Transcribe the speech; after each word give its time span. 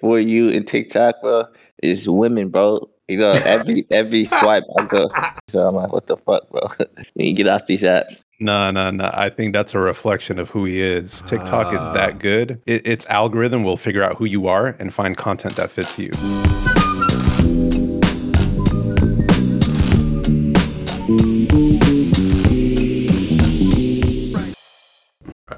for 0.00 0.18
you 0.20 0.48
in 0.48 0.64
TikTok, 0.64 1.20
bro, 1.20 1.44
is 1.82 2.08
women, 2.08 2.48
bro. 2.48 2.88
You 3.08 3.18
know, 3.18 3.30
every 3.44 3.86
every 3.90 4.24
swipe 4.26 4.64
I 4.78 4.84
go, 4.84 5.10
so 5.48 5.66
I'm 5.66 5.74
like, 5.74 5.92
what 5.92 6.06
the 6.06 6.16
fuck, 6.16 6.48
bro? 6.50 6.68
you 7.14 7.32
get 7.34 7.48
off 7.48 7.66
these 7.66 7.82
apps. 7.82 8.20
No, 8.40 8.70
no, 8.70 8.90
no. 8.90 9.10
I 9.12 9.30
think 9.30 9.52
that's 9.52 9.74
a 9.74 9.80
reflection 9.80 10.38
of 10.38 10.48
who 10.50 10.64
he 10.64 10.80
is. 10.80 11.22
TikTok 11.22 11.72
is 11.74 11.80
Ah. 11.82 11.92
that 11.94 12.20
good. 12.20 12.60
It, 12.66 12.86
its 12.86 13.04
algorithm 13.06 13.64
will 13.64 13.76
figure 13.76 14.02
out 14.04 14.16
who 14.16 14.26
you 14.26 14.46
are 14.46 14.76
and 14.78 14.94
find 14.94 15.16
content 15.16 15.56
that 15.56 15.70
fits 15.70 15.98
you. 15.98 16.10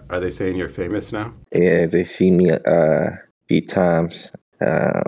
Are 0.09 0.21
they 0.21 0.31
saying 0.31 0.57
you're 0.57 0.69
famous 0.69 1.13
now? 1.13 1.35
Yeah, 1.53 1.87
they 1.87 2.05
see 2.05 2.31
me 2.31 2.51
uh, 2.51 2.59
a 2.65 3.19
few 3.51 3.61
times. 3.61 4.31
Um, 4.61 5.03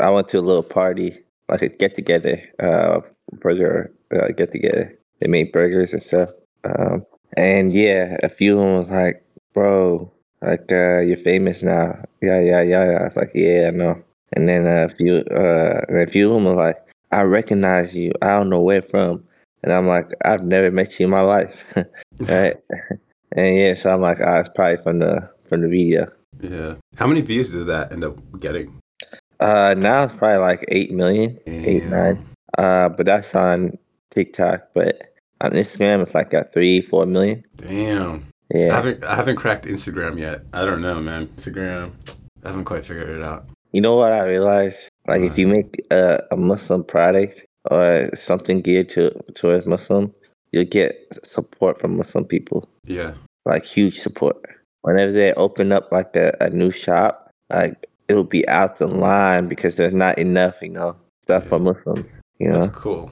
I 0.00 0.10
went 0.10 0.28
to 0.28 0.38
a 0.38 0.46
little 0.48 0.62
party, 0.62 1.16
like 1.48 1.62
a 1.62 1.68
get 1.68 1.96
together, 1.96 2.40
uh, 2.62 3.00
burger 3.40 3.92
uh, 4.14 4.28
get 4.36 4.52
together. 4.52 4.96
They 5.20 5.26
made 5.26 5.50
burgers 5.50 5.92
and 5.92 6.02
stuff. 6.02 6.30
Um, 6.62 7.04
and 7.36 7.72
yeah, 7.72 8.16
a 8.22 8.28
few 8.28 8.52
of 8.52 8.58
them 8.60 8.74
was 8.78 8.90
like, 8.90 9.24
"Bro, 9.54 10.12
like 10.40 10.70
uh, 10.70 11.00
you're 11.00 11.16
famous 11.16 11.62
now." 11.62 12.04
Yeah, 12.22 12.40
yeah, 12.40 12.62
yeah. 12.62 12.84
Yeah. 12.90 12.98
I 13.00 13.04
was 13.04 13.16
like, 13.16 13.32
"Yeah, 13.34 13.70
I 13.72 13.76
know." 13.76 14.04
And 14.36 14.48
then 14.48 14.68
a 14.68 14.88
few, 14.88 15.16
uh, 15.16 15.80
and 15.88 15.98
a 15.98 16.06
few 16.06 16.28
of 16.28 16.34
them 16.34 16.44
were 16.44 16.54
like, 16.54 16.78
"I 17.10 17.22
recognize 17.22 17.98
you. 17.98 18.12
I 18.22 18.36
don't 18.36 18.50
know 18.50 18.60
where 18.60 18.82
from." 18.82 19.24
And 19.64 19.72
I'm 19.72 19.88
like, 19.88 20.12
"I've 20.24 20.44
never 20.44 20.70
met 20.70 21.00
you 21.00 21.06
in 21.06 21.10
my 21.10 21.22
life." 21.22 21.74
right? 22.20 22.56
And 23.32 23.56
yeah, 23.56 23.74
so 23.74 23.94
I'm 23.94 24.00
like, 24.00 24.18
ah, 24.20 24.40
it's 24.40 24.48
probably 24.48 24.82
from 24.82 24.98
the 24.98 25.30
from 25.48 25.62
the 25.62 25.68
video. 25.68 26.06
Yeah. 26.40 26.74
How 26.96 27.06
many 27.06 27.20
views 27.20 27.52
did 27.52 27.66
that 27.66 27.92
end 27.92 28.04
up 28.04 28.18
getting? 28.40 28.78
Uh, 29.38 29.74
now 29.76 30.04
it's 30.04 30.12
probably 30.14 30.38
like 30.38 30.64
eight 30.68 30.92
million, 30.92 31.38
eight 31.46 31.80
Damn. 31.80 31.90
nine. 31.90 32.26
Uh, 32.58 32.88
but 32.90 33.06
that's 33.06 33.34
on 33.34 33.78
TikTok. 34.10 34.68
But 34.74 35.14
on 35.40 35.52
Instagram, 35.52 36.02
it's 36.02 36.14
like 36.14 36.34
at 36.34 36.52
three, 36.52 36.80
four 36.80 37.06
million. 37.06 37.44
Damn. 37.56 38.26
I 38.52 38.58
Yeah. 38.58 38.74
haven't 38.74 39.04
I 39.04 39.14
haven't 39.14 39.36
cracked 39.36 39.64
Instagram 39.66 40.18
yet. 40.18 40.42
I 40.52 40.64
don't 40.64 40.82
know, 40.82 41.00
man. 41.00 41.28
Instagram, 41.28 41.92
I 42.44 42.48
haven't 42.48 42.64
quite 42.64 42.84
figured 42.84 43.08
it 43.08 43.22
out. 43.22 43.46
You 43.72 43.80
know 43.80 43.94
what 43.94 44.12
I 44.12 44.26
realized? 44.26 44.88
Like, 45.06 45.22
if 45.22 45.38
you 45.38 45.46
make 45.46 45.76
a, 45.92 46.20
a 46.32 46.36
Muslim 46.36 46.82
product 46.84 47.46
or 47.70 48.10
something 48.18 48.60
geared 48.60 48.88
to 48.90 49.10
towards 49.34 49.66
Muslim, 49.68 50.12
you'll 50.52 50.64
get 50.64 50.96
support 51.24 51.80
from 51.80 51.96
Muslim 51.96 52.24
people. 52.24 52.68
Yeah. 52.84 53.14
Like 53.46 53.64
huge 53.64 53.98
support. 54.00 54.36
Whenever 54.82 55.12
they 55.12 55.32
open 55.34 55.72
up 55.72 55.92
like 55.92 56.16
a, 56.16 56.36
a 56.40 56.50
new 56.50 56.70
shop, 56.70 57.30
like 57.50 57.86
it'll 58.08 58.24
be 58.24 58.46
out 58.48 58.76
the 58.76 58.86
line 58.86 59.48
because 59.48 59.76
there's 59.76 59.94
not 59.94 60.18
enough, 60.18 60.60
you 60.62 60.70
know, 60.70 60.96
stuff 61.24 61.46
for 61.46 61.58
Muslims. 61.58 62.06
You 62.38 62.50
know. 62.50 62.60
That's 62.60 62.74
cool. 62.74 63.10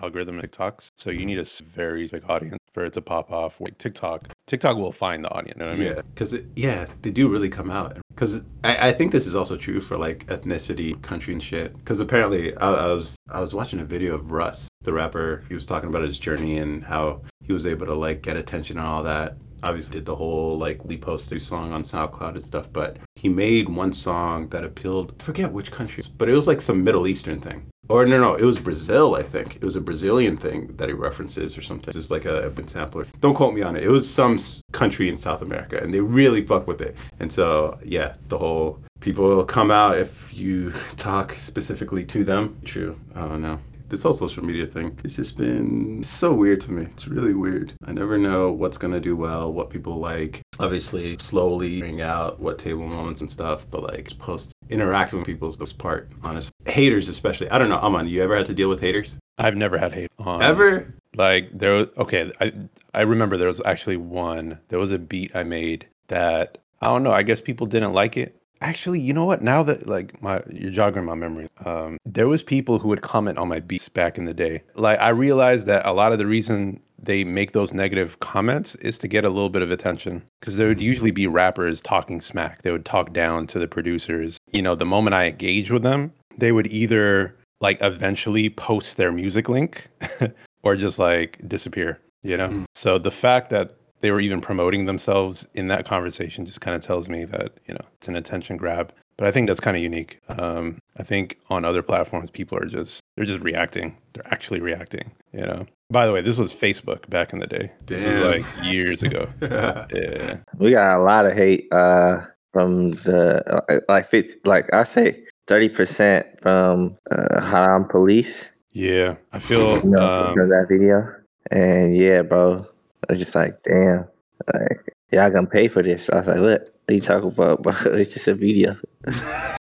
Algorithm 0.00 0.40
TikToks. 0.40 0.88
So 0.96 1.10
you 1.10 1.26
need 1.26 1.38
a 1.38 1.44
very 1.64 2.06
big 2.06 2.22
audience 2.28 2.56
for 2.72 2.84
it 2.84 2.92
to 2.94 3.02
pop 3.02 3.30
off. 3.32 3.60
Like 3.60 3.76
TikTok, 3.78 4.28
TikTok 4.46 4.76
will 4.76 4.92
find 4.92 5.24
the 5.24 5.30
audience. 5.30 5.58
You 5.58 5.64
know 5.64 5.70
what 5.70 5.76
I 5.76 5.78
mean? 5.78 5.94
Yeah, 5.96 6.02
because 6.14 6.36
yeah, 6.56 6.86
they 7.02 7.10
do 7.10 7.28
really 7.28 7.48
come 7.48 7.70
out. 7.70 7.98
Because 8.08 8.42
I, 8.64 8.88
I 8.88 8.92
think 8.92 9.12
this 9.12 9.26
is 9.26 9.34
also 9.34 9.56
true 9.56 9.80
for 9.80 9.98
like 9.98 10.26
ethnicity, 10.26 11.00
country, 11.02 11.34
and 11.34 11.42
shit. 11.42 11.76
Because 11.76 12.00
apparently, 12.00 12.56
I, 12.56 12.72
I 12.72 12.92
was 12.92 13.16
I 13.28 13.40
was 13.40 13.52
watching 13.52 13.80
a 13.80 13.84
video 13.84 14.14
of 14.14 14.30
Russ, 14.30 14.68
the 14.82 14.92
rapper. 14.92 15.44
He 15.48 15.54
was 15.54 15.66
talking 15.66 15.88
about 15.88 16.02
his 16.02 16.18
journey 16.18 16.56
and 16.58 16.84
how 16.84 17.22
he 17.50 17.54
was 17.54 17.66
able 17.66 17.86
to 17.86 17.94
like 17.94 18.22
get 18.22 18.36
attention 18.36 18.78
and 18.78 18.86
all 18.86 19.02
that. 19.02 19.36
Obviously, 19.62 19.94
did 19.94 20.06
the 20.06 20.14
whole 20.14 20.56
like 20.56 20.84
we 20.84 20.96
posted 20.96 21.42
song 21.42 21.72
on 21.72 21.82
SoundCloud 21.82 22.30
and 22.30 22.44
stuff. 22.44 22.72
But 22.72 22.98
he 23.16 23.28
made 23.28 23.68
one 23.68 23.92
song 23.92 24.48
that 24.50 24.64
appealed. 24.64 25.16
I 25.20 25.24
forget 25.24 25.52
which 25.52 25.72
country, 25.72 26.04
but 26.16 26.28
it 26.28 26.34
was 26.34 26.46
like 26.46 26.60
some 26.60 26.84
Middle 26.84 27.08
Eastern 27.08 27.40
thing. 27.40 27.66
Or 27.88 28.06
no, 28.06 28.20
no, 28.20 28.36
it 28.36 28.44
was 28.44 28.60
Brazil. 28.60 29.16
I 29.16 29.22
think 29.22 29.56
it 29.56 29.64
was 29.64 29.74
a 29.74 29.80
Brazilian 29.80 30.36
thing 30.36 30.68
that 30.76 30.88
he 30.88 30.94
references 30.94 31.58
or 31.58 31.62
something. 31.62 31.92
It's 31.94 32.10
like 32.10 32.24
a, 32.24 32.48
a 32.48 32.68
sampler. 32.68 33.08
Don't 33.20 33.34
quote 33.34 33.52
me 33.52 33.62
on 33.62 33.74
it. 33.74 33.82
It 33.82 33.90
was 33.90 34.08
some 34.08 34.38
country 34.70 35.08
in 35.08 35.18
South 35.18 35.42
America, 35.42 35.76
and 35.82 35.92
they 35.92 36.00
really 36.00 36.42
fuck 36.42 36.68
with 36.68 36.80
it. 36.80 36.96
And 37.18 37.32
so, 37.32 37.80
yeah, 37.84 38.14
the 38.28 38.38
whole 38.38 38.78
people 39.00 39.24
will 39.24 39.44
come 39.44 39.72
out 39.72 39.98
if 39.98 40.32
you 40.32 40.72
talk 40.96 41.32
specifically 41.32 42.04
to 42.04 42.22
them. 42.22 42.60
True. 42.64 42.96
Don't 43.12 43.42
know. 43.42 43.58
This 43.90 44.04
whole 44.04 44.12
social 44.12 44.44
media 44.44 44.66
thing, 44.66 44.96
it's 45.02 45.16
just 45.16 45.36
been 45.36 46.04
so 46.04 46.32
weird 46.32 46.60
to 46.60 46.70
me. 46.70 46.84
It's 46.84 47.08
really 47.08 47.34
weird. 47.34 47.72
I 47.84 47.92
never 47.92 48.16
know 48.16 48.52
what's 48.52 48.78
gonna 48.78 49.00
do 49.00 49.16
well, 49.16 49.52
what 49.52 49.68
people 49.68 49.98
like. 49.98 50.42
Obviously, 50.60 51.18
slowly 51.18 51.80
figuring 51.80 52.00
out 52.00 52.38
what 52.38 52.60
table 52.60 52.86
moments 52.86 53.20
and 53.20 53.28
stuff, 53.28 53.68
but 53.68 53.82
like 53.82 54.16
post 54.18 54.52
interacting 54.68 55.18
with 55.18 55.26
people 55.26 55.48
is 55.48 55.58
the 55.58 55.66
part, 55.74 56.08
honestly. 56.22 56.52
Haters 56.66 57.08
especially. 57.08 57.50
I 57.50 57.58
don't 57.58 57.68
know, 57.68 57.78
Aman, 57.78 58.06
you 58.06 58.22
ever 58.22 58.36
had 58.36 58.46
to 58.46 58.54
deal 58.54 58.68
with 58.68 58.80
haters? 58.80 59.18
I've 59.38 59.56
never 59.56 59.76
had 59.76 59.92
hate 59.92 60.12
on 60.20 60.40
Ever? 60.40 60.94
Like 61.16 61.50
there 61.50 61.72
was 61.72 61.88
okay, 61.98 62.30
I 62.40 62.52
I 62.94 63.00
remember 63.00 63.36
there 63.36 63.48
was 63.48 63.60
actually 63.64 63.96
one. 63.96 64.60
There 64.68 64.78
was 64.78 64.92
a 64.92 64.98
beat 65.00 65.34
I 65.34 65.42
made 65.42 65.88
that 66.06 66.58
I 66.80 66.86
don't 66.86 67.02
know. 67.02 67.12
I 67.12 67.24
guess 67.24 67.40
people 67.40 67.66
didn't 67.66 67.92
like 67.92 68.16
it. 68.16 68.39
Actually, 68.62 69.00
you 69.00 69.12
know 69.12 69.24
what? 69.24 69.42
Now 69.42 69.62
that 69.62 69.86
like 69.86 70.20
my 70.22 70.42
you're 70.50 70.70
jogging 70.70 71.04
my 71.04 71.14
memory. 71.14 71.48
Um, 71.64 71.98
there 72.04 72.28
was 72.28 72.42
people 72.42 72.78
who 72.78 72.88
would 72.88 73.00
comment 73.02 73.38
on 73.38 73.48
my 73.48 73.60
beats 73.60 73.88
back 73.88 74.18
in 74.18 74.26
the 74.26 74.34
day. 74.34 74.62
Like 74.74 75.00
I 75.00 75.10
realized 75.10 75.66
that 75.66 75.86
a 75.86 75.92
lot 75.92 76.12
of 76.12 76.18
the 76.18 76.26
reason 76.26 76.80
they 77.02 77.24
make 77.24 77.52
those 77.52 77.72
negative 77.72 78.20
comments 78.20 78.74
is 78.76 78.98
to 78.98 79.08
get 79.08 79.24
a 79.24 79.30
little 79.30 79.48
bit 79.48 79.62
of 79.62 79.70
attention 79.70 80.22
because 80.40 80.56
there 80.56 80.68
would 80.68 80.80
usually 80.80 81.10
be 81.10 81.26
rappers 81.26 81.80
talking 81.80 82.20
smack. 82.20 82.62
They 82.62 82.72
would 82.72 82.84
talk 82.84 83.12
down 83.12 83.46
to 83.48 83.58
the 83.58 83.66
producers. 83.66 84.38
You 84.52 84.62
know, 84.62 84.74
the 84.74 84.84
moment 84.84 85.14
I 85.14 85.26
engage 85.26 85.70
with 85.70 85.82
them, 85.82 86.12
they 86.36 86.52
would 86.52 86.66
either 86.66 87.34
like 87.60 87.78
eventually 87.82 88.50
post 88.50 88.96
their 88.96 89.12
music 89.12 89.48
link 89.48 89.88
or 90.62 90.76
just 90.76 90.98
like 90.98 91.38
disappear, 91.48 92.00
you 92.22 92.36
know? 92.36 92.48
Mm. 92.48 92.64
So 92.74 92.98
the 92.98 93.10
fact 93.10 93.50
that 93.50 93.72
they 94.00 94.10
were 94.10 94.20
even 94.20 94.40
promoting 94.40 94.86
themselves 94.86 95.46
in 95.54 95.68
that 95.68 95.84
conversation 95.84 96.46
just 96.46 96.60
kind 96.60 96.74
of 96.74 96.82
tells 96.82 97.08
me 97.08 97.24
that, 97.24 97.52
you 97.66 97.74
know, 97.74 97.84
it's 97.96 98.08
an 98.08 98.16
attention 98.16 98.56
grab. 98.56 98.92
But 99.16 99.26
I 99.26 99.32
think 99.32 99.48
that's 99.48 99.60
kind 99.60 99.76
of 99.76 99.82
unique. 99.82 100.18
Um, 100.28 100.78
I 100.96 101.02
think 101.02 101.38
on 101.50 101.64
other 101.64 101.82
platforms, 101.82 102.30
people 102.30 102.56
are 102.56 102.64
just, 102.64 103.02
they're 103.16 103.26
just 103.26 103.42
reacting. 103.42 103.96
They're 104.14 104.26
actually 104.32 104.60
reacting, 104.60 105.10
you 105.32 105.42
know? 105.42 105.66
By 105.90 106.06
the 106.06 106.12
way, 106.12 106.22
this 106.22 106.38
was 106.38 106.54
Facebook 106.54 107.08
back 107.10 107.34
in 107.34 107.38
the 107.40 107.46
day. 107.46 107.70
This 107.84 108.04
was 108.04 108.14
Damn. 108.14 108.30
like 108.30 108.46
years 108.64 109.02
ago. 109.02 109.28
yeah. 109.42 110.38
We 110.56 110.70
got 110.70 110.98
a 110.98 111.02
lot 111.02 111.26
of 111.26 111.34
hate 111.34 111.70
uh, 111.72 112.22
from 112.52 112.92
the 112.92 113.42
uh, 113.68 113.80
like 113.88 114.06
fifty, 114.06 114.38
like 114.44 114.72
I 114.72 114.84
say 114.84 115.24
thirty 115.48 115.68
percent 115.68 116.26
from 116.40 116.96
uh, 117.10 117.42
Haram 117.42 117.86
Police. 117.88 118.50
Yeah. 118.72 119.16
I 119.32 119.40
feel, 119.40 119.82
You 119.82 119.90
know, 119.90 119.98
um, 119.98 120.48
that 120.48 120.66
video. 120.70 121.12
And 121.50 121.96
yeah, 121.96 122.22
bro, 122.22 122.64
I 123.10 123.14
was 123.14 123.18
just 123.18 123.34
like, 123.34 123.60
damn, 123.64 124.06
like 124.54 124.94
y'all 125.10 125.30
gonna 125.30 125.48
pay 125.48 125.66
for 125.66 125.82
this? 125.82 126.08
I 126.10 126.18
was 126.18 126.28
like, 126.28 126.40
what? 126.40 126.70
Are 126.88 126.94
you 126.94 127.00
talking 127.00 127.30
about, 127.30 127.60
bro? 127.60 127.72
It's 127.98 128.14
just 128.14 128.28
a 128.28 128.34
video. 128.34 128.76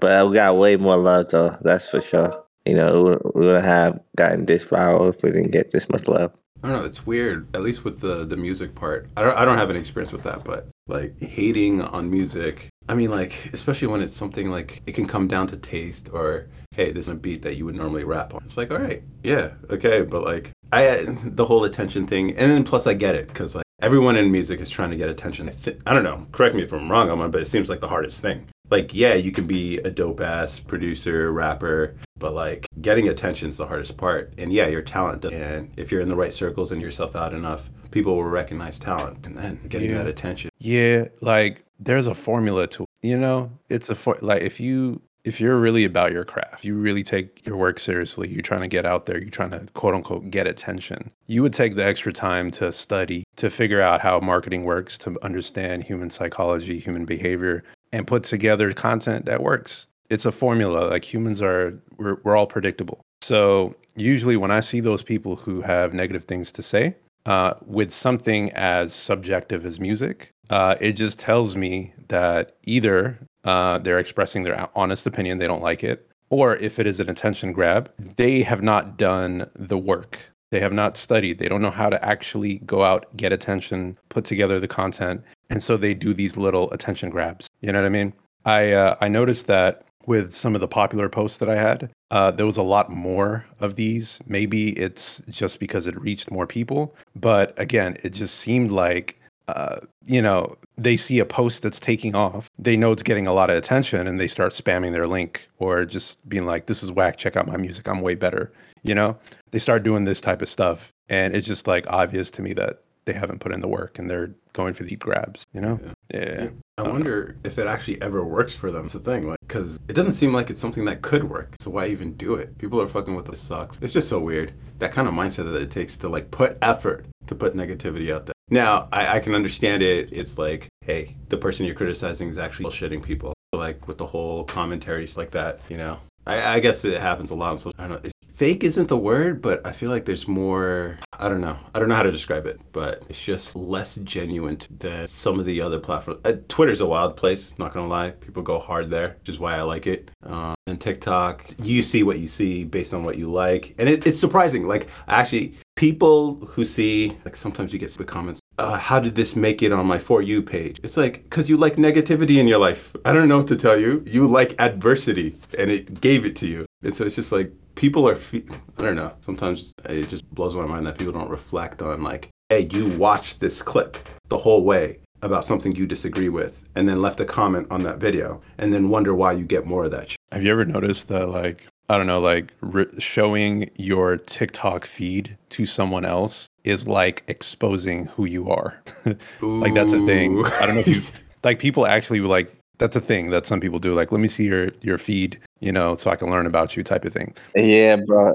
But 0.00 0.28
we 0.28 0.34
got 0.36 0.56
way 0.56 0.76
more 0.76 0.96
love 0.96 1.30
though. 1.30 1.56
That's 1.62 1.90
for 1.90 2.00
sure. 2.00 2.44
You 2.64 2.74
know, 2.74 3.02
we 3.02 3.40
we 3.40 3.46
wouldn't 3.46 3.64
have 3.64 3.98
gotten 4.16 4.46
this 4.46 4.66
viral 4.66 5.10
if 5.12 5.24
we 5.24 5.32
didn't 5.32 5.50
get 5.50 5.72
this 5.72 5.88
much 5.88 6.06
love. 6.06 6.32
I 6.62 6.68
don't 6.68 6.78
know. 6.78 6.84
It's 6.84 7.04
weird. 7.04 7.48
At 7.52 7.62
least 7.62 7.82
with 7.82 7.98
the 7.98 8.24
the 8.24 8.36
music 8.36 8.76
part, 8.76 9.08
I 9.16 9.24
don't. 9.24 9.36
I 9.36 9.44
don't 9.44 9.58
have 9.58 9.70
any 9.70 9.80
experience 9.80 10.12
with 10.12 10.22
that. 10.22 10.44
But 10.44 10.68
like 10.86 11.20
hating 11.20 11.82
on 11.82 12.08
music, 12.08 12.68
I 12.88 12.94
mean, 12.94 13.10
like 13.10 13.50
especially 13.52 13.88
when 13.88 14.00
it's 14.00 14.14
something 14.14 14.48
like 14.48 14.82
it 14.86 14.92
can 14.92 15.08
come 15.08 15.26
down 15.26 15.48
to 15.48 15.56
taste 15.56 16.10
or 16.12 16.46
hey, 16.74 16.92
this 16.92 17.06
is 17.06 17.08
a 17.08 17.14
beat 17.14 17.42
that 17.42 17.56
you 17.56 17.64
would 17.64 17.74
normally 17.74 18.04
rap 18.04 18.34
on. 18.34 18.42
It's 18.44 18.56
like, 18.56 18.70
all 18.70 18.78
right, 18.78 19.02
yeah, 19.22 19.52
okay, 19.70 20.02
but 20.02 20.22
like 20.24 20.52
I 20.72 21.04
the 21.24 21.44
whole 21.46 21.64
attention 21.64 22.06
thing, 22.06 22.30
and 22.36 22.50
then 22.50 22.64
plus 22.64 22.86
I 22.86 22.94
get 22.94 23.14
it 23.14 23.28
because 23.28 23.54
like 23.54 23.64
everyone 23.80 24.16
in 24.16 24.30
music 24.30 24.60
is 24.60 24.70
trying 24.70 24.90
to 24.90 24.96
get 24.96 25.08
attention. 25.08 25.48
I, 25.48 25.52
th- 25.52 25.78
I 25.86 25.94
don't 25.94 26.04
know. 26.04 26.26
Correct 26.32 26.54
me 26.54 26.62
if 26.62 26.72
I'm 26.72 26.90
wrong, 26.90 27.10
Aman, 27.10 27.30
but 27.30 27.40
it 27.40 27.46
seems 27.46 27.68
like 27.68 27.80
the 27.80 27.88
hardest 27.88 28.20
thing. 28.20 28.46
Like, 28.70 28.92
yeah, 28.92 29.14
you 29.14 29.32
can 29.32 29.46
be 29.46 29.78
a 29.78 29.90
dope 29.90 30.20
ass 30.20 30.60
producer, 30.60 31.32
rapper, 31.32 31.94
but 32.18 32.34
like 32.34 32.66
getting 32.82 33.08
attention 33.08 33.48
is 33.48 33.56
the 33.56 33.66
hardest 33.66 33.96
part. 33.96 34.34
And 34.36 34.52
yeah, 34.52 34.66
your 34.66 34.82
talent. 34.82 35.22
does- 35.22 35.32
And 35.32 35.70
if 35.78 35.90
you're 35.90 36.02
in 36.02 36.10
the 36.10 36.16
right 36.16 36.34
circles 36.34 36.70
and 36.70 36.82
yourself 36.82 37.16
out 37.16 37.32
enough, 37.32 37.70
people 37.92 38.14
will 38.16 38.24
recognize 38.24 38.78
talent. 38.78 39.24
And 39.24 39.38
then 39.38 39.60
getting 39.68 39.90
Yeah. 39.90 39.98
that 39.98 40.06
attention. 40.06 40.50
Yeah, 40.58 41.06
like 41.22 41.64
there's 41.80 42.08
a 42.08 42.14
formula 42.14 42.66
to 42.66 42.82
it. 42.82 42.88
You 43.00 43.16
know, 43.16 43.52
it's 43.70 43.88
a 43.88 43.94
for 43.94 44.18
like 44.20 44.42
if 44.42 44.60
you 44.60 45.00
if 45.28 45.42
you're 45.42 45.58
really 45.58 45.84
about 45.84 46.10
your 46.10 46.24
craft, 46.24 46.64
you 46.64 46.74
really 46.74 47.02
take 47.02 47.46
your 47.46 47.54
work 47.54 47.78
seriously, 47.78 48.28
you're 48.28 48.40
trying 48.40 48.62
to 48.62 48.68
get 48.68 48.86
out 48.86 49.04
there, 49.04 49.18
you're 49.18 49.28
trying 49.28 49.50
to 49.50 49.60
quote 49.74 49.94
unquote 49.94 50.30
get 50.30 50.46
attention. 50.46 51.10
You 51.26 51.42
would 51.42 51.52
take 51.52 51.76
the 51.76 51.84
extra 51.84 52.14
time 52.14 52.50
to 52.52 52.72
study, 52.72 53.24
to 53.36 53.50
figure 53.50 53.82
out 53.82 54.00
how 54.00 54.20
marketing 54.20 54.64
works, 54.64 54.96
to 54.98 55.18
understand 55.22 55.84
human 55.84 56.08
psychology, 56.08 56.78
human 56.78 57.04
behavior, 57.04 57.62
and 57.92 58.06
put 58.06 58.24
together 58.24 58.72
content 58.72 59.26
that 59.26 59.42
works. 59.42 59.86
It's 60.08 60.24
a 60.24 60.32
formula. 60.32 60.88
Like 60.88 61.04
humans 61.04 61.42
are 61.42 61.78
we're 61.98 62.16
we're 62.24 62.34
all 62.34 62.46
predictable. 62.46 63.02
So 63.20 63.74
usually 63.96 64.38
when 64.38 64.50
I 64.50 64.60
see 64.60 64.80
those 64.80 65.02
people 65.02 65.36
who 65.36 65.60
have 65.60 65.92
negative 65.92 66.24
things 66.24 66.50
to 66.52 66.62
say, 66.62 66.96
uh, 67.26 67.52
with 67.66 67.90
something 67.90 68.50
as 68.52 68.94
subjective 68.94 69.66
as 69.66 69.78
music, 69.78 70.32
uh, 70.48 70.76
it 70.80 70.92
just 70.92 71.18
tells 71.18 71.54
me 71.54 71.92
that 72.08 72.56
either 72.64 73.18
uh, 73.44 73.78
they're 73.78 73.98
expressing 73.98 74.42
their 74.42 74.68
honest 74.74 75.06
opinion, 75.06 75.38
they 75.38 75.46
don't 75.46 75.62
like 75.62 75.84
it, 75.84 76.08
or 76.30 76.56
if 76.56 76.78
it 76.78 76.86
is 76.86 77.00
an 77.00 77.08
attention 77.08 77.52
grab, 77.52 77.90
they 78.16 78.42
have 78.42 78.62
not 78.62 78.96
done 78.96 79.48
the 79.54 79.78
work. 79.78 80.18
They 80.50 80.60
have 80.60 80.72
not 80.72 80.96
studied. 80.96 81.38
They 81.38 81.48
don't 81.48 81.60
know 81.60 81.70
how 81.70 81.90
to 81.90 82.02
actually 82.04 82.58
go 82.60 82.82
out, 82.82 83.14
get 83.16 83.32
attention, 83.32 83.98
put 84.08 84.24
together 84.24 84.58
the 84.58 84.68
content, 84.68 85.22
and 85.50 85.62
so 85.62 85.76
they 85.76 85.94
do 85.94 86.14
these 86.14 86.36
little 86.36 86.70
attention 86.72 87.10
grabs. 87.10 87.48
You 87.60 87.72
know 87.72 87.80
what 87.80 87.86
I 87.86 87.90
mean? 87.90 88.12
I 88.44 88.72
uh, 88.72 88.96
I 89.00 89.08
noticed 89.08 89.46
that 89.48 89.84
with 90.06 90.32
some 90.32 90.54
of 90.54 90.62
the 90.62 90.68
popular 90.68 91.10
posts 91.10 91.36
that 91.38 91.50
I 91.50 91.56
had, 91.56 91.90
uh, 92.10 92.30
there 92.30 92.46
was 92.46 92.56
a 92.56 92.62
lot 92.62 92.90
more 92.90 93.44
of 93.60 93.76
these. 93.76 94.20
Maybe 94.26 94.70
it's 94.70 95.20
just 95.28 95.60
because 95.60 95.86
it 95.86 96.00
reached 96.00 96.30
more 96.30 96.46
people, 96.46 96.96
but 97.14 97.58
again, 97.58 97.98
it 98.02 98.10
just 98.10 98.36
seemed 98.36 98.70
like 98.70 99.17
uh, 99.48 99.80
you 100.04 100.22
know 100.22 100.56
they 100.76 100.96
see 100.96 101.18
a 101.18 101.24
post 101.24 101.62
that's 101.62 101.80
taking 101.80 102.14
off, 102.14 102.48
they 102.58 102.76
know 102.76 102.92
it's 102.92 103.02
getting 103.02 103.26
a 103.26 103.32
lot 103.32 103.50
of 103.50 103.56
attention, 103.56 104.06
and 104.06 104.20
they 104.20 104.28
start 104.28 104.52
spamming 104.52 104.92
their 104.92 105.06
link 105.06 105.48
or 105.58 105.84
just 105.84 106.26
being 106.28 106.46
like, 106.46 106.66
"This 106.66 106.82
is 106.82 106.92
whack. 106.92 107.16
Check 107.16 107.36
out 107.36 107.46
my 107.46 107.56
music. 107.56 107.88
I'm 107.88 108.00
way 108.00 108.14
better." 108.14 108.52
You 108.82 108.94
know, 108.94 109.18
they 109.50 109.58
start 109.58 109.82
doing 109.82 110.04
this 110.04 110.20
type 110.20 110.42
of 110.42 110.48
stuff, 110.48 110.92
and 111.08 111.34
it's 111.34 111.46
just 111.46 111.66
like 111.66 111.86
obvious 111.88 112.30
to 112.32 112.42
me 112.42 112.52
that 112.54 112.82
they 113.08 113.14
haven't 113.14 113.40
put 113.40 113.54
in 113.54 113.62
the 113.62 113.68
work 113.68 113.98
and 113.98 114.08
they're 114.08 114.30
going 114.52 114.74
for 114.74 114.84
the 114.84 114.94
grabs. 114.96 115.46
You 115.52 115.62
know? 115.62 115.80
Yeah. 116.12 116.42
yeah. 116.42 116.48
I 116.76 116.82
wonder 116.82 117.36
if 117.42 117.58
it 117.58 117.66
actually 117.66 118.00
ever 118.02 118.22
works 118.22 118.54
for 118.54 118.70
them. 118.70 118.84
It's 118.84 118.92
the 118.92 118.98
thing, 119.00 119.26
like, 119.26 119.38
because 119.40 119.80
it 119.88 119.94
doesn't 119.94 120.12
seem 120.12 120.32
like 120.32 120.50
it's 120.50 120.60
something 120.60 120.84
that 120.84 121.00
could 121.00 121.24
work. 121.24 121.56
So 121.58 121.70
why 121.70 121.86
even 121.86 122.12
do 122.14 122.34
it? 122.34 122.58
People 122.58 122.80
are 122.80 122.86
fucking 122.86 123.16
with 123.16 123.28
us 123.30 123.40
sucks. 123.40 123.78
It's 123.80 123.94
just 123.94 124.10
so 124.10 124.20
weird. 124.20 124.52
That 124.78 124.92
kind 124.92 125.08
of 125.08 125.14
mindset 125.14 125.50
that 125.50 125.60
it 125.60 125.70
takes 125.70 125.96
to 125.98 126.08
like 126.08 126.30
put 126.30 126.58
effort 126.60 127.06
to 127.26 127.34
put 127.34 127.56
negativity 127.56 128.14
out 128.14 128.26
there. 128.26 128.34
Now, 128.50 128.88
I, 128.92 129.16
I 129.16 129.20
can 129.20 129.34
understand 129.34 129.82
it. 129.82 130.12
It's 130.12 130.38
like, 130.38 130.68
hey, 130.84 131.14
the 131.28 131.36
person 131.36 131.66
you're 131.66 131.74
criticizing 131.74 132.28
is 132.28 132.38
actually 132.38 132.66
bullshitting 132.66 133.02
people. 133.02 133.34
Like 133.52 133.88
with 133.88 133.98
the 133.98 134.06
whole 134.06 134.44
commentaries 134.44 135.16
like 135.16 135.30
that, 135.32 135.60
you 135.68 135.76
know. 135.76 136.00
I, 136.26 136.56
I 136.56 136.60
guess 136.60 136.84
it 136.84 137.00
happens 137.00 137.30
a 137.30 137.34
lot. 137.34 137.58
So 137.60 137.72
I 137.78 137.88
don't 137.88 138.04
know 138.04 138.10
fake 138.38 138.62
isn't 138.62 138.86
the 138.86 138.96
word, 138.96 139.42
but 139.42 139.66
I 139.66 139.72
feel 139.72 139.90
like 139.90 140.04
there's 140.04 140.28
more. 140.28 140.96
I 141.12 141.28
don't 141.28 141.40
know. 141.40 141.58
I 141.74 141.80
don't 141.80 141.88
know 141.88 141.96
how 141.96 142.04
to 142.04 142.12
describe 142.12 142.46
it, 142.46 142.60
but 142.70 143.02
it's 143.08 143.20
just 143.20 143.56
less 143.56 143.96
genuine 143.96 144.58
than 144.70 145.08
some 145.08 145.40
of 145.40 145.44
the 145.44 145.60
other 145.60 145.80
platforms. 145.80 146.20
Uh, 146.24 146.34
Twitter's 146.46 146.80
a 146.80 146.86
wild 146.86 147.16
place. 147.16 147.58
Not 147.58 147.74
gonna 147.74 147.88
lie, 147.88 148.12
people 148.12 148.44
go 148.44 148.60
hard 148.60 148.90
there, 148.90 149.16
which 149.18 149.28
is 149.28 149.40
why 149.40 149.56
I 149.56 149.62
like 149.62 149.88
it. 149.88 150.12
Uh, 150.22 150.54
and 150.68 150.80
TikTok, 150.80 151.52
you 151.60 151.82
see 151.82 152.04
what 152.04 152.20
you 152.20 152.28
see 152.28 152.62
based 152.62 152.94
on 152.94 153.02
what 153.02 153.18
you 153.18 153.30
like, 153.30 153.74
and 153.76 153.88
it, 153.88 154.06
it's 154.06 154.20
surprising. 154.20 154.68
Like 154.68 154.88
actually, 155.08 155.56
people 155.78 156.34
who 156.50 156.64
see 156.64 157.16
like 157.24 157.36
sometimes 157.36 157.72
you 157.72 157.78
get 157.78 157.96
comments. 158.08 158.40
Uh, 158.58 158.76
how 158.76 158.98
did 158.98 159.14
this 159.14 159.36
make 159.36 159.62
it 159.62 159.70
on 159.70 159.86
my 159.86 159.98
for 159.98 160.20
you 160.20 160.42
page? 160.42 160.80
It's 160.82 160.96
like 160.96 161.22
because 161.22 161.48
you 161.48 161.56
like 161.56 161.76
negativity 161.76 162.38
in 162.38 162.48
your 162.48 162.58
life. 162.58 162.94
I 163.04 163.12
don't 163.12 163.28
know 163.28 163.38
what 163.38 163.46
to 163.46 163.56
tell 163.56 163.78
you. 163.78 164.02
You 164.04 164.26
like 164.26 164.56
adversity, 164.58 165.36
and 165.56 165.70
it 165.70 166.00
gave 166.00 166.24
it 166.24 166.34
to 166.36 166.48
you. 166.48 166.66
And 166.82 166.92
so 166.92 167.04
it's 167.04 167.14
just 167.14 167.30
like 167.30 167.52
people 167.76 168.08
are, 168.08 168.16
fe- 168.16 168.44
I 168.76 168.82
don't 168.82 168.96
know, 168.96 169.12
sometimes 169.20 169.72
it 169.84 170.08
just 170.08 170.28
blows 170.34 170.56
my 170.56 170.66
mind 170.66 170.84
that 170.86 170.98
people 170.98 171.12
don't 171.12 171.30
reflect 171.30 171.80
on, 171.80 172.02
like, 172.02 172.28
hey, 172.48 172.68
you 172.72 172.88
watched 172.88 173.38
this 173.38 173.62
clip 173.62 173.96
the 174.28 174.38
whole 174.38 174.64
way 174.64 174.98
about 175.22 175.44
something 175.44 175.76
you 175.76 175.86
disagree 175.86 176.28
with 176.28 176.60
and 176.74 176.88
then 176.88 177.00
left 177.00 177.20
a 177.20 177.24
comment 177.24 177.68
on 177.70 177.84
that 177.84 177.98
video 177.98 178.40
and 178.58 178.72
then 178.74 178.88
wonder 178.88 179.14
why 179.14 179.30
you 179.32 179.44
get 179.44 179.64
more 179.64 179.84
of 179.84 179.92
that. 179.92 180.16
Have 180.32 180.42
you 180.42 180.50
ever 180.50 180.64
noticed 180.64 181.06
that, 181.08 181.28
like, 181.28 181.66
I 181.90 181.96
don't 181.96 182.06
know, 182.06 182.20
like 182.20 182.52
re- 182.60 182.86
showing 182.98 183.70
your 183.76 184.18
TikTok 184.18 184.84
feed 184.84 185.36
to 185.50 185.64
someone 185.64 186.04
else 186.04 186.48
is 186.64 186.86
like 186.86 187.24
exposing 187.28 188.06
who 188.06 188.26
you 188.26 188.50
are. 188.50 188.78
like 189.40 189.74
that's 189.74 189.94
a 189.94 190.04
thing. 190.04 190.44
I 190.44 190.66
don't 190.66 190.74
know 190.74 190.82
if 190.82 190.88
you 190.88 191.02
like 191.44 191.58
people 191.58 191.86
actually 191.86 192.20
like 192.20 192.52
that's 192.78 192.96
a 192.96 193.00
thing 193.00 193.30
that 193.30 193.46
some 193.46 193.60
people 193.60 193.78
do. 193.78 193.94
Like, 193.94 194.12
let 194.12 194.20
me 194.20 194.28
see 194.28 194.44
your 194.44 194.70
your 194.82 194.98
feed, 194.98 195.38
you 195.60 195.72
know, 195.72 195.94
so 195.94 196.10
I 196.10 196.16
can 196.16 196.30
learn 196.30 196.46
about 196.46 196.76
you, 196.76 196.82
type 196.82 197.04
of 197.04 197.12
thing. 197.12 197.34
Yeah, 197.56 197.96
bro. 198.06 198.34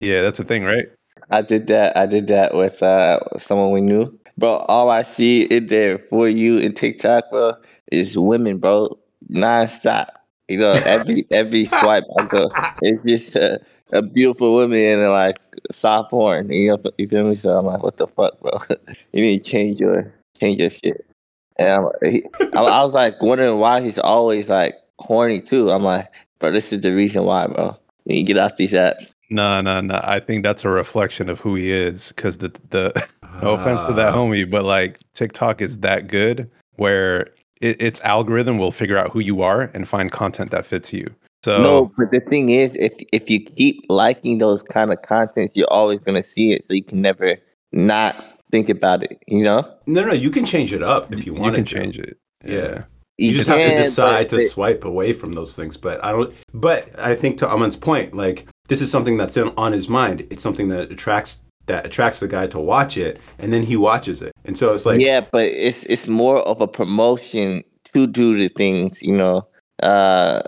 Yeah, 0.00 0.22
that's 0.22 0.40
a 0.40 0.44
thing, 0.44 0.64
right? 0.64 0.86
I 1.30 1.42
did 1.42 1.66
that. 1.68 1.96
I 1.96 2.06
did 2.06 2.26
that 2.28 2.54
with 2.54 2.82
uh, 2.82 3.20
someone 3.38 3.72
we 3.72 3.80
knew, 3.80 4.18
bro. 4.36 4.56
All 4.68 4.90
I 4.90 5.02
see 5.02 5.42
in 5.42 5.66
there 5.66 5.98
for 5.98 6.28
you 6.28 6.58
in 6.58 6.74
TikTok, 6.74 7.30
bro, 7.30 7.54
is 7.90 8.18
women, 8.18 8.58
bro, 8.58 8.98
nonstop. 9.30 10.08
You 10.48 10.58
know, 10.58 10.72
every 10.72 11.26
every 11.30 11.64
swipe 11.66 12.04
I 12.18 12.24
go, 12.26 12.50
it's 12.82 13.02
just 13.04 13.36
a, 13.36 13.60
a 13.92 14.02
beautiful 14.02 14.54
woman 14.54 14.80
and 14.80 15.10
like 15.10 15.38
soft 15.70 16.10
porn. 16.10 16.50
You 16.50 16.76
know, 16.76 16.90
you 16.98 17.08
feel 17.08 17.24
me? 17.24 17.34
So 17.34 17.56
I'm 17.56 17.66
like, 17.66 17.82
what 17.82 17.96
the 17.96 18.06
fuck, 18.06 18.40
bro? 18.40 18.58
you 19.12 19.22
need 19.22 19.44
to 19.44 19.50
change 19.50 19.80
your 19.80 20.12
change 20.38 20.58
your 20.58 20.70
shit. 20.70 21.06
And 21.58 21.86
he, 22.04 22.24
I, 22.54 22.62
I 22.62 22.82
was 22.82 22.94
like 22.94 23.20
wondering 23.22 23.58
why 23.58 23.80
he's 23.82 23.98
always 23.98 24.48
like 24.48 24.74
horny 24.98 25.40
too. 25.40 25.70
I'm 25.70 25.84
like, 25.84 26.12
bro, 26.38 26.50
this 26.50 26.72
is 26.72 26.80
the 26.80 26.92
reason 26.92 27.24
why, 27.24 27.46
bro. 27.46 27.76
You 28.04 28.14
need 28.14 28.26
to 28.26 28.32
get 28.32 28.38
off 28.38 28.56
these 28.56 28.72
apps. 28.72 29.12
No, 29.30 29.60
no, 29.60 29.80
no. 29.80 30.00
I 30.02 30.20
think 30.20 30.42
that's 30.42 30.64
a 30.64 30.68
reflection 30.68 31.28
of 31.28 31.40
who 31.40 31.54
he 31.54 31.70
is. 31.70 32.12
Because 32.12 32.38
the 32.38 32.48
the 32.70 33.08
no 33.42 33.52
offense 33.52 33.84
to 33.84 33.92
that 33.94 34.12
ah. 34.12 34.16
homie, 34.16 34.48
but 34.48 34.64
like 34.64 34.98
TikTok 35.14 35.62
is 35.62 35.78
that 35.78 36.08
good 36.08 36.50
where 36.76 37.28
it, 37.62 37.80
its 37.80 38.00
algorithm 38.02 38.58
will 38.58 38.72
figure 38.72 38.98
out 38.98 39.10
who 39.10 39.20
you 39.20 39.42
are 39.42 39.70
and 39.74 39.88
find 39.88 40.10
content 40.10 40.50
that 40.50 40.66
fits 40.66 40.92
you. 40.92 41.14
So 41.44 41.62
no, 41.62 41.92
but 41.96 42.10
the 42.10 42.20
thing 42.20 42.50
is, 42.50 42.72
if 42.74 42.92
if 43.12 43.28
you 43.28 43.40
keep 43.40 43.84
liking 43.88 44.38
those 44.38 44.62
kind 44.62 44.92
of 44.92 45.02
contents, 45.02 45.56
you're 45.56 45.72
always 45.72 45.98
gonna 45.98 46.22
see 46.22 46.52
it. 46.52 46.64
So 46.64 46.74
you 46.74 46.84
can 46.84 47.02
never 47.02 47.36
not 47.72 48.38
think 48.50 48.68
about 48.68 49.02
it. 49.02 49.22
You 49.26 49.42
know? 49.42 49.68
No, 49.86 50.04
no, 50.04 50.12
you 50.12 50.30
can 50.30 50.46
change 50.46 50.72
it 50.72 50.82
up 50.82 51.12
if 51.12 51.26
you 51.26 51.32
want. 51.32 51.46
You 51.46 51.52
can 51.52 51.64
change 51.64 51.98
it. 51.98 52.18
Yeah. 52.44 52.52
yeah. 52.52 52.84
You, 53.18 53.30
you 53.30 53.36
just 53.36 53.48
can, 53.48 53.58
have 53.58 53.76
to 53.76 53.82
decide 53.82 54.28
to 54.30 54.40
swipe 54.40 54.84
away 54.84 55.12
from 55.12 55.32
those 55.32 55.54
things. 55.56 55.76
But 55.76 56.02
I 56.04 56.12
don't. 56.12 56.32
But 56.54 56.96
I 56.98 57.14
think 57.14 57.38
to 57.38 57.52
Aman's 57.52 57.76
point, 57.76 58.14
like 58.14 58.46
this 58.68 58.80
is 58.80 58.90
something 58.90 59.16
that's 59.16 59.36
in, 59.36 59.52
on 59.56 59.72
his 59.72 59.88
mind. 59.88 60.26
It's 60.30 60.42
something 60.42 60.68
that 60.68 60.92
attracts 60.92 61.42
that 61.66 61.86
attracts 61.86 62.20
the 62.20 62.28
guy 62.28 62.46
to 62.48 62.60
watch 62.60 62.96
it, 62.96 63.20
and 63.38 63.52
then 63.52 63.62
he 63.62 63.76
watches 63.76 64.22
it. 64.22 64.32
And 64.44 64.56
so 64.56 64.72
it's 64.74 64.86
like 64.86 65.00
yeah, 65.00 65.20
but 65.20 65.44
it's 65.44 65.82
it's 65.84 66.08
more 66.08 66.42
of 66.42 66.60
a 66.60 66.68
promotion 66.68 67.62
to 67.92 68.06
do 68.06 68.36
the 68.36 68.48
things. 68.48 69.02
You 69.02 69.16
know, 69.16 69.46
uh, 69.82 70.42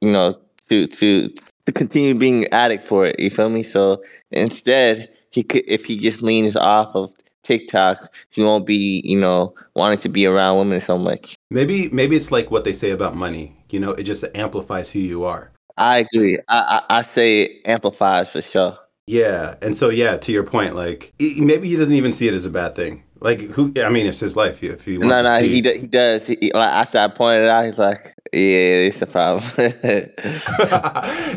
you 0.00 0.10
know, 0.10 0.38
to 0.68 0.86
to 0.86 1.28
to 1.66 1.72
continue 1.72 2.14
being 2.14 2.46
addict 2.48 2.84
for 2.84 3.06
it. 3.06 3.18
You 3.18 3.30
feel 3.30 3.48
me? 3.48 3.62
So 3.62 4.02
instead, 4.30 5.08
he 5.30 5.42
could 5.42 5.64
if 5.66 5.84
he 5.84 5.98
just 5.98 6.22
leans 6.22 6.56
off 6.56 6.94
of 6.94 7.12
TikTok, 7.42 8.14
you 8.34 8.44
won't 8.44 8.66
be, 8.66 9.02
you 9.04 9.18
know, 9.18 9.54
wanting 9.74 9.98
to 9.98 10.08
be 10.08 10.26
around 10.26 10.58
women 10.58 10.80
so 10.80 10.98
much. 10.98 11.36
Maybe 11.50 11.88
maybe 11.90 12.16
it's 12.16 12.32
like 12.32 12.50
what 12.50 12.64
they 12.64 12.72
say 12.72 12.90
about 12.90 13.14
money. 13.14 13.56
You 13.70 13.80
know, 13.80 13.90
it 13.92 14.04
just 14.04 14.24
amplifies 14.34 14.90
who 14.90 14.98
you 14.98 15.24
are. 15.24 15.52
I 15.76 15.98
agree. 15.98 16.38
I 16.48 16.80
I, 16.88 16.98
I 16.98 17.02
say 17.02 17.42
it 17.42 17.62
amplifies 17.64 18.30
for 18.30 18.42
sure. 18.42 18.78
Yeah, 19.06 19.54
and 19.62 19.76
so 19.76 19.88
yeah, 19.88 20.16
to 20.16 20.32
your 20.32 20.42
point, 20.42 20.74
like 20.74 21.14
maybe 21.20 21.68
he 21.68 21.76
doesn't 21.76 21.94
even 21.94 22.12
see 22.12 22.26
it 22.26 22.34
as 22.34 22.44
a 22.44 22.50
bad 22.50 22.74
thing. 22.74 23.04
Like 23.20 23.40
who? 23.40 23.72
I 23.76 23.88
mean, 23.88 24.06
it's 24.06 24.20
his 24.20 24.36
life. 24.36 24.62
If 24.62 24.84
he 24.84 24.98
wants 24.98 25.10
no, 25.10 25.22
no, 25.22 25.40
see... 25.40 25.62
he 25.62 25.78
he 25.78 25.86
does. 25.86 26.26
He, 26.26 26.50
like 26.52 26.72
after 26.72 26.98
I 26.98 27.08
pointed 27.08 27.48
out, 27.48 27.64
he's 27.64 27.78
like, 27.78 28.14
"Yeah, 28.32 28.88
it's 28.90 29.00
a 29.00 29.06
problem." 29.06 29.44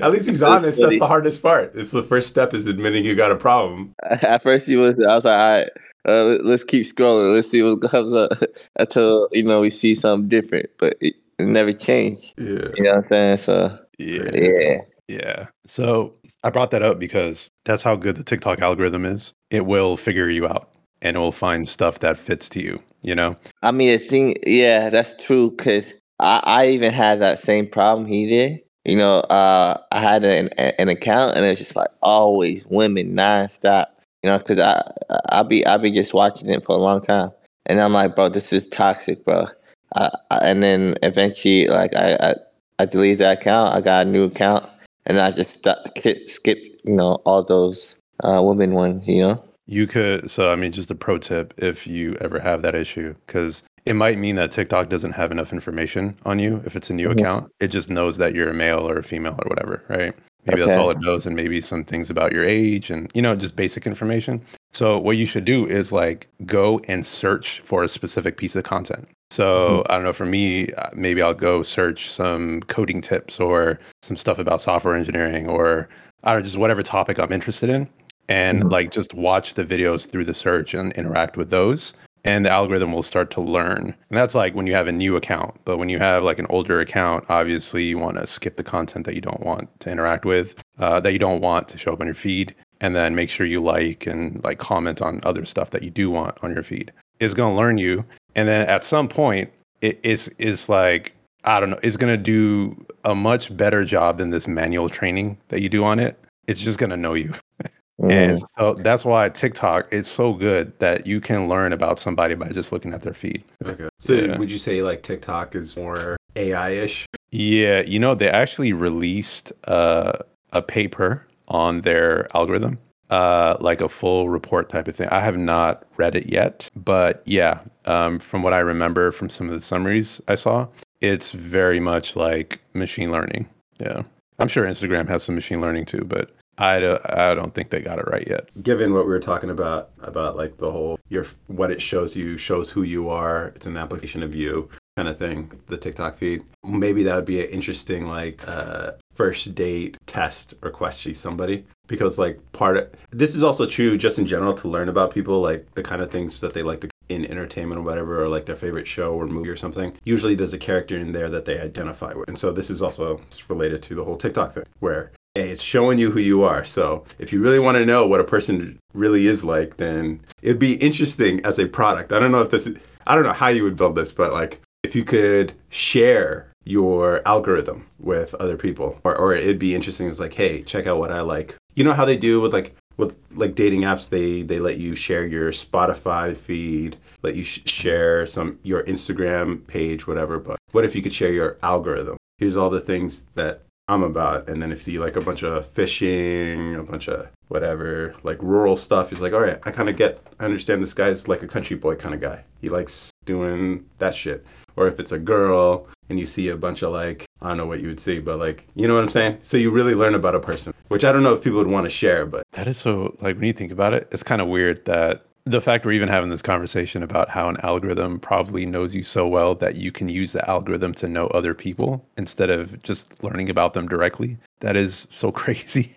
At 0.02 0.12
least 0.12 0.28
he's 0.28 0.44
honest. 0.44 0.82
That's 0.82 1.00
the 1.00 1.08
hardest 1.08 1.42
part. 1.42 1.76
It's 1.76 1.92
the 1.92 2.04
first 2.04 2.28
step 2.28 2.54
is 2.54 2.66
admitting 2.66 3.06
you 3.06 3.16
got 3.16 3.32
a 3.32 3.36
problem. 3.36 3.94
At 4.04 4.44
first, 4.44 4.66
he 4.66 4.76
was. 4.76 4.96
I 4.96 5.16
was 5.16 5.26
like, 5.26 5.38
"All 5.40 5.50
right, 5.52 5.70
uh, 6.08 6.44
let's 6.44 6.64
keep 6.64 6.86
scrolling. 6.86 7.36
Let's 7.36 7.50
see 7.50 7.62
what 7.62 7.82
comes 7.82 8.14
up 8.14 8.32
until 8.78 9.30
you 9.32 9.44
know 9.44 9.62
we 9.62 9.70
see 9.70 9.94
something 9.94 10.28
different." 10.28 10.70
But 10.80 10.98
it, 11.00 11.14
it 11.38 11.46
never 11.46 11.72
changed. 11.72 12.34
Yeah, 12.38 12.68
you 12.76 12.84
know 12.84 12.96
what 12.96 12.98
I'm 12.98 13.10
saying. 13.10 13.38
So 13.38 13.80
yeah, 14.00 14.32
yeah, 14.34 14.78
yeah. 15.08 15.48
So 15.66 16.19
I 16.44 16.50
brought 16.50 16.72
that 16.72 16.84
up 16.84 17.00
because 17.00 17.50
that's 17.66 17.84
how 17.84 17.96
good 17.96 18.16
the 18.16 18.24
TikTok 18.24 18.60
algorithm 18.60 19.06
is. 19.06 19.34
It 19.50 19.66
will 19.66 19.98
figure 19.98 20.30
you 20.30 20.48
out 20.48 20.70
and 21.02 21.18
it 21.18 21.20
will 21.20 21.32
find 21.32 21.68
stuff 21.68 22.00
that 22.00 22.18
fits 22.18 22.50
to 22.50 22.62
you, 22.62 22.82
you 23.02 23.16
know? 23.16 23.36
I 23.62 23.72
mean, 23.72 23.92
the 23.92 23.98
thing, 23.98 24.36
yeah, 24.46 24.90
that's 24.90 25.22
true. 25.24 25.52
Cause 25.52 25.94
I, 26.20 26.42
I 26.44 26.68
even 26.68 26.94
had 26.94 27.22
that 27.22 27.40
same 27.40 27.68
problem 27.68 28.08
he 28.08 28.28
did. 28.28 28.62
You 28.86 28.96
know, 28.96 29.20
uh, 29.20 29.78
I 29.92 30.00
had 30.00 30.24
an, 30.24 30.50
an 30.58 30.90
account 30.90 31.36
and 31.36 31.46
it's 31.46 31.60
just 31.60 31.76
like 31.76 31.90
always 32.02 32.66
women 32.68 33.14
nonstop. 33.14 33.88
You 34.24 34.30
know, 34.30 34.40
cause 34.40 34.60
I 34.60 34.82
I 35.30 35.44
be 35.44 35.66
I 35.66 35.78
be 35.78 35.92
just 35.92 36.14
watching 36.14 36.50
it 36.50 36.66
for 36.66 36.76
a 36.76 36.80
long 36.80 37.02
time, 37.02 37.32
and 37.68 37.80
I'm 37.80 37.94
like, 37.94 38.18
bro, 38.18 38.28
this 38.28 38.52
is 38.52 38.68
toxic, 38.68 39.24
bro. 39.24 39.48
I, 39.96 40.10
I, 40.30 40.38
and 40.40 40.62
then 40.62 40.96
eventually, 41.04 41.68
like 41.68 41.96
I, 41.96 42.16
I 42.16 42.36
I 42.80 42.86
deleted 42.86 43.20
that 43.20 43.40
account. 43.40 43.74
I 43.74 43.80
got 43.80 44.06
a 44.06 44.10
new 44.10 44.26
account, 44.26 44.70
and 45.10 45.20
I 45.20 45.32
just 45.32 45.60
skipped, 45.60 46.30
skipped 46.30 46.68
you 46.86 46.96
know, 46.96 47.16
all 47.26 47.44
those 47.44 47.96
uh, 48.24 48.42
women 48.42 48.74
ones. 48.74 49.08
You 49.08 49.28
know. 49.28 49.44
You 49.66 49.86
could, 49.86 50.32
so 50.32 50.52
I 50.52 50.56
mean, 50.56 50.72
just 50.72 50.90
a 50.90 50.96
pro 50.96 51.18
tip 51.18 51.54
if 51.58 51.86
you 51.86 52.18
ever 52.22 52.40
have 52.40 52.62
that 52.62 52.74
issue, 52.74 53.14
because 53.28 53.64
it 53.86 53.94
might 53.94 54.18
mean 54.18 54.36
that 54.36 54.52
TikTok 54.52 54.90
doesn't 54.90 55.12
have 55.12 55.32
enough 55.32 55.54
information 55.54 56.18
on 56.26 56.40
you 56.40 56.62
if 56.66 56.76
it's 56.76 56.90
a 56.90 56.94
new 56.94 57.10
mm-hmm. 57.10 57.20
account. 57.20 57.52
It 57.60 57.68
just 57.68 57.90
knows 57.90 58.18
that 58.18 58.34
you're 58.34 58.50
a 58.50 58.54
male 58.54 58.88
or 58.88 58.98
a 58.98 59.04
female 59.04 59.34
or 59.34 59.48
whatever, 59.48 59.84
right? 59.90 60.16
Maybe 60.46 60.62
okay. 60.62 60.72
that's 60.72 60.76
all 60.76 60.90
it 60.90 61.00
knows, 61.02 61.26
and 61.26 61.36
maybe 61.36 61.60
some 61.62 61.84
things 61.84 62.10
about 62.10 62.32
your 62.32 62.44
age 62.44 62.90
and, 62.90 63.12
you 63.14 63.22
know, 63.22 63.36
just 63.36 63.56
basic 63.56 63.86
information. 63.86 64.44
So, 64.72 64.98
what 64.98 65.18
you 65.18 65.26
should 65.26 65.46
do 65.46 65.68
is 65.68 65.92
like 65.92 66.28
go 66.46 66.80
and 66.88 67.06
search 67.06 67.60
for 67.60 67.84
a 67.84 67.88
specific 67.88 68.38
piece 68.38 68.56
of 68.56 68.64
content. 68.64 69.08
So 69.32 69.84
I 69.90 69.96
don't 69.96 70.04
know. 70.04 70.14
For 70.14 70.26
me, 70.26 70.72
uh, 70.74 70.90
maybe 70.94 71.22
I'll 71.22 71.34
go 71.34 71.62
search 71.64 72.10
some 72.10 72.62
coding 72.64 73.02
tips 73.02 73.40
or 73.40 73.80
some 74.02 74.18
stuff 74.18 74.40
about 74.40 74.62
software 74.62 74.96
engineering 74.96 75.48
or 75.48 75.88
I 76.24 76.32
don't 76.34 76.40
know, 76.40 76.44
just 76.44 76.58
whatever 76.58 76.82
topic 76.82 77.20
I'm 77.20 77.32
interested 77.32 77.70
in, 77.70 77.88
and 78.28 78.64
Mhm. 78.64 78.72
like 78.72 78.92
just 78.92 79.14
watch 79.14 79.54
the 79.54 79.64
videos 79.64 80.10
through 80.10 80.26
the 80.26 80.34
search 80.34 80.74
and 80.74 80.92
interact 80.94 81.38
with 81.38 81.50
those. 81.50 81.94
And 82.26 82.46
the 82.46 82.50
algorithm 82.50 82.92
will 82.92 83.04
start 83.04 83.32
to 83.32 83.42
learn. 83.42 83.96
And 84.10 84.18
that's 84.18 84.36
like 84.36 84.54
when 84.54 84.68
you 84.68 84.74
have 84.74 84.88
a 84.88 84.92
new 84.92 85.16
account. 85.16 85.56
But 85.64 85.78
when 85.78 85.88
you 85.88 86.00
have 86.00 86.22
like 86.24 86.38
an 86.38 86.48
older 86.50 86.82
account, 86.82 87.24
obviously 87.30 87.86
you 87.86 87.98
want 87.98 88.18
to 88.18 88.28
skip 88.28 88.58
the 88.58 88.64
content 88.64 89.06
that 89.06 89.16
you 89.16 89.22
don't 89.22 89.40
want 89.46 89.70
to 89.80 89.90
interact 89.90 90.26
with, 90.26 90.56
uh, 90.80 91.00
that 91.00 91.14
you 91.14 91.20
don't 91.20 91.40
want 91.40 91.70
to 91.70 91.78
show 91.78 91.94
up 91.94 92.02
on 92.02 92.08
your 92.08 92.14
feed, 92.16 92.54
and 92.82 92.94
then 92.94 93.16
make 93.16 93.30
sure 93.30 93.46
you 93.46 93.62
like 93.62 94.06
and 94.06 94.44
like 94.44 94.58
comment 94.58 95.02
on 95.02 95.22
other 95.24 95.46
stuff 95.46 95.70
that 95.70 95.82
you 95.84 95.90
do 95.90 96.10
want 96.10 96.38
on 96.44 96.54
your 96.54 96.64
feed. 96.64 96.92
It's 97.22 97.34
gonna 97.34 97.56
learn 97.56 97.78
you, 97.78 98.04
and 98.36 98.48
then 98.48 98.68
at 98.68 98.84
some 98.84 99.08
point, 99.08 99.52
it 99.82 100.00
is 100.04 100.30
is 100.38 100.70
like 100.70 101.14
I 101.44 101.60
don't 101.60 101.70
know, 101.70 101.80
it's 101.84 101.98
gonna 101.98 102.18
do 102.18 102.76
a 103.06 103.16
much 103.16 103.56
better 103.56 103.84
job 103.86 104.18
than 104.18 104.30
this 104.30 104.48
manual 104.48 104.90
training 104.90 105.38
that 105.50 105.62
you 105.62 105.70
do 105.70 105.84
on 105.84 106.00
it. 106.00 106.20
It's 106.48 106.62
just 106.62 106.80
gonna 106.80 106.98
know 106.98 107.14
you. 107.14 107.34
Mm. 108.02 108.12
And 108.12 108.40
so 108.58 108.76
that's 108.76 109.04
why 109.04 109.28
TikTok 109.30 109.92
is 109.92 110.08
so 110.08 110.34
good 110.34 110.72
that 110.80 111.06
you 111.06 111.20
can 111.20 111.50
learn 111.50 111.74
about 111.74 112.00
somebody 112.00 112.34
by 112.34 112.50
just 112.50 112.72
looking 112.72 112.94
at 112.94 113.02
their 113.02 113.14
feed. 113.14 113.44
Okay. 113.66 113.90
So 114.00 114.14
Yeah. 114.14 114.38
would 114.38 114.50
you 114.50 114.58
say 114.58 114.82
like 114.82 115.04
TikTok 115.04 115.54
is 115.54 115.76
more 115.76 116.16
AI 116.36 116.70
ish? 116.70 117.06
Yeah, 117.32 117.82
you 117.82 118.00
know, 118.00 118.16
they 118.16 118.30
actually 118.30 118.72
released 118.74 119.52
uh, 119.66 120.14
a 120.54 120.62
paper 120.62 121.28
on 121.50 121.82
their 121.82 122.28
algorithm, 122.36 122.80
uh, 123.10 123.58
like 123.60 123.82
a 123.82 123.90
full 123.90 124.30
report 124.30 124.70
type 124.70 124.88
of 124.88 124.96
thing. 124.96 125.10
I 125.10 125.20
have 125.22 125.38
not 125.38 125.84
read 125.98 126.16
it 126.16 126.28
yet, 126.28 126.70
but 126.76 127.22
yeah, 127.26 127.62
um, 127.86 128.20
from 128.20 128.44
what 128.44 128.54
I 128.54 128.60
remember 128.60 129.12
from 129.12 129.30
some 129.30 129.48
of 129.48 129.54
the 129.54 129.62
summaries 129.62 130.22
I 130.28 130.36
saw, 130.36 130.68
it's 131.02 131.32
very 131.32 131.80
much 131.80 132.16
like 132.16 132.62
machine 132.74 133.12
learning. 133.12 133.48
Yeah. 133.80 134.04
I'm 134.38 134.48
sure 134.48 134.66
Instagram 134.66 135.08
has 135.10 135.24
some 135.24 135.36
machine 135.36 135.60
learning 135.60 135.86
too, 135.86 136.06
but 136.06 136.32
I 136.58 136.80
don't, 136.80 137.02
I 137.10 137.34
don't 137.36 137.54
think 137.56 137.70
they 137.70 137.82
got 137.82 138.00
it 138.00 138.08
right 138.08 138.28
yet. 138.28 138.50
Given 138.62 138.94
what 138.94 139.06
we 139.06 139.12
were 139.12 139.20
talking 139.20 139.50
about 139.50 139.92
about 140.02 140.36
like 140.36 140.58
the 140.58 140.72
whole 140.72 141.00
your 141.10 141.26
what 141.48 141.72
it 141.72 141.82
shows 141.82 142.16
you 142.16 142.38
shows 142.38 142.70
who 142.70 142.84
you 142.84 143.10
are. 143.10 143.48
It's 143.56 143.66
an 143.66 143.78
application 143.78 144.24
of 144.24 144.36
you 144.36 144.70
kind 144.98 145.08
of 145.08 145.18
thing. 145.18 145.52
The 145.68 145.78
TikTok 145.78 146.18
feed. 146.18 146.44
Maybe 146.64 147.04
that 147.04 147.16
would 147.16 147.26
be 147.26 147.42
an 147.42 147.50
interesting 147.50 148.08
like 148.08 148.46
uh, 148.48 148.92
first 149.14 149.56
date 149.56 149.98
test 150.06 150.54
or 150.62 150.70
question 150.70 151.16
somebody 151.16 151.66
because 151.90 152.18
like 152.18 152.40
part 152.54 152.78
of 152.78 152.90
this 153.12 153.36
is 153.36 153.44
also 153.44 153.66
true 153.66 153.98
just 153.98 154.18
in 154.18 154.26
general 154.26 154.54
to 154.54 154.70
learn 154.70 154.88
about 154.88 155.12
people 155.12 155.42
like 155.42 155.74
the 155.76 155.84
kind 155.84 156.02
of 156.02 156.10
things 156.10 156.40
that 156.40 156.54
they 156.54 156.64
like 156.64 156.80
to 156.80 156.90
in 157.10 157.26
entertainment 157.26 157.80
or 157.80 157.84
whatever 157.84 158.24
or 158.24 158.30
like 158.30 158.46
their 158.46 158.56
favorite 158.56 158.88
show 158.88 159.14
or 159.14 159.26
movie 159.26 159.50
or 159.50 159.56
something. 159.56 159.92
Usually 160.06 160.36
there's 160.36 160.54
a 160.54 160.60
character 160.60 160.96
in 160.96 161.12
there 161.12 161.30
that 161.30 161.46
they 161.46 161.60
identify 161.60 162.14
with. 162.14 162.30
And 162.30 162.38
so 162.38 162.52
this 162.52 162.70
is 162.70 162.82
also 162.82 163.20
related 163.50 163.82
to 163.84 163.96
the 163.96 164.04
whole 164.04 164.16
tiktok 164.16 164.54
thing 164.54 164.66
where 164.80 165.12
it's 165.36 165.64
showing 165.64 165.98
you 165.98 166.12
who 166.12 166.20
you 166.20 166.44
are. 166.44 166.64
So 166.64 167.04
if 167.18 167.34
you 167.34 167.42
really 167.42 167.60
want 167.60 167.78
to 167.78 167.86
know 167.86 168.06
what 168.06 168.20
a 168.20 168.24
person 168.24 168.78
really 168.94 169.26
is 169.26 169.44
like 169.44 169.78
then 169.78 170.22
it'd 170.42 170.60
be 170.60 170.76
interesting 170.76 171.44
as 171.44 171.58
a 171.58 171.68
product. 171.68 172.14
I 172.14 172.20
don't 172.20 172.32
know 172.32 172.42
if 172.42 172.52
this 172.52 172.68
is, 172.68 172.78
i 173.08 173.16
don't 173.16 173.24
know 173.24 173.34
how 173.34 173.48
you 173.48 173.64
would 173.64 173.76
build 173.76 173.96
this 173.96 174.12
but 174.12 174.32
like 174.32 174.62
if 174.84 174.96
you 174.96 175.04
could 175.04 175.54
share 175.70 176.49
your 176.64 177.22
algorithm 177.28 177.88
with 178.00 178.34
other 178.36 178.58
people. 178.58 179.00
Or, 179.04 179.16
or 179.18 179.34
it'd 179.34 179.60
be 179.60 179.76
interesting 179.76 180.08
it's 180.08 180.20
like 180.20 180.34
hey 180.34 180.62
check 180.64 180.88
out 180.88 181.00
what 181.00 181.12
i 181.12 181.22
like. 181.22 181.56
You 181.76 181.84
know 181.84 181.94
how 181.94 182.06
they 182.06 182.18
do 182.18 182.42
with 182.42 182.54
like 182.54 182.76
with 182.98 183.18
like 183.32 183.56
dating 183.56 183.82
apps? 183.82 184.10
They 184.10 184.42
they 184.42 184.60
let 184.60 184.78
you 184.78 184.96
share 184.96 185.26
your 185.26 185.52
spotify 185.52 186.36
feed 186.36 186.98
let 187.22 187.36
you 187.36 187.44
sh- 187.44 187.62
share 187.66 188.26
some 188.26 188.60
your 188.64 188.84
instagram 188.84 189.66
page 189.68 190.08
whatever 190.08 190.40
but 190.40 190.58
what 190.72 190.86
if 190.86 190.96
you 190.96 191.02
could 191.02 191.14
share 191.14 191.32
your 191.32 191.58
algorithm? 191.62 192.18
Here's 192.38 192.56
all 192.56 192.70
the 192.70 192.80
things 192.80 193.26
that 193.36 193.64
i'm 193.88 194.04
about 194.04 194.48
and 194.48 194.62
then 194.62 194.72
if 194.72 194.88
you 194.88 195.00
like 195.02 195.16
a 195.16 195.22
bunch 195.22 195.44
of 195.44 195.66
fishing 195.66 196.76
a 196.76 196.84
bunch 196.84 197.08
of 197.08 197.28
whatever 197.48 198.16
like 198.22 198.42
rural 198.42 198.78
stuff 198.78 199.10
he's 199.10 199.20
like 199.20 199.34
all 199.34 199.42
right 199.42 199.60
i 199.64 199.72
kind 199.72 199.90
of 199.90 199.98
get 199.98 200.22
i 200.40 200.46
understand 200.46 200.82
this 200.82 200.94
guy's 200.94 201.28
like 201.28 201.42
a 201.42 201.48
country 201.48 201.76
boy 201.76 201.96
kind 201.96 202.14
of 202.14 202.22
guy. 202.22 202.44
He 202.62 202.70
likes 202.70 203.12
doing 203.26 203.86
that 204.00 204.16
shit. 204.16 204.46
Or 204.76 204.88
if 204.88 205.00
it's 205.00 205.12
a 205.12 205.20
girl 205.20 205.88
and 206.10 206.20
you 206.20 206.28
see 206.28 206.50
a 206.50 206.58
bunch 206.58 206.82
of 206.82 206.92
like 206.92 207.26
I 207.42 207.50
don't 207.50 207.58
know 207.58 207.66
what 207.66 207.82
you 207.82 207.88
would 207.88 208.00
see, 208.00 208.20
but 208.20 208.40
like 208.40 208.68
you 208.76 208.88
know 208.88 208.96
what 208.96 209.04
I'm 209.04 209.10
saying. 209.10 209.40
So 209.44 209.58
you 209.58 209.72
really 209.72 209.96
learn 209.96 210.16
about 210.16 210.36
a 210.36 210.40
person, 210.40 210.74
which 210.90 211.06
I 211.06 211.12
don't 211.12 211.24
know 211.24 211.34
if 211.34 211.44
people 211.44 211.60
would 211.60 211.68
want 211.68 211.86
to 211.86 211.90
share, 211.90 212.26
but 212.26 212.44
That 212.54 212.68
is 212.68 212.78
so 212.78 213.16
like 213.22 213.36
when 213.36 213.46
you 213.46 213.54
think 213.54 213.72
about 213.72 213.94
it, 213.94 214.08
it's 214.12 214.24
kind 214.24 214.42
of 214.42 214.48
weird 214.48 214.86
that 214.86 215.26
the 215.46 215.62
fact 215.62 215.86
we're 215.86 215.94
even 215.94 216.10
having 216.10 216.30
this 216.30 216.42
conversation 216.42 217.02
about 217.02 217.30
how 217.30 217.50
an 217.50 217.58
algorithm 217.64 218.20
probably 218.20 218.66
knows 218.66 218.94
you 218.94 219.04
so 219.04 219.28
well 219.28 219.56
that 219.56 219.76
you 219.76 219.92
can 219.92 220.08
use 220.10 220.34
the 220.34 220.48
algorithm 220.50 220.94
to 220.94 221.08
know 221.08 221.28
other 221.28 221.54
people 221.54 222.06
instead 222.18 222.50
of 222.50 222.82
just 222.84 223.24
learning 223.24 223.50
about 223.50 223.74
them 223.74 223.88
directly. 223.88 224.38
That 224.60 224.76
is 224.76 225.08
so 225.10 225.32
crazy. 225.42 225.96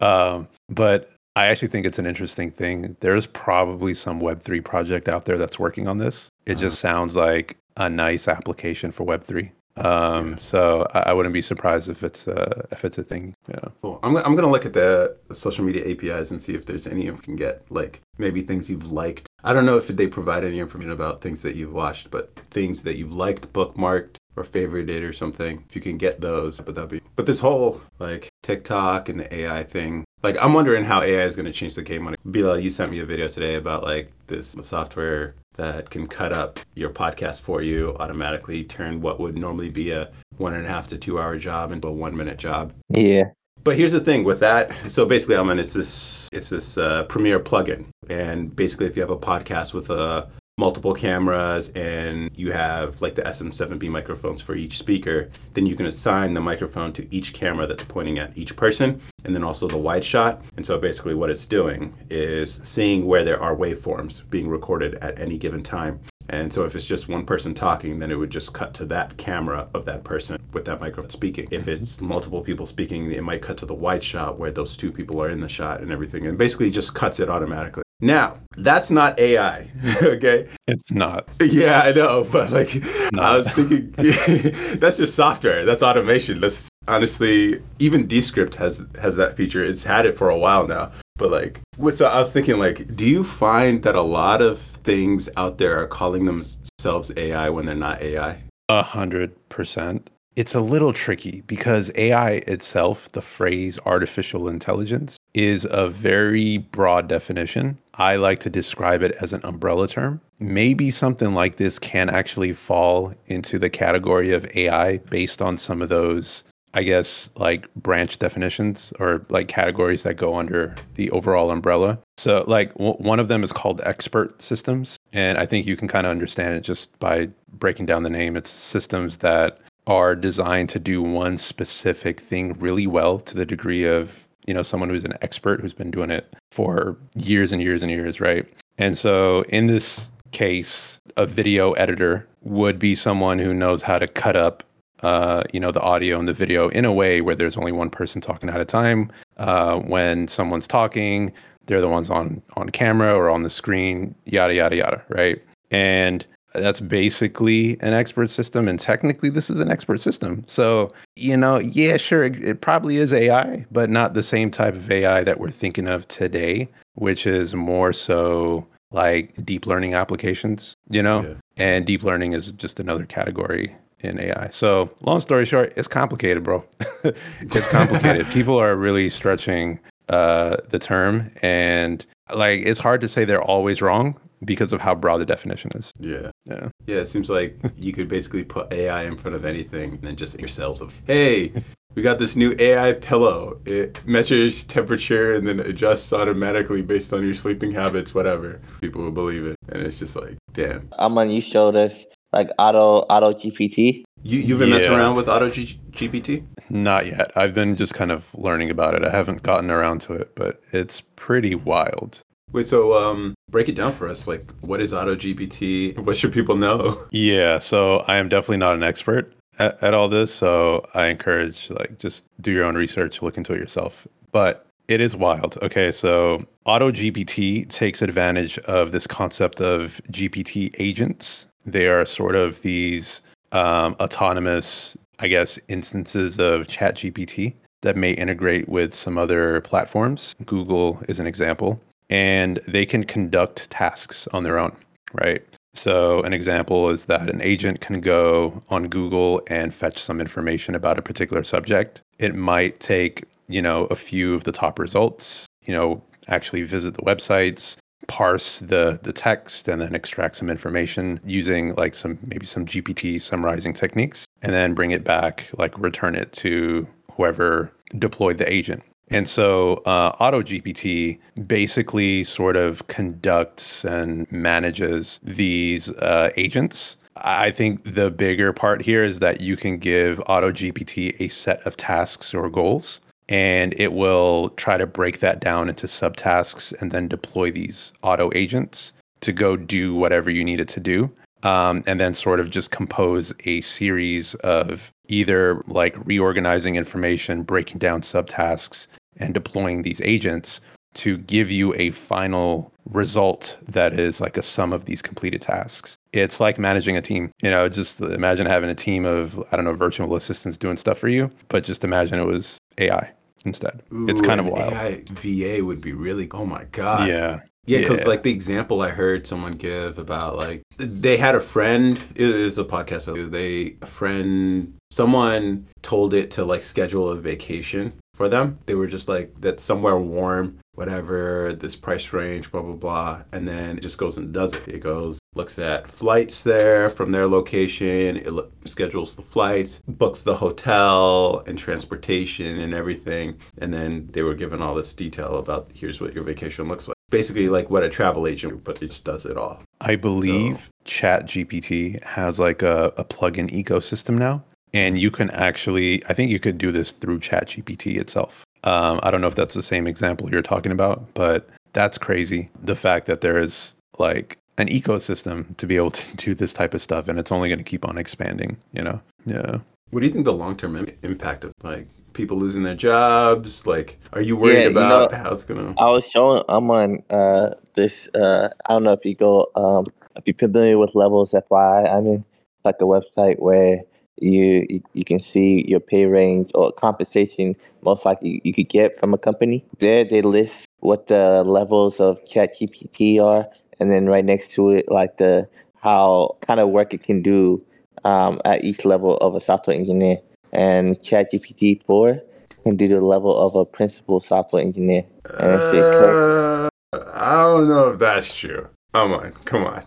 um, 0.00 0.48
but 0.70 1.10
I 1.36 1.46
actually 1.46 1.68
think 1.68 1.84
it's 1.84 1.98
an 1.98 2.06
interesting 2.06 2.50
thing. 2.50 2.96
There's 3.00 3.26
probably 3.26 3.92
some 3.92 4.20
Web3 4.20 4.64
project 4.64 5.08
out 5.08 5.24
there 5.24 5.36
that's 5.36 5.58
working 5.58 5.88
on 5.88 5.98
this. 5.98 6.30
It 6.46 6.54
just 6.54 6.78
sounds 6.78 7.16
like 7.16 7.56
a 7.76 7.88
nice 7.88 8.28
application 8.28 8.90
for 8.90 9.04
Web3. 9.04 9.50
Um, 9.76 10.38
so 10.38 10.86
I, 10.94 11.00
I 11.00 11.12
wouldn't 11.12 11.32
be 11.32 11.42
surprised 11.42 11.88
if 11.88 12.04
it's 12.04 12.26
a 12.28 12.66
if 12.70 12.84
it's 12.84 12.98
a 12.98 13.02
thing. 13.02 13.34
Yeah. 13.48 13.60
Cool. 13.82 13.98
I'm, 14.02 14.16
I'm 14.16 14.36
gonna 14.36 14.50
look 14.50 14.66
at 14.66 14.72
the, 14.72 15.16
the 15.28 15.34
social 15.34 15.64
media 15.64 15.84
APIs 15.90 16.30
and 16.30 16.40
see 16.40 16.54
if 16.54 16.66
there's 16.66 16.86
any 16.86 17.04
you 17.04 17.14
can 17.14 17.36
get, 17.36 17.64
like 17.70 18.00
maybe 18.18 18.42
things 18.42 18.70
you've 18.70 18.92
liked. 18.92 19.26
I 19.42 19.52
don't 19.52 19.66
know 19.66 19.76
if 19.76 19.88
they 19.88 20.06
provide 20.06 20.44
any 20.44 20.60
information 20.60 20.92
about 20.92 21.20
things 21.20 21.42
that 21.42 21.56
you've 21.56 21.72
watched, 21.72 22.10
but 22.10 22.38
things 22.50 22.84
that 22.84 22.96
you've 22.96 23.14
liked, 23.14 23.52
bookmarked, 23.52 24.16
or 24.36 24.44
favorited 24.44 25.06
or 25.08 25.12
something. 25.12 25.64
If 25.68 25.74
you 25.76 25.82
can 25.82 25.98
get 25.98 26.20
those, 26.20 26.60
but 26.60 26.74
that'd 26.76 26.90
be. 26.90 27.00
But 27.16 27.26
this 27.26 27.40
whole 27.40 27.82
like 27.98 28.28
TikTok 28.42 29.08
and 29.08 29.18
the 29.18 29.34
AI 29.34 29.64
thing, 29.64 30.04
like 30.22 30.36
I'm 30.40 30.54
wondering 30.54 30.84
how 30.84 31.02
AI 31.02 31.24
is 31.24 31.34
gonna 31.34 31.52
change 31.52 31.74
the 31.74 31.82
game 31.82 32.06
it. 32.08 32.20
Bilal, 32.24 32.60
you 32.60 32.70
sent 32.70 32.92
me 32.92 33.00
a 33.00 33.04
video 33.04 33.26
today 33.26 33.56
about 33.56 33.82
like 33.82 34.12
this 34.28 34.54
software 34.60 35.34
that 35.54 35.90
can 35.90 36.06
cut 36.06 36.32
up 36.32 36.60
your 36.74 36.90
podcast 36.90 37.40
for 37.40 37.62
you 37.62 37.96
automatically, 37.98 38.64
turn 38.64 39.00
what 39.00 39.18
would 39.20 39.36
normally 39.36 39.70
be 39.70 39.90
a 39.90 40.10
one 40.36 40.54
and 40.54 40.66
a 40.66 40.68
half 40.68 40.86
to 40.88 40.98
two 40.98 41.18
hour 41.18 41.38
job 41.38 41.72
into 41.72 41.88
a 41.88 41.92
one 41.92 42.16
minute 42.16 42.38
job. 42.38 42.72
Yeah. 42.88 43.24
But 43.62 43.76
here's 43.76 43.92
the 43.92 44.00
thing 44.00 44.24
with 44.24 44.40
that. 44.40 44.72
So 44.88 45.06
basically, 45.06 45.36
Aman, 45.36 45.58
it's 45.58 45.72
this 45.72 46.28
it's 46.32 46.50
this 46.50 46.76
uh, 46.76 47.04
Premiere 47.04 47.40
plugin, 47.40 47.86
and 48.10 48.54
basically, 48.54 48.86
if 48.86 48.96
you 48.96 49.00
have 49.00 49.10
a 49.10 49.16
podcast 49.16 49.72
with 49.72 49.90
uh, 49.90 50.26
multiple 50.56 50.94
cameras 50.94 51.70
and 51.70 52.30
you 52.36 52.52
have 52.52 53.02
like 53.02 53.16
the 53.16 53.22
SM7B 53.22 53.88
microphones 53.90 54.40
for 54.40 54.54
each 54.54 54.78
speaker, 54.78 55.28
then 55.54 55.66
you 55.66 55.74
can 55.74 55.86
assign 55.86 56.34
the 56.34 56.40
microphone 56.40 56.92
to 56.92 57.14
each 57.14 57.32
camera 57.32 57.66
that's 57.66 57.84
pointing 57.84 58.18
at 58.18 58.36
each 58.38 58.56
person, 58.56 59.00
and 59.24 59.34
then 59.34 59.42
also 59.42 59.66
the 59.66 59.76
wide 59.76 60.04
shot. 60.04 60.42
And 60.56 60.64
so 60.64 60.78
basically, 60.78 61.14
what 61.14 61.30
it's 61.30 61.46
doing 61.46 61.94
is 62.08 62.60
seeing 62.62 63.04
where 63.04 63.24
there 63.24 63.40
are 63.40 63.56
waveforms 63.56 64.22
being 64.30 64.48
recorded 64.48 64.94
at 64.96 65.18
any 65.18 65.38
given 65.38 65.62
time. 65.62 66.00
And 66.30 66.50
so 66.50 66.64
if 66.64 66.74
it's 66.74 66.86
just 66.86 67.08
one 67.08 67.26
person 67.26 67.52
talking, 67.52 67.98
then 67.98 68.10
it 68.10 68.14
would 68.14 68.30
just 68.30 68.54
cut 68.54 68.72
to 68.74 68.86
that 68.86 69.18
camera 69.18 69.68
of 69.74 69.84
that 69.84 70.04
person 70.04 70.40
with 70.52 70.64
that 70.64 70.80
microphone 70.80 71.10
speaking. 71.10 71.48
If 71.50 71.68
it's 71.68 72.00
multiple 72.00 72.40
people 72.40 72.64
speaking, 72.64 73.12
it 73.12 73.22
might 73.22 73.42
cut 73.42 73.58
to 73.58 73.66
the 73.66 73.74
wide 73.74 74.02
shot 74.02 74.38
where 74.38 74.50
those 74.50 74.76
two 74.76 74.90
people 74.90 75.20
are 75.20 75.28
in 75.28 75.40
the 75.40 75.48
shot 75.48 75.82
and 75.82 75.92
everything. 75.92 76.26
And 76.26 76.38
basically 76.38 76.70
just 76.70 76.94
cuts 76.94 77.20
it 77.20 77.28
automatically. 77.28 77.83
Now, 78.04 78.36
that's 78.58 78.90
not 78.90 79.18
AI, 79.18 79.66
okay? 80.02 80.46
It's 80.66 80.92
not. 80.92 81.26
Yeah, 81.40 81.80
I 81.80 81.92
know, 81.92 82.24
but 82.30 82.52
like 82.52 82.70
I 83.18 83.38
was 83.38 83.50
thinking 83.50 83.92
that's 84.78 84.98
just 84.98 85.16
software. 85.16 85.64
That's 85.64 85.82
automation. 85.82 86.38
That's 86.42 86.68
honestly 86.86 87.62
even 87.78 88.06
Descript 88.06 88.56
has 88.56 88.84
has 89.00 89.16
that 89.16 89.38
feature. 89.38 89.64
It's 89.64 89.84
had 89.84 90.04
it 90.04 90.18
for 90.18 90.28
a 90.28 90.36
while 90.36 90.68
now. 90.68 90.92
But 91.16 91.30
like 91.30 91.62
so 91.94 92.04
I 92.04 92.18
was 92.18 92.30
thinking 92.30 92.58
like 92.58 92.94
do 92.94 93.08
you 93.08 93.24
find 93.24 93.82
that 93.84 93.96
a 93.96 94.02
lot 94.02 94.42
of 94.42 94.58
things 94.58 95.30
out 95.38 95.56
there 95.56 95.80
are 95.80 95.86
calling 95.86 96.26
themselves 96.26 97.10
AI 97.16 97.48
when 97.48 97.64
they're 97.64 97.74
not 97.74 98.02
AI? 98.02 98.42
A 98.68 98.82
hundred 98.82 99.32
percent. 99.48 100.10
It's 100.36 100.54
a 100.54 100.60
little 100.60 100.92
tricky 100.92 101.42
because 101.46 101.90
AI 101.94 102.42
itself, 102.48 103.08
the 103.12 103.22
phrase 103.22 103.78
artificial 103.86 104.48
intelligence, 104.48 105.16
is 105.34 105.66
a 105.70 105.88
very 105.88 106.58
broad 106.58 107.08
definition. 107.08 107.76
I 107.94 108.16
like 108.16 108.38
to 108.40 108.50
describe 108.50 109.02
it 109.02 109.16
as 109.20 109.32
an 109.32 109.40
umbrella 109.44 109.86
term. 109.88 110.20
Maybe 110.40 110.90
something 110.90 111.34
like 111.34 111.56
this 111.56 111.78
can 111.78 112.08
actually 112.08 112.52
fall 112.52 113.12
into 113.26 113.58
the 113.58 113.70
category 113.70 114.32
of 114.32 114.46
AI 114.56 114.98
based 114.98 115.42
on 115.42 115.56
some 115.56 115.82
of 115.82 115.88
those, 115.88 116.44
I 116.72 116.82
guess, 116.82 117.30
like 117.36 117.72
branch 117.74 118.18
definitions 118.18 118.92
or 118.98 119.24
like 119.28 119.48
categories 119.48 120.04
that 120.04 120.14
go 120.14 120.36
under 120.36 120.74
the 120.94 121.10
overall 121.10 121.50
umbrella. 121.50 121.98
So, 122.16 122.44
like, 122.46 122.72
w- 122.74 122.94
one 122.94 123.20
of 123.20 123.28
them 123.28 123.44
is 123.44 123.52
called 123.52 123.80
expert 123.84 124.40
systems. 124.40 124.98
And 125.12 125.38
I 125.38 125.46
think 125.46 125.66
you 125.66 125.76
can 125.76 125.88
kind 125.88 126.06
of 126.06 126.10
understand 126.10 126.54
it 126.54 126.62
just 126.62 126.96
by 126.98 127.28
breaking 127.52 127.86
down 127.86 128.02
the 128.02 128.10
name. 128.10 128.36
It's 128.36 128.50
systems 128.50 129.18
that 129.18 129.58
are 129.86 130.16
designed 130.16 130.68
to 130.70 130.78
do 130.78 131.02
one 131.02 131.36
specific 131.36 132.20
thing 132.20 132.54
really 132.54 132.86
well 132.86 133.18
to 133.20 133.36
the 133.36 133.44
degree 133.44 133.84
of 133.84 134.23
you 134.46 134.54
know 134.54 134.62
someone 134.62 134.88
who's 134.88 135.04
an 135.04 135.14
expert 135.22 135.60
who's 135.60 135.74
been 135.74 135.90
doing 135.90 136.10
it 136.10 136.34
for 136.50 136.96
years 137.16 137.52
and 137.52 137.62
years 137.62 137.82
and 137.82 137.90
years 137.90 138.20
right 138.20 138.46
and 138.78 138.96
so 138.96 139.42
in 139.48 139.66
this 139.66 140.10
case, 140.34 141.00
a 141.16 141.24
video 141.24 141.72
editor 141.72 142.28
would 142.42 142.78
be 142.78 142.94
someone 142.94 143.38
who 143.38 143.54
knows 143.54 143.80
how 143.80 143.98
to 143.98 144.06
cut 144.06 144.36
up, 144.36 144.62
uh, 145.02 145.44
you 145.52 145.60
know, 145.60 145.70
the 145.70 145.80
audio 145.80 146.18
and 146.18 146.28
the 146.28 146.34
video 146.34 146.68
in 146.68 146.84
a 146.84 146.92
way 146.92 147.22
where 147.22 147.34
there's 147.34 147.56
only 147.56 147.72
one 147.72 147.88
person 147.88 148.20
talking 148.20 148.50
at 148.50 148.60
a 148.60 148.64
time. 148.66 149.10
Uh, 149.38 149.76
when 149.78 150.28
someone's 150.28 150.68
talking, 150.68 151.32
they're 151.66 151.80
the 151.80 151.88
ones 151.88 152.10
on 152.10 152.42
on 152.56 152.68
camera 152.68 153.14
or 153.14 153.30
on 153.30 153.42
the 153.42 153.50
screen, 153.50 154.14
yada 154.26 154.54
yada 154.54 154.76
yada, 154.76 155.02
right? 155.08 155.42
And 155.70 156.26
that's 156.54 156.80
basically 156.80 157.80
an 157.80 157.92
expert 157.92 158.30
system 158.30 158.68
and 158.68 158.78
technically 158.78 159.28
this 159.28 159.50
is 159.50 159.58
an 159.58 159.70
expert 159.70 160.00
system. 160.00 160.42
So 160.46 160.90
you 161.16 161.36
know 161.36 161.58
yeah 161.58 161.96
sure 161.96 162.24
it, 162.24 162.42
it, 162.44 162.60
probably 162.60 162.96
is 162.96 163.12
ai 163.12 163.64
but 163.70 163.90
not 163.90 164.14
the 164.14 164.22
same 164.22 164.50
type 164.50 164.74
of 164.74 164.90
ai 164.90 165.22
that 165.22 165.38
we're 165.38 165.50
thinking 165.50 165.88
of 165.88 166.06
today 166.08 166.68
which 166.94 167.26
is 167.26 167.54
more 167.54 167.92
so 167.92 168.66
like 168.90 169.32
deep 169.44 169.66
learning 169.66 169.94
applications 169.94 170.76
you 170.90 171.02
know? 171.02 171.22
Yeah. 171.22 171.34
and 171.56 171.86
deep 171.86 172.02
learning 172.02 172.32
is 172.32 172.52
just 172.52 172.80
another 172.80 173.04
category 173.04 173.74
in 174.00 174.18
ai 174.20 174.48
so 174.50 174.90
long 175.02 175.20
story 175.20 175.44
short 175.44 175.72
it's 175.76 175.88
complicated 175.88 176.42
bro. 176.42 176.64
It's 177.40 177.68
complicated. 177.68 178.26
People 178.30 178.58
are 178.58 178.74
really 178.74 179.08
stretching 179.08 179.78
uh, 180.08 180.56
the 180.70 180.78
term 180.78 181.30
and 181.42 182.04
like 182.34 182.60
it's 182.64 182.80
hard 182.80 183.00
to 183.02 183.08
say 183.08 183.24
they're 183.24 183.42
always 183.42 183.80
wrong 183.80 184.18
because 184.44 184.72
of 184.72 184.80
how 184.80 184.94
broad 184.94 185.18
the 185.18 185.26
definition 185.26 185.70
is. 185.74 185.92
Yeah. 185.98 186.30
Yeah. 186.44 186.68
Yeah, 186.86 186.98
it 186.98 187.08
seems 187.08 187.30
like 187.30 187.58
you 187.76 187.92
could 187.92 188.08
basically 188.08 188.44
put 188.44 188.72
AI 188.72 189.04
in 189.04 189.16
front 189.16 189.34
of 189.34 189.44
anything 189.44 189.92
and 189.92 190.02
then 190.02 190.16
just 190.16 190.38
your 190.38 190.48
cells 190.48 190.80
of, 190.80 190.94
hey, 191.06 191.52
we 191.94 192.02
got 192.02 192.18
this 192.18 192.34
new 192.36 192.54
AI 192.58 192.92
pillow. 192.92 193.60
It 193.64 194.04
measures 194.06 194.64
temperature 194.64 195.34
and 195.34 195.46
then 195.46 195.60
adjusts 195.60 196.12
automatically 196.12 196.82
based 196.82 197.12
on 197.12 197.24
your 197.24 197.34
sleeping 197.34 197.72
habits, 197.72 198.14
whatever. 198.14 198.60
People 198.80 199.02
will 199.02 199.12
believe 199.12 199.46
it. 199.46 199.56
And 199.68 199.82
it's 199.82 199.98
just 199.98 200.16
like, 200.16 200.36
damn. 200.52 200.88
Aman, 200.98 201.30
you 201.30 201.40
showed 201.40 201.76
us 201.76 202.04
like 202.32 202.50
auto 202.58 203.00
auto 203.08 203.32
GPT. 203.32 204.02
You 204.22 204.40
you've 204.40 204.58
been 204.58 204.70
yeah. 204.70 204.76
messing 204.76 204.92
around 204.92 205.16
with 205.16 205.28
auto 205.28 205.50
G- 205.50 205.80
GPT? 205.92 206.44
Not 206.70 207.06
yet. 207.06 207.30
I've 207.36 207.54
been 207.54 207.76
just 207.76 207.94
kind 207.94 208.10
of 208.10 208.34
learning 208.34 208.70
about 208.70 208.94
it. 208.94 209.04
I 209.04 209.10
haven't 209.10 209.42
gotten 209.42 209.70
around 209.70 210.00
to 210.02 210.14
it, 210.14 210.34
but 210.34 210.62
it's 210.72 211.02
pretty 211.14 211.54
wild. 211.54 212.22
Wait, 212.52 212.66
so 212.66 212.94
um, 212.94 213.33
break 213.54 213.68
it 213.68 213.76
down 213.76 213.92
for 213.92 214.08
us. 214.08 214.26
Like, 214.26 214.50
what 214.62 214.80
is 214.80 214.92
Auto 214.92 215.14
GPT? 215.14 215.96
What 215.98 216.16
should 216.16 216.32
people 216.32 216.56
know? 216.56 217.00
Yeah, 217.12 217.60
so 217.60 217.98
I 218.08 218.16
am 218.16 218.28
definitely 218.28 218.56
not 218.56 218.74
an 218.74 218.82
expert 218.82 219.32
at, 219.60 219.80
at 219.80 219.94
all 219.94 220.08
this. 220.08 220.34
So 220.34 220.84
I 220.94 221.06
encourage 221.06 221.70
like 221.70 221.96
just 222.00 222.26
do 222.40 222.50
your 222.50 222.64
own 222.64 222.74
research, 222.74 223.22
look 223.22 223.36
into 223.36 223.52
it 223.52 223.60
yourself. 223.60 224.08
But 224.32 224.66
it 224.88 225.00
is 225.00 225.14
wild. 225.14 225.56
Okay, 225.62 225.92
so 225.92 226.44
Auto 226.64 226.90
GPT 226.90 227.68
takes 227.68 228.02
advantage 228.02 228.58
of 228.60 228.90
this 228.90 229.06
concept 229.06 229.60
of 229.60 230.00
GPT 230.10 230.74
agents. 230.80 231.46
They 231.64 231.86
are 231.86 232.04
sort 232.04 232.34
of 232.34 232.60
these 232.62 233.22
um, 233.52 233.94
autonomous, 234.00 234.96
I 235.20 235.28
guess, 235.28 235.60
instances 235.68 236.40
of 236.40 236.66
Chat 236.66 236.96
GPT 236.96 237.54
that 237.82 237.96
may 237.96 238.12
integrate 238.12 238.68
with 238.68 238.92
some 238.92 239.16
other 239.16 239.60
platforms. 239.60 240.34
Google 240.44 241.00
is 241.08 241.20
an 241.20 241.26
example 241.28 241.80
and 242.14 242.60
they 242.68 242.86
can 242.86 243.02
conduct 243.02 243.68
tasks 243.70 244.28
on 244.28 244.44
their 244.44 244.56
own, 244.56 244.70
right? 245.14 245.42
So, 245.72 246.22
an 246.22 246.32
example 246.32 246.88
is 246.90 247.06
that 247.06 247.28
an 247.28 247.42
agent 247.42 247.80
can 247.80 248.00
go 248.00 248.62
on 248.70 248.86
Google 248.86 249.42
and 249.48 249.74
fetch 249.74 249.98
some 249.98 250.20
information 250.20 250.76
about 250.76 250.96
a 250.96 251.02
particular 251.02 251.42
subject. 251.42 252.02
It 252.20 252.36
might 252.36 252.78
take, 252.78 253.24
you 253.48 253.60
know, 253.60 253.86
a 253.86 253.96
few 253.96 254.32
of 254.32 254.44
the 254.44 254.52
top 254.52 254.78
results, 254.78 255.46
you 255.66 255.74
know, 255.74 256.00
actually 256.28 256.62
visit 256.62 256.94
the 256.94 257.02
websites, 257.02 257.76
parse 258.06 258.60
the 258.60 259.00
the 259.02 259.12
text 259.12 259.66
and 259.66 259.82
then 259.82 259.96
extract 259.96 260.36
some 260.36 260.48
information 260.48 261.18
using 261.24 261.74
like 261.74 261.96
some 261.96 262.16
maybe 262.26 262.46
some 262.46 262.64
GPT 262.64 263.20
summarizing 263.20 263.72
techniques 263.72 264.24
and 264.42 264.52
then 264.52 264.74
bring 264.74 264.92
it 264.92 265.02
back 265.02 265.50
like 265.58 265.76
return 265.78 266.14
it 266.14 266.30
to 266.32 266.86
whoever 267.12 267.72
deployed 267.98 268.38
the 268.38 268.52
agent 268.52 268.84
and 269.10 269.28
so 269.28 269.82
uh, 269.86 270.12
AutoGPT 270.16 271.18
basically 271.46 272.24
sort 272.24 272.56
of 272.56 272.86
conducts 272.86 273.84
and 273.84 274.30
manages 274.32 275.20
these 275.22 275.90
uh, 275.90 276.30
agents. 276.36 276.96
I 277.16 277.50
think 277.50 277.82
the 277.84 278.10
bigger 278.10 278.52
part 278.52 278.82
here 278.82 279.04
is 279.04 279.20
that 279.20 279.40
you 279.40 279.56
can 279.56 279.78
give 279.78 280.18
AutoGPT 280.20 281.20
a 281.20 281.28
set 281.28 281.64
of 281.66 281.76
tasks 281.76 282.34
or 282.34 282.48
goals, 282.50 283.00
and 283.28 283.72
it 283.78 283.92
will 283.92 284.50
try 284.50 284.76
to 284.76 284.86
break 284.86 285.20
that 285.20 285.40
down 285.40 285.68
into 285.68 285.86
subtasks 285.86 286.72
and 286.80 286.90
then 286.90 287.06
deploy 287.06 287.50
these 287.50 287.92
auto 288.02 288.30
agents 288.34 288.92
to 289.20 289.32
go 289.32 289.56
do 289.56 289.94
whatever 289.94 290.30
you 290.30 290.44
need 290.44 290.60
it 290.60 290.68
to 290.68 290.80
do 290.80 291.10
um, 291.44 291.84
and 291.86 292.00
then 292.00 292.14
sort 292.14 292.40
of 292.40 292.50
just 292.50 292.70
compose 292.70 293.32
a 293.44 293.60
series 293.60 294.34
of 294.36 294.90
either 295.08 295.62
like 295.66 295.94
reorganizing 296.06 296.76
information, 296.76 297.42
breaking 297.42 297.78
down 297.78 298.00
subtasks, 298.00 298.88
and 299.18 299.34
deploying 299.34 299.82
these 299.82 300.00
agents 300.02 300.60
to 300.94 301.18
give 301.18 301.50
you 301.50 301.74
a 301.74 301.90
final 301.90 302.72
result 302.90 303.58
that 303.68 303.98
is 303.98 304.20
like 304.20 304.36
a 304.36 304.42
sum 304.42 304.72
of 304.72 304.84
these 304.84 305.02
completed 305.02 305.42
tasks. 305.42 305.96
It's 306.12 306.40
like 306.40 306.58
managing 306.58 306.96
a 306.96 307.02
team. 307.02 307.30
You 307.42 307.50
know, 307.50 307.68
just 307.68 308.00
imagine 308.00 308.46
having 308.46 308.70
a 308.70 308.74
team 308.74 309.04
of, 309.04 309.38
I 309.50 309.56
don't 309.56 309.64
know, 309.64 309.74
virtual 309.74 310.14
assistants 310.14 310.56
doing 310.56 310.76
stuff 310.76 310.98
for 310.98 311.08
you, 311.08 311.30
but 311.48 311.64
just 311.64 311.84
imagine 311.84 312.20
it 312.20 312.26
was 312.26 312.58
AI 312.78 313.10
instead. 313.44 313.82
Ooh, 313.92 314.08
it's 314.08 314.20
kind 314.20 314.40
of 314.40 314.46
wild. 314.46 314.72
AI 314.72 315.02
VA 315.10 315.64
would 315.64 315.80
be 315.80 315.92
really, 315.92 316.28
oh 316.30 316.46
my 316.46 316.64
God. 316.72 317.08
Yeah. 317.08 317.40
Yeah, 317.66 317.80
because 317.80 318.02
yeah. 318.02 318.08
like 318.08 318.22
the 318.22 318.30
example 318.30 318.82
I 318.82 318.90
heard 318.90 319.26
someone 319.26 319.52
give 319.52 319.98
about 319.98 320.36
like 320.36 320.62
they 320.76 321.16
had 321.16 321.34
a 321.34 321.40
friend. 321.40 321.98
It 322.14 322.28
is 322.28 322.58
a 322.58 322.64
podcast. 322.64 323.30
They 323.30 323.76
a 323.80 323.86
friend. 323.86 324.74
Someone 324.90 325.66
told 325.82 326.14
it 326.14 326.30
to 326.32 326.44
like 326.44 326.62
schedule 326.62 327.08
a 327.08 327.16
vacation 327.16 327.94
for 328.14 328.28
them. 328.28 328.58
They 328.66 328.74
were 328.74 328.86
just 328.86 329.08
like 329.08 329.32
that's 329.40 329.62
somewhere 329.62 329.98
warm, 329.98 330.60
whatever 330.74 331.52
this 331.52 331.74
price 331.76 332.12
range, 332.12 332.50
blah 332.52 332.62
blah 332.62 332.74
blah, 332.74 333.22
and 333.32 333.48
then 333.48 333.78
it 333.78 333.80
just 333.80 333.98
goes 333.98 334.18
and 334.18 334.32
does 334.32 334.52
it. 334.52 334.68
It 334.68 334.80
goes 334.80 335.18
looks 335.34 335.58
at 335.58 335.90
flights 335.90 336.42
there 336.44 336.88
from 336.88 337.12
their 337.12 337.26
location. 337.26 338.16
It 338.16 338.32
lo- 338.32 338.50
schedules 338.64 339.16
the 339.16 339.22
flights, 339.22 339.80
books 339.88 340.22
the 340.22 340.36
hotel 340.36 341.42
and 341.46 341.58
transportation 341.58 342.60
and 342.60 342.72
everything, 342.74 343.38
and 343.58 343.72
then 343.72 344.08
they 344.12 344.22
were 344.22 344.34
given 344.34 344.62
all 344.62 344.74
this 344.74 344.92
detail 344.92 345.36
about 345.36 345.72
here's 345.74 346.00
what 346.00 346.14
your 346.14 346.24
vacation 346.24 346.68
looks 346.68 346.88
like 346.88 346.93
basically 347.10 347.48
like 347.48 347.70
what 347.70 347.82
a 347.82 347.88
travel 347.88 348.26
agent, 348.26 348.64
but 348.64 348.82
it 348.82 348.88
just 348.88 349.04
does 349.04 349.24
it 349.24 349.36
all. 349.36 349.62
I 349.80 349.96
believe 349.96 350.58
so. 350.58 350.70
Chat 350.84 351.26
GPT 351.26 352.02
has 352.04 352.38
like 352.38 352.62
a, 352.62 352.92
a 352.96 353.04
plugin 353.04 353.50
ecosystem 353.50 354.18
now. 354.18 354.42
And 354.72 354.98
you 354.98 355.10
can 355.10 355.30
actually, 355.30 356.04
I 356.08 356.14
think 356.14 356.32
you 356.32 356.40
could 356.40 356.58
do 356.58 356.72
this 356.72 356.90
through 356.90 357.20
Chat 357.20 357.46
GPT 357.46 357.96
itself. 357.96 358.44
Um, 358.64 358.98
I 359.04 359.10
don't 359.12 359.20
know 359.20 359.28
if 359.28 359.36
that's 359.36 359.54
the 359.54 359.62
same 359.62 359.86
example 359.86 360.28
you're 360.30 360.42
talking 360.42 360.72
about, 360.72 361.14
but 361.14 361.48
that's 361.74 361.96
crazy. 361.96 362.50
The 362.64 362.74
fact 362.74 363.06
that 363.06 363.20
there 363.20 363.38
is 363.38 363.76
like 363.98 364.36
an 364.58 364.68
ecosystem 364.68 365.56
to 365.58 365.66
be 365.66 365.76
able 365.76 365.92
to 365.92 366.16
do 366.16 366.34
this 366.34 366.52
type 366.52 366.74
of 366.74 366.82
stuff 366.82 367.06
and 367.06 367.18
it's 367.18 367.30
only 367.30 367.48
going 367.48 367.58
to 367.58 367.64
keep 367.64 367.86
on 367.88 367.98
expanding, 367.98 368.56
you 368.72 368.82
know? 368.82 369.00
Yeah. 369.26 369.58
What 369.90 370.00
do 370.00 370.06
you 370.06 370.12
think 370.12 370.24
the 370.24 370.32
long 370.32 370.56
term 370.56 370.76
impact 371.02 371.44
of 371.44 371.52
like 371.62 371.86
people 372.14 372.38
losing 372.38 372.62
their 372.62 372.74
jobs? 372.74 373.66
Like, 373.66 373.98
are 374.12 374.22
you 374.22 374.36
worried 374.36 374.62
yeah, 374.62 374.68
about 374.68 375.10
you 375.10 375.18
know, 375.18 375.24
how 375.24 375.32
it's 375.32 375.44
gonna? 375.44 375.74
I 375.78 375.90
was 375.90 376.08
showing 376.08 376.42
Aman 376.48 377.02
uh, 377.10 377.50
this. 377.74 378.08
Uh, 378.14 378.48
I 378.66 378.72
don't 378.72 378.84
know 378.84 378.92
if 378.92 379.04
you 379.04 379.14
go 379.14 379.50
um, 379.56 379.84
if 380.16 380.24
you're 380.26 380.34
familiar 380.34 380.78
with 380.78 380.94
Levels 380.94 381.32
FYI. 381.32 381.92
I 381.92 382.00
mean, 382.00 382.24
like 382.64 382.76
a 382.80 382.84
website 382.84 383.38
where 383.38 383.82
you, 384.18 384.66
you 384.70 384.82
you 384.94 385.04
can 385.04 385.18
see 385.18 385.64
your 385.68 385.80
pay 385.80 386.06
range 386.06 386.50
or 386.54 386.72
compensation 386.72 387.56
most 387.82 388.04
likely 388.04 388.40
you 388.44 388.54
could 388.54 388.68
get 388.68 388.96
from 388.96 389.12
a 389.12 389.18
company. 389.18 389.64
There 389.78 390.04
they 390.04 390.22
list 390.22 390.66
what 390.80 391.08
the 391.08 391.42
levels 391.44 392.00
of 392.00 392.24
ChatGPT 392.24 393.22
are, 393.22 393.48
and 393.80 393.90
then 393.90 394.06
right 394.06 394.24
next 394.24 394.52
to 394.52 394.70
it, 394.70 394.90
like 394.90 395.16
the 395.18 395.48
how 395.76 396.36
kind 396.40 396.60
of 396.60 396.70
work 396.70 396.94
it 396.94 397.02
can 397.02 397.20
do 397.20 397.62
um, 398.04 398.40
at 398.44 398.64
each 398.64 398.84
level 398.84 399.16
of 399.18 399.34
a 399.34 399.40
software 399.40 399.76
engineer 399.76 400.18
and 400.54 400.98
ChatGPT 401.00 401.82
4 401.84 402.20
can 402.62 402.76
do 402.76 402.88
the 402.88 403.00
level 403.00 403.36
of 403.36 403.54
a 403.54 403.64
principal 403.64 404.20
software 404.20 404.62
engineer. 404.62 405.04
Uh, 405.30 406.68
I 406.92 407.42
don't 407.42 407.68
know 407.68 407.90
if 407.90 407.98
that's 407.98 408.34
true. 408.34 408.68
Come 408.92 409.12
on, 409.12 409.32
come 409.44 409.64
on. 409.64 409.84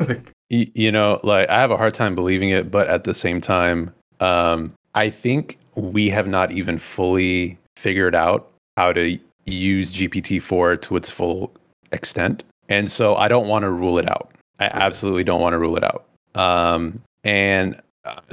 you, 0.50 0.66
you, 0.74 0.90
know, 0.90 1.20
like 1.22 1.48
I 1.48 1.60
have 1.60 1.70
a 1.70 1.76
hard 1.76 1.94
time 1.94 2.14
believing 2.14 2.50
it, 2.50 2.70
but 2.70 2.88
at 2.88 3.04
the 3.04 3.14
same 3.14 3.40
time, 3.40 3.92
um, 4.20 4.72
I 4.94 5.10
think 5.10 5.58
we 5.74 6.08
have 6.08 6.26
not 6.26 6.50
even 6.52 6.78
fully 6.78 7.58
figured 7.76 8.14
out 8.14 8.50
how 8.76 8.92
to 8.92 9.18
use 9.44 9.92
GPT-4 9.92 10.80
to 10.82 10.96
its 10.96 11.10
full 11.10 11.52
extent. 11.92 12.44
And 12.68 12.90
so 12.90 13.16
I 13.16 13.28
don't 13.28 13.48
want 13.48 13.62
to 13.62 13.70
rule 13.70 13.98
it 13.98 14.08
out. 14.08 14.30
I 14.58 14.66
absolutely 14.72 15.24
don't 15.24 15.40
want 15.40 15.52
to 15.52 15.58
rule 15.58 15.76
it 15.76 15.84
out. 15.84 16.04
Um, 16.34 17.00
and 17.24 17.80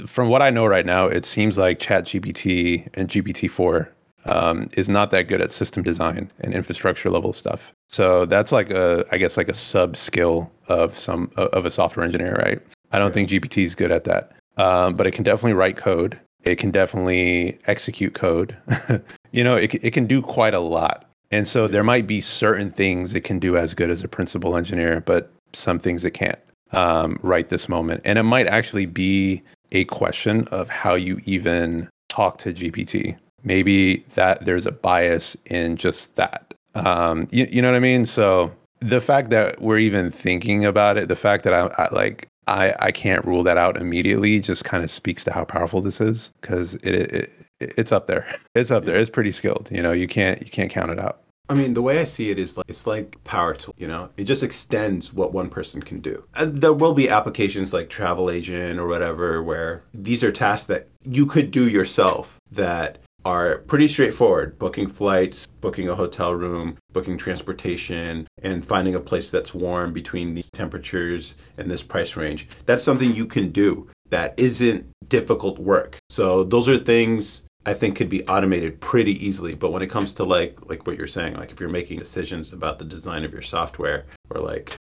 from 0.05 0.29
what 0.29 0.41
I 0.41 0.49
know 0.49 0.65
right 0.65 0.85
now, 0.85 1.05
it 1.05 1.25
seems 1.25 1.57
like 1.57 1.79
ChatGPT 1.79 2.88
and 2.93 3.09
GPT-4 3.09 3.88
um, 4.25 4.69
is 4.73 4.89
not 4.89 5.11
that 5.11 5.27
good 5.27 5.41
at 5.41 5.51
system 5.51 5.83
design 5.83 6.31
and 6.39 6.53
infrastructure 6.53 7.09
level 7.09 7.33
stuff. 7.33 7.73
So 7.88 8.25
that's 8.25 8.51
like 8.51 8.71
a, 8.71 9.05
I 9.11 9.17
guess, 9.17 9.38
like 9.38 9.49
a 9.49 9.53
sub 9.53 9.95
skill 9.95 10.51
of 10.67 10.97
some 10.97 11.31
of 11.38 11.65
a 11.65 11.71
software 11.71 12.05
engineer, 12.05 12.35
right? 12.35 12.59
I 12.91 12.99
don't 12.99 13.13
think 13.13 13.29
GPT 13.29 13.63
is 13.63 13.75
good 13.75 13.91
at 13.91 14.03
that, 14.05 14.31
um, 14.57 14.95
but 14.95 15.07
it 15.07 15.11
can 15.11 15.23
definitely 15.23 15.53
write 15.53 15.77
code. 15.77 16.19
It 16.43 16.57
can 16.57 16.71
definitely 16.71 17.59
execute 17.65 18.13
code. 18.13 18.55
you 19.31 19.43
know, 19.43 19.55
it 19.55 19.73
it 19.83 19.91
can 19.91 20.05
do 20.05 20.21
quite 20.21 20.53
a 20.53 20.59
lot. 20.59 21.09
And 21.31 21.47
so 21.47 21.67
there 21.67 21.83
might 21.83 22.07
be 22.07 22.21
certain 22.21 22.71
things 22.71 23.13
it 23.13 23.23
can 23.23 23.39
do 23.39 23.57
as 23.57 23.73
good 23.73 23.89
as 23.89 24.03
a 24.03 24.07
principal 24.07 24.55
engineer, 24.55 25.01
but 25.01 25.31
some 25.53 25.79
things 25.79 26.05
it 26.05 26.11
can't 26.11 26.39
um, 26.71 27.19
right 27.21 27.49
this 27.49 27.67
moment. 27.67 28.01
And 28.05 28.19
it 28.19 28.23
might 28.23 28.47
actually 28.47 28.85
be 28.85 29.41
a 29.71 29.86
question 29.86 30.47
of 30.49 30.69
how 30.69 30.95
you 30.95 31.19
even 31.25 31.89
talk 32.10 32.38
to 32.39 32.54
GPT. 32.54 33.17
Maybe 33.43 33.97
that 34.15 34.45
there's 34.45 34.65
a 34.65 34.71
bias 34.71 35.38
in 35.45 35.78
just 35.78 36.15
that. 36.15 36.54
Um, 36.73 37.28
you, 37.32 37.47
you 37.49 37.62
know 37.62 37.69
what 37.69 37.78
I 37.78 37.80
mean? 37.80 38.06
So 38.06 38.51
the 38.80 39.01
fact 39.01 39.30
that 39.30 39.62
we're 39.62 39.80
even 39.80 40.12
thinking 40.12 40.65
about 40.65 40.97
it, 40.97 41.08
the 41.08 41.15
fact 41.15 41.43
that 41.43 41.54
I, 41.54 41.67
I 41.78 41.93
like 41.93 42.28
I, 42.47 42.75
I 42.80 42.91
can't 42.91 43.25
rule 43.25 43.43
that 43.43 43.58
out 43.58 43.78
immediately 43.78 44.39
just 44.39 44.65
kind 44.65 44.84
of 44.84 44.91
speaks 44.91 45.23
to 45.23 45.32
how 45.32 45.45
powerful 45.45 45.82
this 45.82 45.99
is 45.99 46.32
because 46.41 46.75
it, 46.75 46.93
it, 46.93 47.32
it, 47.60 47.73
it's 47.78 47.91
up 47.91 48.08
there. 48.08 48.25
It's 48.56 48.71
up 48.71 48.86
there. 48.86 48.97
It's 48.97 49.10
pretty 49.10 49.32
skilled. 49.32 49.69
You 49.69 49.82
know, 49.82 49.91
you 49.91 50.08
can't 50.08 50.41
you 50.41 50.49
can't 50.49 50.71
count 50.71 50.91
it 50.91 50.99
out. 50.99 51.19
I 51.47 51.53
mean, 51.53 51.75
the 51.75 51.81
way 51.81 51.99
I 51.99 52.05
see 52.05 52.31
it 52.31 52.39
is 52.39 52.58
like 52.58 52.65
it's 52.67 52.88
like 52.88 53.23
power 53.23 53.53
tool, 53.53 53.75
you 53.77 53.88
know? 53.88 54.10
It 54.17 54.23
just 54.23 54.43
extends 54.43 55.13
what 55.13 55.34
one 55.34 55.49
person 55.49 55.81
can 55.81 55.99
do. 55.99 56.25
And 56.34 56.58
there 56.58 56.73
will 56.73 56.93
be 56.93 57.10
applications 57.10 57.73
like 57.73 57.89
travel 57.89 58.29
agent 58.31 58.79
or 58.79 58.88
whatever 58.88 59.43
where 59.43 59.84
these 59.93 60.23
are 60.23 60.31
tasks 60.31 60.65
that 60.67 60.88
you 61.03 61.25
could 61.25 61.51
do 61.51 61.69
yourself 61.69 62.39
that 62.51 62.97
are 63.23 63.60
pretty 63.60 63.88
straightforward 63.88 64.58
booking 64.60 64.88
flights, 64.88 65.47
booking 65.60 65.89
a 65.89 65.95
hotel 65.95 66.34
room, 66.34 66.77
booking 66.93 67.17
transportation, 67.17 68.27
and 68.41 68.63
finding 68.63 68.95
a 68.95 68.99
place 68.99 69.31
that's 69.31 69.53
warm 69.53 69.91
between 69.93 70.36
these 70.36 70.51
temperatures 70.51 71.34
and 71.58 71.69
this 71.69 71.81
price 71.84 72.15
range. 72.15 72.47
That's 72.65 72.84
something 72.84 73.13
you 73.13 73.25
can 73.25 73.49
do 73.49 73.89
that 74.12 74.36
isn't 74.38 74.88
difficult 75.10 75.58
work. 75.58 75.97
So, 76.10 76.43
those 76.43 76.69
are 76.69 76.77
things 76.77 77.47
I 77.65 77.73
think 77.73 77.95
could 77.95 78.10
be 78.10 78.25
automated 78.28 78.80
pretty 78.80 79.13
easily. 79.25 79.56
But 79.56 79.71
when 79.71 79.82
it 79.82 79.88
comes 79.88 80.13
to 80.15 80.23
like 80.23 80.58
like 80.67 80.86
what 80.86 80.97
you're 80.97 81.08
saying, 81.08 81.36
like 81.36 81.51
if 81.51 81.60
you're 81.60 81.69
making 81.69 81.99
decisions 81.99 82.54
about 82.54 82.80
the 82.80 82.86
design 82.86 83.23
of 83.23 83.34
your 83.34 83.41
software 83.41 84.06
or 84.30 84.41
like 84.41 84.75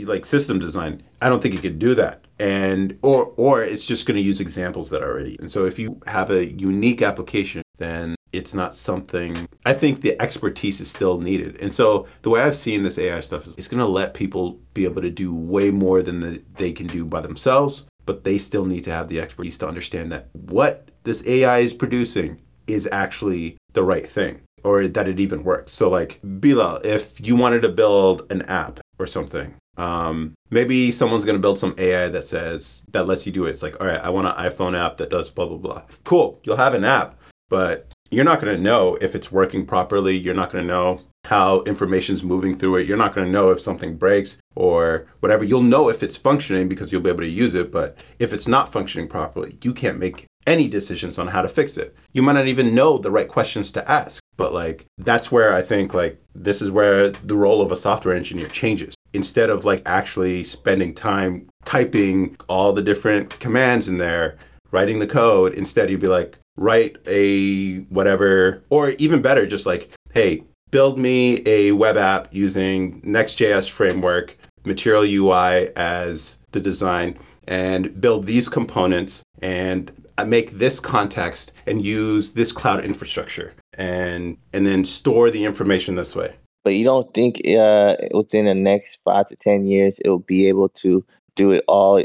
like 0.00 0.26
system 0.26 0.58
design, 0.58 1.02
I 1.20 1.28
don't 1.28 1.42
think 1.42 1.54
it 1.54 1.62
could 1.62 1.78
do 1.78 1.94
that. 1.94 2.24
And 2.38 2.98
or 3.02 3.32
or 3.36 3.62
it's 3.62 3.86
just 3.86 4.06
going 4.06 4.16
to 4.16 4.22
use 4.22 4.40
examples 4.40 4.90
that 4.90 5.02
are 5.02 5.10
already. 5.10 5.36
And 5.40 5.50
so 5.50 5.64
if 5.66 5.78
you 5.78 6.00
have 6.06 6.30
a 6.30 6.46
unique 6.46 7.02
application, 7.02 7.62
then 7.78 8.14
it's 8.32 8.54
not 8.54 8.74
something 8.74 9.48
I 9.64 9.72
think 9.72 10.00
the 10.00 10.20
expertise 10.20 10.80
is 10.80 10.90
still 10.90 11.20
needed. 11.20 11.60
And 11.60 11.72
so 11.72 12.06
the 12.22 12.30
way 12.30 12.42
I've 12.42 12.56
seen 12.56 12.82
this 12.82 12.98
AI 12.98 13.20
stuff 13.20 13.46
is 13.46 13.56
it's 13.56 13.68
going 13.68 13.80
to 13.80 13.86
let 13.86 14.14
people 14.14 14.58
be 14.74 14.84
able 14.84 15.02
to 15.02 15.10
do 15.10 15.34
way 15.34 15.70
more 15.70 16.02
than 16.02 16.20
the, 16.20 16.42
they 16.56 16.72
can 16.72 16.86
do 16.86 17.04
by 17.04 17.20
themselves, 17.20 17.86
but 18.08 18.24
they 18.24 18.38
still 18.38 18.64
need 18.64 18.84
to 18.84 18.90
have 18.90 19.08
the 19.08 19.20
expertise 19.20 19.58
to 19.58 19.68
understand 19.68 20.10
that 20.10 20.30
what 20.32 20.90
this 21.04 21.22
AI 21.26 21.58
is 21.58 21.74
producing 21.74 22.40
is 22.66 22.88
actually 22.90 23.58
the 23.74 23.82
right 23.82 24.08
thing 24.08 24.40
or 24.64 24.88
that 24.88 25.06
it 25.06 25.20
even 25.20 25.44
works. 25.44 25.72
So, 25.72 25.90
like, 25.90 26.18
Bilal, 26.22 26.80
if 26.84 27.20
you 27.20 27.36
wanted 27.36 27.60
to 27.60 27.68
build 27.68 28.22
an 28.32 28.40
app 28.46 28.80
or 28.98 29.04
something, 29.04 29.56
um, 29.76 30.32
maybe 30.48 30.90
someone's 30.90 31.26
going 31.26 31.36
to 31.36 31.46
build 31.46 31.58
some 31.58 31.74
AI 31.76 32.08
that 32.08 32.24
says, 32.24 32.86
that 32.92 33.06
lets 33.06 33.26
you 33.26 33.32
do 33.32 33.44
it. 33.44 33.50
It's 33.50 33.62
like, 33.62 33.78
all 33.78 33.86
right, 33.86 34.00
I 34.00 34.08
want 34.08 34.26
an 34.26 34.42
iPhone 34.42 34.74
app 34.74 34.96
that 34.96 35.10
does 35.10 35.28
blah, 35.28 35.44
blah, 35.44 35.58
blah. 35.58 35.82
Cool. 36.04 36.40
You'll 36.44 36.56
have 36.56 36.72
an 36.72 36.84
app, 36.84 37.20
but 37.50 37.92
you're 38.10 38.24
not 38.24 38.40
going 38.40 38.56
to 38.56 38.62
know 38.62 38.96
if 39.00 39.14
it's 39.14 39.32
working 39.32 39.66
properly. 39.66 40.16
You're 40.16 40.34
not 40.34 40.50
going 40.50 40.64
to 40.64 40.68
know 40.68 40.98
how 41.24 41.62
information's 41.62 42.24
moving 42.24 42.56
through 42.56 42.76
it. 42.76 42.86
You're 42.86 42.96
not 42.96 43.14
going 43.14 43.26
to 43.26 43.32
know 43.32 43.50
if 43.50 43.60
something 43.60 43.96
breaks 43.96 44.38
or 44.56 45.06
whatever. 45.20 45.44
You'll 45.44 45.62
know 45.62 45.88
if 45.88 46.02
it's 46.02 46.16
functioning 46.16 46.68
because 46.68 46.90
you'll 46.90 47.02
be 47.02 47.10
able 47.10 47.20
to 47.20 47.28
use 47.28 47.54
it, 47.54 47.70
but 47.70 47.98
if 48.18 48.32
it's 48.32 48.48
not 48.48 48.72
functioning 48.72 49.08
properly, 49.08 49.58
you 49.62 49.74
can't 49.74 49.98
make 49.98 50.26
any 50.46 50.68
decisions 50.68 51.18
on 51.18 51.28
how 51.28 51.42
to 51.42 51.48
fix 51.48 51.76
it. 51.76 51.94
You 52.12 52.22
might 52.22 52.32
not 52.32 52.46
even 52.46 52.74
know 52.74 52.96
the 52.96 53.10
right 53.10 53.28
questions 53.28 53.70
to 53.72 53.90
ask. 53.90 54.22
But 54.38 54.54
like 54.54 54.86
that's 54.96 55.30
where 55.30 55.52
I 55.52 55.60
think 55.60 55.92
like 55.92 56.22
this 56.34 56.62
is 56.62 56.70
where 56.70 57.10
the 57.10 57.36
role 57.36 57.60
of 57.60 57.72
a 57.72 57.76
software 57.76 58.14
engineer 58.14 58.48
changes. 58.48 58.94
Instead 59.12 59.50
of 59.50 59.64
like 59.64 59.82
actually 59.84 60.44
spending 60.44 60.94
time 60.94 61.48
typing 61.64 62.36
all 62.48 62.72
the 62.72 62.82
different 62.82 63.38
commands 63.40 63.88
in 63.88 63.98
there, 63.98 64.38
writing 64.70 65.00
the 65.00 65.06
code, 65.06 65.54
instead 65.54 65.90
you'd 65.90 66.00
be 66.00 66.08
like, 66.08 66.38
write 66.58 66.96
a 67.06 67.78
whatever, 67.84 68.62
or 68.68 68.90
even 68.98 69.22
better, 69.22 69.46
just 69.46 69.66
like, 69.66 69.90
hey, 70.12 70.44
build 70.70 70.98
me 70.98 71.42
a 71.46 71.72
web 71.72 71.96
app 71.96 72.28
using 72.32 73.00
Next.js 73.04 73.70
framework, 73.70 74.36
Material 74.64 75.04
UI 75.04 75.70
as 75.76 76.38
the 76.52 76.60
design, 76.60 77.18
and 77.46 77.98
build 78.00 78.26
these 78.26 78.48
components 78.48 79.22
and 79.40 79.90
make 80.26 80.50
this 80.52 80.80
context 80.80 81.52
and 81.66 81.84
use 81.84 82.32
this 82.32 82.52
cloud 82.52 82.84
infrastructure 82.84 83.54
and 83.74 84.36
and 84.52 84.66
then 84.66 84.84
store 84.84 85.30
the 85.30 85.44
information 85.44 85.94
this 85.94 86.14
way. 86.14 86.34
But 86.64 86.74
you 86.74 86.84
don't 86.84 87.12
think 87.14 87.40
uh, 87.46 87.96
within 88.12 88.46
the 88.46 88.54
next 88.54 88.96
five 88.96 89.26
to 89.28 89.36
ten 89.36 89.64
years 89.64 89.98
it 90.04 90.08
will 90.08 90.18
be 90.18 90.48
able 90.48 90.68
to 90.70 91.04
do 91.36 91.52
it 91.52 91.64
all 91.68 92.04